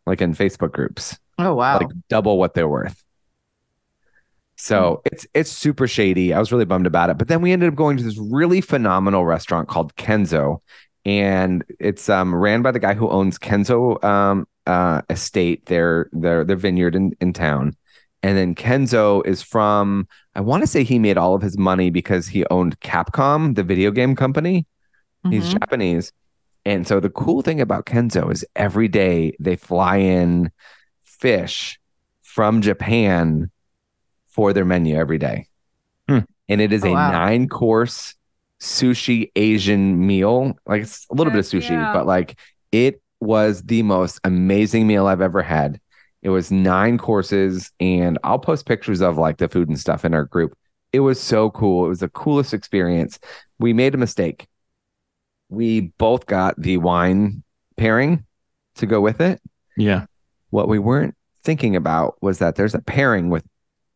Like 0.05 0.21
in 0.21 0.33
Facebook 0.35 0.73
groups 0.73 1.17
Oh 1.37 1.53
wow. 1.55 1.77
like 1.79 1.87
double 2.09 2.37
what 2.37 2.53
they're 2.53 2.67
worth. 2.67 3.01
So 4.57 5.01
it's 5.05 5.27
it's 5.33 5.51
super 5.51 5.87
shady. 5.87 6.33
I 6.33 6.39
was 6.39 6.51
really 6.51 6.65
bummed 6.65 6.87
about 6.87 7.09
it. 7.09 7.17
But 7.17 7.27
then 7.27 7.41
we 7.41 7.51
ended 7.51 7.69
up 7.69 7.75
going 7.75 7.97
to 7.97 8.03
this 8.03 8.17
really 8.17 8.61
phenomenal 8.61 9.25
restaurant 9.25 9.67
called 9.67 9.95
Kenzo. 9.95 10.59
And 11.05 11.63
it's 11.79 12.09
um 12.09 12.33
ran 12.35 12.61
by 12.61 12.71
the 12.71 12.79
guy 12.79 12.93
who 12.95 13.09
owns 13.09 13.37
Kenzo 13.37 14.03
um 14.03 14.47
uh 14.65 15.01
estate, 15.09 15.65
their 15.67 16.09
their 16.11 16.43
their 16.43 16.55
vineyard 16.57 16.95
in, 16.95 17.13
in 17.21 17.33
town. 17.33 17.75
And 18.23 18.37
then 18.37 18.55
Kenzo 18.55 19.25
is 19.25 19.41
from 19.43 20.07
I 20.35 20.41
want 20.41 20.63
to 20.63 20.67
say 20.67 20.83
he 20.83 20.99
made 20.99 21.17
all 21.17 21.35
of 21.35 21.41
his 21.41 21.57
money 21.57 21.89
because 21.91 22.27
he 22.27 22.45
owned 22.49 22.79
Capcom, 22.79 23.55
the 23.55 23.63
video 23.63 23.91
game 23.91 24.15
company. 24.15 24.65
He's 25.29 25.49
Mhm. 25.49 25.59
Japanese. 25.59 26.13
And 26.65 26.87
so 26.87 26.99
the 26.99 27.09
cool 27.09 27.41
thing 27.41 27.61
about 27.61 27.85
Kenzo 27.85 28.31
is 28.31 28.45
every 28.55 28.87
day 28.87 29.35
they 29.39 29.55
fly 29.55 29.97
in 29.97 30.51
fish 31.05 31.79
from 32.23 32.61
Japan 32.61 33.51
for 34.37 34.53
their 34.53 34.63
menu 34.63 34.95
every 34.95 35.17
day. 35.17 35.47
Hmm. 36.07 36.19
And 36.47 36.61
it 36.61 36.71
is 36.71 36.85
Oh, 36.85 36.89
a 36.89 36.93
wow. 36.93 37.11
nine 37.11 37.49
course 37.49 38.15
sushi 38.61 39.31
Asian 39.35 40.07
meal. 40.07 40.57
Like 40.65 40.83
it's 40.83 41.05
a 41.11 41.15
little 41.15 41.31
bit 41.33 41.39
of 41.39 41.45
sushi, 41.45 41.71
yeah. 41.71 41.91
but 41.91 42.05
like 42.05 42.39
it 42.71 43.01
was 43.19 43.63
the 43.63 43.83
most 43.83 44.21
amazing 44.23 44.87
meal 44.87 45.07
I've 45.07 45.21
ever 45.21 45.41
had. 45.41 45.81
It 46.21 46.29
was 46.29 46.51
nine 46.51 46.97
courses, 46.97 47.71
and 47.79 48.17
I'll 48.23 48.39
post 48.39 48.65
pictures 48.65 49.01
of 49.01 49.17
like 49.17 49.37
the 49.37 49.49
food 49.49 49.67
and 49.69 49.79
stuff 49.79 50.05
in 50.05 50.13
our 50.13 50.25
group. 50.25 50.57
It 50.93 51.01
was 51.01 51.19
so 51.19 51.49
cool. 51.51 51.85
It 51.85 51.89
was 51.89 51.99
the 51.99 52.09
coolest 52.09 52.53
experience. 52.53 53.19
We 53.59 53.73
made 53.73 53.93
a 53.93 53.97
mistake. 53.97 54.47
We 55.49 55.81
both 55.97 56.25
got 56.25 56.59
the 56.61 56.77
wine 56.77 57.43
pairing 57.75 58.25
to 58.75 58.85
go 58.85 59.01
with 59.01 59.19
it. 59.21 59.41
Yeah. 59.75 60.05
What 60.49 60.67
we 60.67 60.79
weren't 60.79 61.15
thinking 61.43 61.75
about 61.75 62.15
was 62.21 62.39
that 62.39 62.55
there's 62.55 62.75
a 62.75 62.81
pairing 62.81 63.29
with 63.29 63.43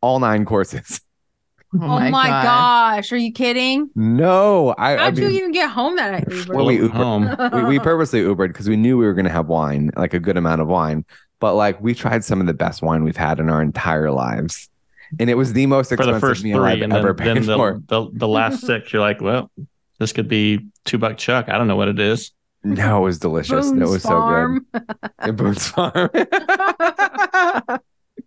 all 0.02 0.20
nine 0.20 0.46
courses. 0.46 1.02
Oh, 1.74 1.78
my, 1.80 2.28
God. 2.28 2.44
gosh. 2.44 3.14
Are 3.14 3.18
you 3.18 3.32
kidding? 3.32 3.90
No, 3.96 4.72
I, 4.78 4.96
I 4.96 4.98
How'd 4.98 5.18
you 5.18 5.28
mean, 5.28 5.36
even 5.38 5.52
get 5.54 5.70
home 5.70 5.96
that 5.96 6.12
night? 6.12 6.26
Uber? 6.30 6.54
Well, 6.54 6.66
we 6.66 6.82
Well, 6.82 6.90
Ubered. 6.90 6.94
home. 6.94 7.64
we, 7.64 7.78
we 7.78 7.80
purposely 7.84 8.20
Ubered 8.24 8.50
because 8.50 8.68
we 8.68 8.76
knew 8.76 8.98
we 8.98 9.06
were 9.06 9.14
going 9.14 9.24
to 9.24 9.32
have 9.32 9.48
wine, 9.48 9.90
like 9.96 10.14
a 10.14 10.20
good 10.20 10.36
amount 10.36 10.60
of 10.60 10.68
wine. 10.68 11.06
But 11.40 11.56
like 11.56 11.80
we 11.80 11.96
tried 11.96 12.26
some 12.26 12.42
of 12.42 12.48
the 12.48 12.54
best 12.54 12.82
wine 12.82 13.06
we've 13.06 13.16
had 13.16 13.40
in 13.40 13.50
our 13.50 13.62
entire 13.62 14.12
lives, 14.12 14.68
and 15.18 15.30
it 15.30 15.36
was 15.36 15.54
the 15.54 15.66
most 15.66 15.88
For 15.88 15.94
expensive 15.94 16.16
the 16.16 16.28
first 16.28 16.44
meal 16.44 16.58
three, 16.58 16.72
I've 16.72 16.82
and 16.82 16.92
ever 16.92 17.14
then, 17.14 17.36
paid 17.38 17.44
then 17.46 17.56
for. 17.58 17.82
the, 17.88 18.04
the 18.04 18.12
the 18.20 18.28
last 18.28 18.60
six, 18.68 18.92
you're 18.92 19.02
like, 19.02 19.22
well, 19.22 19.50
this 19.98 20.12
could 20.12 20.28
be 20.28 20.68
two 20.84 20.98
buck 20.98 21.18
chuck. 21.18 21.48
I 21.48 21.58
don't 21.58 21.70
know 21.70 21.78
what 21.78 21.88
it 21.88 22.02
is. 22.02 22.32
No, 22.66 22.98
it 22.98 23.04
was 23.06 23.18
delicious. 23.18 23.72
Boone's 23.72 23.82
it 23.82 23.88
was 23.90 24.04
Farm. 24.04 24.68
so 24.74 24.80
good. 24.82 24.98
Yeah, 25.26 25.32
Boone's 25.32 25.68
Farm. 25.70 26.10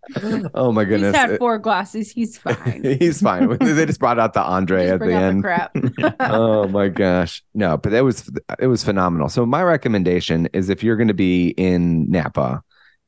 oh 0.54 0.72
my 0.72 0.84
goodness. 0.84 1.14
He's 1.14 1.20
had 1.30 1.38
four 1.38 1.58
glasses. 1.58 2.10
He's 2.10 2.36
fine. 2.38 2.82
He's 3.00 3.20
fine. 3.22 3.56
they 3.58 3.86
just 3.86 4.00
brought 4.00 4.18
out 4.18 4.32
the 4.34 4.42
Andre 4.42 4.82
Just 4.88 4.94
at 4.94 5.00
the 5.00 5.14
out 5.14 5.22
end. 5.22 5.42
crap. 5.42 5.76
oh 6.20 6.68
my 6.68 6.88
gosh 6.88 7.42
no 7.54 7.76
but 7.76 7.90
that 7.92 8.04
was 8.04 8.30
it 8.58 8.66
was 8.66 8.82
phenomenal 8.84 9.28
so 9.28 9.44
my 9.46 9.62
recommendation 9.62 10.46
is 10.52 10.68
if 10.68 10.82
you're 10.82 10.96
going 10.96 11.08
to 11.08 11.14
be 11.14 11.48
in 11.56 12.10
napa 12.10 12.62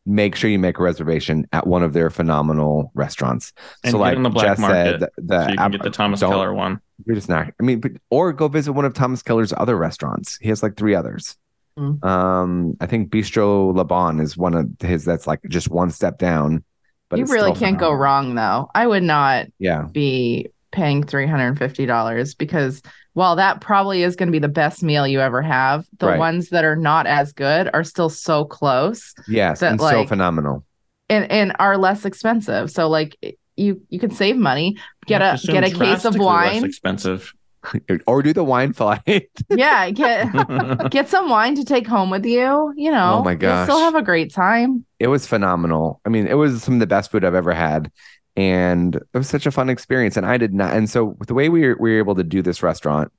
make 0.04 0.36
sure 0.36 0.48
you 0.48 0.58
make 0.58 0.78
a 0.78 0.82
reservation 0.82 1.46
at 1.52 1.66
one 1.66 1.82
of 1.82 1.92
their 1.92 2.10
phenomenal 2.10 2.90
restaurants 2.94 3.52
And 3.84 3.90
so 3.92 3.98
get 3.98 4.02
like 4.02 4.16
in 4.16 4.22
the 4.22 4.30
black 4.30 4.46
Jess 4.46 4.58
market 4.58 5.00
said 5.00 5.08
the 5.18 5.44
so 5.44 5.50
you 5.50 5.56
can 5.56 5.70
get 5.72 5.82
the 5.82 5.90
Thomas 5.90 6.20
Keller 6.20 6.54
one. 6.54 6.80
you're 7.06 7.16
just 7.16 7.28
not 7.28 7.52
i 7.60 7.62
mean 7.62 7.80
but, 7.80 7.92
or 8.10 8.32
go 8.32 8.48
visit 8.48 8.72
one 8.72 8.84
of 8.84 8.94
thomas 8.94 9.22
keller's 9.22 9.52
other 9.52 9.76
restaurants 9.76 10.38
he 10.40 10.48
has 10.48 10.62
like 10.62 10.76
three 10.76 10.94
others 10.94 11.36
Mm. 11.78 12.02
um 12.06 12.74
i 12.80 12.86
think 12.86 13.10
bistro 13.10 13.76
laban 13.76 14.18
is 14.20 14.34
one 14.34 14.54
of 14.54 14.66
his 14.80 15.04
that's 15.04 15.26
like 15.26 15.40
just 15.50 15.68
one 15.68 15.90
step 15.90 16.16
down 16.18 16.64
but 17.08 17.18
you 17.18 17.24
really 17.26 17.52
can't 17.54 17.78
go 17.78 17.92
wrong 17.92 18.34
though. 18.34 18.68
I 18.74 18.86
would 18.86 19.02
not 19.02 19.46
yeah 19.58 19.82
be 19.92 20.48
paying 20.72 21.04
$350 21.04 22.36
because 22.38 22.82
while 23.14 23.36
that 23.36 23.60
probably 23.62 24.02
is 24.02 24.14
going 24.16 24.26
to 24.26 24.32
be 24.32 24.38
the 24.38 24.48
best 24.48 24.82
meal 24.82 25.06
you 25.06 25.20
ever 25.20 25.40
have, 25.40 25.86
the 25.98 26.06
Right. 26.08 26.18
ones 26.18 26.50
that 26.50 26.64
are 26.64 26.76
not 26.76 27.06
as 27.06 27.32
good 27.32 27.70
are 27.72 27.84
still 27.84 28.10
so 28.10 28.44
close 28.44 29.14
yes 29.28 29.60
That, 29.60 29.72
and 29.72 29.80
so 29.80 30.04
phenomenal 30.06 30.64
and, 31.08 31.30
and 31.30 31.54
are 31.58 31.78
less 31.78 32.04
expensive. 32.04 32.70
So 32.70 32.88
like 32.88 33.16
you 33.56 33.80
you 33.88 33.98
can 33.98 34.10
save 34.10 34.36
money, 34.36 34.76
get 35.06 35.22
I 35.22 35.28
a 35.28 35.30
have 35.30 35.42
get 35.42 35.64
a 35.64 35.70
case 35.70 36.04
of 36.04 36.14
drastically 36.14 36.18
less 36.26 36.54
wine. 36.54 36.64
expensive. 36.64 37.32
or 38.06 38.22
do 38.22 38.32
the 38.32 38.44
wine 38.44 38.72
flight 38.72 39.28
yeah, 39.50 39.90
get 39.90 40.32
get 40.90 41.08
some 41.08 41.28
wine 41.28 41.54
to 41.54 41.64
take 41.64 41.86
home 41.86 42.10
with 42.10 42.24
you, 42.24 42.72
you 42.76 42.90
know. 42.90 43.18
Oh 43.20 43.24
my 43.24 43.36
You'll 43.40 43.64
still 43.64 43.80
have 43.80 43.94
a 43.94 44.02
great 44.02 44.32
time. 44.32 44.84
it 44.98 45.08
was 45.08 45.26
phenomenal. 45.26 46.00
I 46.04 46.08
mean, 46.08 46.26
it 46.26 46.34
was 46.34 46.62
some 46.62 46.74
of 46.74 46.80
the 46.80 46.86
best 46.86 47.10
food 47.10 47.24
I've 47.24 47.34
ever 47.34 47.52
had. 47.52 47.90
And 48.36 48.96
it 48.96 49.06
was 49.14 49.28
such 49.28 49.46
a 49.46 49.50
fun 49.50 49.70
experience. 49.70 50.18
And 50.18 50.26
I 50.26 50.36
did 50.36 50.52
not. 50.52 50.76
And 50.76 50.90
so 50.90 51.16
the 51.26 51.32
way 51.32 51.48
we 51.48 51.62
were, 51.62 51.76
we 51.80 51.92
were 51.92 51.98
able 51.98 52.14
to 52.16 52.24
do 52.24 52.42
this 52.42 52.62
restaurant, 52.62 53.10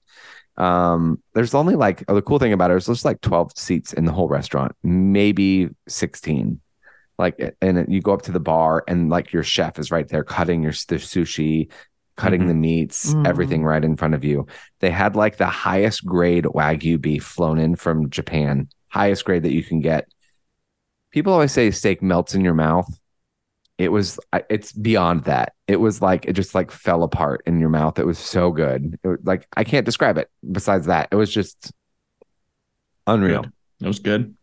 um, 0.58 1.22
there's 1.34 1.56
only 1.56 1.76
like 1.76 2.04
oh, 2.08 2.16
the 2.16 2.22
cool 2.22 2.40
thing 2.40 2.54
about 2.54 2.72
it 2.72 2.78
is 2.78 2.86
there's 2.86 3.06
like 3.06 3.22
12 3.22 3.54
seats 3.56 3.94
in 3.94 4.06
the 4.06 4.12
whole 4.12 4.28
restaurant, 4.28 4.74
maybe 4.84 5.70
16. 5.88 6.62
Like, 7.18 7.56
and 7.62 7.92
you 7.92 8.00
go 8.00 8.14
up 8.14 8.22
to 8.24 8.32
the 8.32 8.40
bar 8.40 8.84
and 8.88 9.10
like 9.10 9.34
your 9.34 9.44
chef 9.44 9.80
is 9.80 9.90
right 9.90 10.08
there 10.08 10.24
cutting 10.24 10.62
your 10.62 10.72
the 10.72 10.96
sushi, 10.98 11.72
cutting 12.18 12.42
Mhm. 12.42 12.48
the 12.48 12.54
meats, 12.54 13.14
Mm. 13.14 13.28
everything 13.28 13.64
right 13.64 13.84
in 13.84 13.96
front 13.96 14.14
of 14.14 14.24
you. 14.24 14.46
They 14.80 14.92
had 14.92 15.16
like 15.16 15.38
the 15.38 15.46
highest 15.46 16.06
grade 16.06 16.44
Wagyu 16.46 17.00
beef 17.00 17.24
flown 17.24 17.58
in 17.60 17.76
from 17.76 18.10
Japan, 18.10 18.68
highest 18.90 19.24
grade 19.24 19.44
that 19.44 19.54
you 19.54 19.64
can 19.64 19.80
get. 19.80 20.08
People 21.12 21.32
always 21.32 21.52
say 21.54 21.72
steak 21.72 22.02
melts 22.02 22.36
in 22.36 22.42
your 22.44 22.54
mouth. 22.54 22.88
It 23.78 23.92
was, 23.92 24.20
it's 24.50 24.72
beyond 24.74 25.26
that. 25.26 25.54
It 25.68 25.80
was 25.80 26.02
like, 26.02 26.26
it 26.26 26.34
just 26.34 26.56
like 26.56 26.72
fell 26.72 27.04
apart 27.04 27.44
in 27.46 27.60
your 27.60 27.70
mouth. 27.70 28.00
It 28.00 28.06
was 28.08 28.18
so 28.18 28.52
good. 28.52 28.98
It 29.04 29.08
was 29.08 29.20
like, 29.24 29.48
I 29.56 29.64
can't 29.64 29.86
describe 29.86 30.18
it 30.18 30.30
besides 30.52 30.88
that. 30.88 31.10
It 31.12 31.16
was 31.16 31.32
just 31.32 31.72
unreal. 33.06 33.44
Good. 33.44 33.52
It 33.82 33.88
was 33.88 34.00
good. 34.00 34.36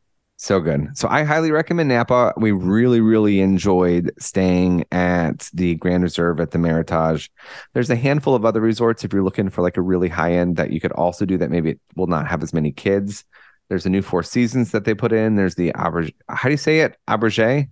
So 0.44 0.61
good. 0.61 0.90
So 0.92 1.09
I 1.09 1.24
highly 1.24 1.50
recommend 1.50 1.88
Napa. 1.88 2.35
We 2.37 2.52
really, 2.52 3.00
really 3.00 3.40
enjoyed 3.40 4.12
staying 4.18 4.85
at 4.92 5.48
the 5.54 5.76
Grand 5.76 6.02
Reserve 6.02 6.38
at 6.38 6.50
the 6.50 6.59
Meritage. 6.59 7.30
There's 7.72 7.88
a 7.88 7.96
handful 7.96 8.35
of 8.35 8.44
other 8.44 8.61
resorts 8.61 9.04
if 9.04 9.12
you're 9.14 9.22
looking 9.22 9.48
for 9.48 9.62
like 9.62 9.78
a 9.78 9.80
really 9.80 10.11
high 10.11 10.33
end 10.33 10.57
that 10.57 10.70
you 10.70 10.83
could 10.83 10.92
also 10.92 11.24
do 11.24 11.38
that 11.38 11.50
maybe 11.50 11.78
will 11.96 12.09
not 12.09 12.28
have 12.28 12.42
as 12.42 12.52
many 12.52 12.72
kids. 12.72 13.24
There's 13.70 13.87
a 13.87 13.88
new 13.88 14.02
Four 14.02 14.22
Seasons 14.22 14.72
that 14.72 14.85
they 14.85 14.92
put 14.92 15.14
in. 15.14 15.37
There's 15.37 15.54
the 15.54 15.72
Auberge. 15.72 16.12
How 16.28 16.50
do 16.50 16.52
you 16.52 16.59
say 16.59 16.80
it? 16.80 16.98
Auberge? 17.09 17.70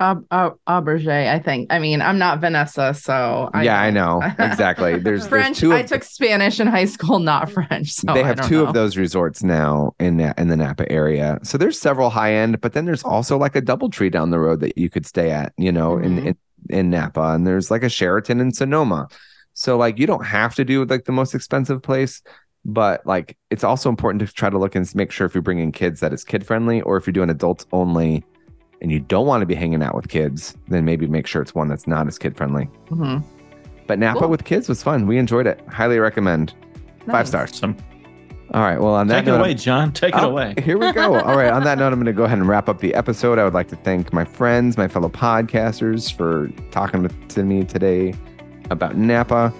Ab- 0.00 0.24
Ab- 0.32 0.56
Auberge, 0.68 1.08
I 1.28 1.38
think. 1.38 1.72
I 1.72 1.78
mean, 1.78 2.02
I'm 2.02 2.18
not 2.18 2.40
Vanessa, 2.40 2.92
so 2.94 3.48
yeah, 3.62 3.80
I 3.80 3.90
don't- 3.90 3.94
know 3.94 4.22
exactly. 4.44 4.98
There's 4.98 5.26
French. 5.26 5.60
There's 5.60 5.72
I 5.72 5.82
took 5.82 6.02
Spanish 6.02 6.58
in 6.58 6.66
high 6.66 6.86
school, 6.86 7.20
not 7.20 7.50
French. 7.50 7.92
So 7.92 8.12
they 8.12 8.22
I 8.24 8.26
have 8.26 8.48
two 8.48 8.62
know. 8.62 8.66
of 8.66 8.74
those 8.74 8.96
resorts 8.96 9.42
now 9.44 9.94
in 10.00 10.18
in 10.20 10.48
the 10.48 10.56
Napa 10.56 10.90
area. 10.90 11.38
So 11.44 11.56
there's 11.58 11.80
several 11.80 12.10
high 12.10 12.34
end, 12.34 12.60
but 12.60 12.72
then 12.72 12.86
there's 12.86 13.04
also 13.04 13.38
like 13.38 13.54
a 13.54 13.62
DoubleTree 13.62 14.10
down 14.10 14.30
the 14.30 14.40
road 14.40 14.60
that 14.60 14.76
you 14.76 14.90
could 14.90 15.06
stay 15.06 15.30
at. 15.30 15.52
You 15.56 15.70
know, 15.70 15.98
in, 15.98 16.16
Mhm. 16.18 16.26
in 16.26 16.36
in 16.70 16.90
Napa, 16.90 17.20
and 17.34 17.46
there's 17.46 17.70
like 17.70 17.82
a 17.84 17.88
Sheraton 17.88 18.40
in 18.40 18.52
Sonoma. 18.52 19.06
So 19.52 19.76
like 19.76 19.98
you 20.00 20.06
don't 20.08 20.24
have 20.26 20.54
to 20.56 20.64
do 20.64 20.84
like 20.86 21.04
the 21.04 21.12
most 21.12 21.34
expensive 21.36 21.82
place, 21.82 22.20
but 22.64 23.06
like 23.06 23.36
it's 23.50 23.62
also 23.62 23.88
important 23.90 24.26
to 24.26 24.34
try 24.34 24.50
to 24.50 24.58
look 24.58 24.74
and 24.74 24.92
make 24.96 25.12
sure 25.12 25.26
if 25.26 25.34
you're 25.34 25.42
bringing 25.42 25.70
kids 25.70 26.00
that 26.00 26.12
it's 26.12 26.24
kid 26.24 26.44
friendly, 26.44 26.80
or 26.82 26.96
if 26.96 27.06
you're 27.06 27.12
doing 27.12 27.30
adults 27.30 27.64
only, 27.72 28.24
and 28.84 28.92
you 28.92 29.00
don't 29.00 29.26
want 29.26 29.40
to 29.40 29.46
be 29.46 29.54
hanging 29.54 29.82
out 29.82 29.94
with 29.94 30.08
kids, 30.08 30.54
then 30.68 30.84
maybe 30.84 31.06
make 31.06 31.26
sure 31.26 31.40
it's 31.40 31.54
one 31.54 31.68
that's 31.68 31.86
not 31.86 32.06
as 32.06 32.18
kid 32.18 32.36
friendly. 32.36 32.68
Mhm. 32.90 33.24
But 33.86 33.98
Napa 33.98 34.20
Cool. 34.20 34.28
with 34.28 34.44
kids 34.44 34.68
was 34.68 34.82
fun. 34.82 35.06
We 35.06 35.16
enjoyed 35.16 35.46
it. 35.46 35.58
Highly 35.70 35.98
recommend. 35.98 36.52
Five 37.10 37.26
stars. 37.26 37.56
Some 37.56 37.76
All 38.52 38.60
right. 38.60 38.78
Well, 38.78 38.92
on 38.94 39.06
that 39.08 39.20
take 39.20 39.28
it 39.28 39.30
note, 39.30 39.40
away, 39.40 39.54
John. 39.54 39.90
Take 39.90 40.14
it 40.14 40.20
Oh, 40.22 40.28
away. 40.28 40.54
Here 40.62 40.76
we 40.76 40.92
go. 40.92 41.18
All 41.18 41.34
right. 41.36 41.50
On 41.50 41.64
that 41.64 41.78
note, 41.78 41.88
I'm 41.94 41.94
going 41.94 42.04
to 42.06 42.12
go 42.12 42.24
ahead 42.24 42.36
and 42.38 42.46
wrap 42.46 42.68
up 42.68 42.78
the 42.80 42.94
episode. 42.94 43.38
I 43.38 43.44
would 43.44 43.54
like 43.54 43.68
to 43.68 43.76
thank 43.76 44.12
my 44.12 44.24
friends, 44.26 44.76
my 44.76 44.86
fellow 44.86 45.08
podcasters 45.08 46.14
for 46.14 46.48
talking 46.70 47.08
to, 47.08 47.14
to 47.34 47.42
me 47.42 47.64
today 47.64 48.14
about 48.70 48.96
Napa. 48.98 49.50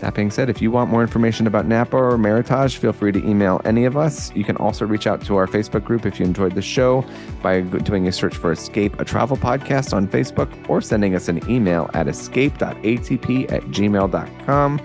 That 0.00 0.14
being 0.14 0.30
said, 0.30 0.48
if 0.48 0.62
you 0.62 0.70
want 0.70 0.90
more 0.90 1.02
information 1.02 1.46
about 1.46 1.66
Napa 1.66 1.96
or 1.96 2.16
Meritage, 2.16 2.76
feel 2.76 2.92
free 2.92 3.10
to 3.12 3.18
email 3.26 3.60
any 3.64 3.84
of 3.84 3.96
us. 3.96 4.32
You 4.34 4.44
can 4.44 4.56
also 4.56 4.86
reach 4.86 5.06
out 5.08 5.24
to 5.26 5.36
our 5.36 5.46
Facebook 5.46 5.84
group 5.84 6.06
if 6.06 6.20
you 6.20 6.26
enjoyed 6.26 6.54
the 6.54 6.62
show 6.62 7.04
by 7.42 7.62
doing 7.62 8.06
a 8.06 8.12
search 8.12 8.36
for 8.36 8.52
Escape, 8.52 9.00
a 9.00 9.04
travel 9.04 9.36
podcast 9.36 9.92
on 9.92 10.06
Facebook, 10.06 10.48
or 10.68 10.80
sending 10.80 11.16
us 11.16 11.28
an 11.28 11.48
email 11.50 11.90
at 11.94 12.06
escape.atp 12.06 13.52
at 13.52 13.62
gmail.com. 13.62 14.80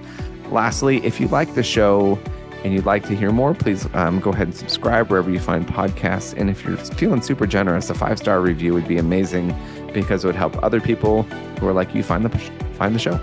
Lastly, 0.49 1.06
if 1.06 1.19
you 1.19 1.28
like 1.28 1.54
the 1.54 1.63
show, 1.63 2.19
and 2.63 2.73
you'd 2.73 2.86
like 2.86 3.06
to 3.08 3.15
hear 3.15 3.32
more, 3.32 3.54
please 3.54 3.88
um, 3.93 4.19
go 4.19 4.32
ahead 4.32 4.47
and 4.47 4.56
subscribe 4.56 5.10
wherever 5.10 5.30
you 5.30 5.39
find 5.39 5.67
podcasts. 5.67 6.34
And 6.38 6.49
if 6.49 6.63
you're 6.63 6.78
feeling 6.78 7.21
super 7.21 7.45
generous, 7.45 7.89
a 7.89 7.93
five 7.93 8.17
star 8.17 8.39
review 8.39 8.73
would 8.73 8.88
be 8.88 8.97
amazing 8.97 9.54
because 9.93 10.23
it 10.23 10.28
would 10.28 10.36
help 10.36 10.62
other 10.63 10.80
people 10.80 11.23
who 11.60 11.67
are 11.67 11.73
like 11.73 11.93
you 11.93 12.04
find 12.04 12.23
the 12.23 12.30
find 12.76 12.95
the 12.95 12.99
show. 12.99 13.19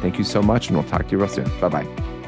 Thank 0.00 0.18
you 0.18 0.24
so 0.24 0.42
much, 0.42 0.68
and 0.68 0.76
we'll 0.76 0.88
talk 0.88 1.06
to 1.06 1.10
you 1.12 1.18
real 1.18 1.28
soon. 1.28 1.50
Bye 1.60 1.68
bye. 1.68 2.19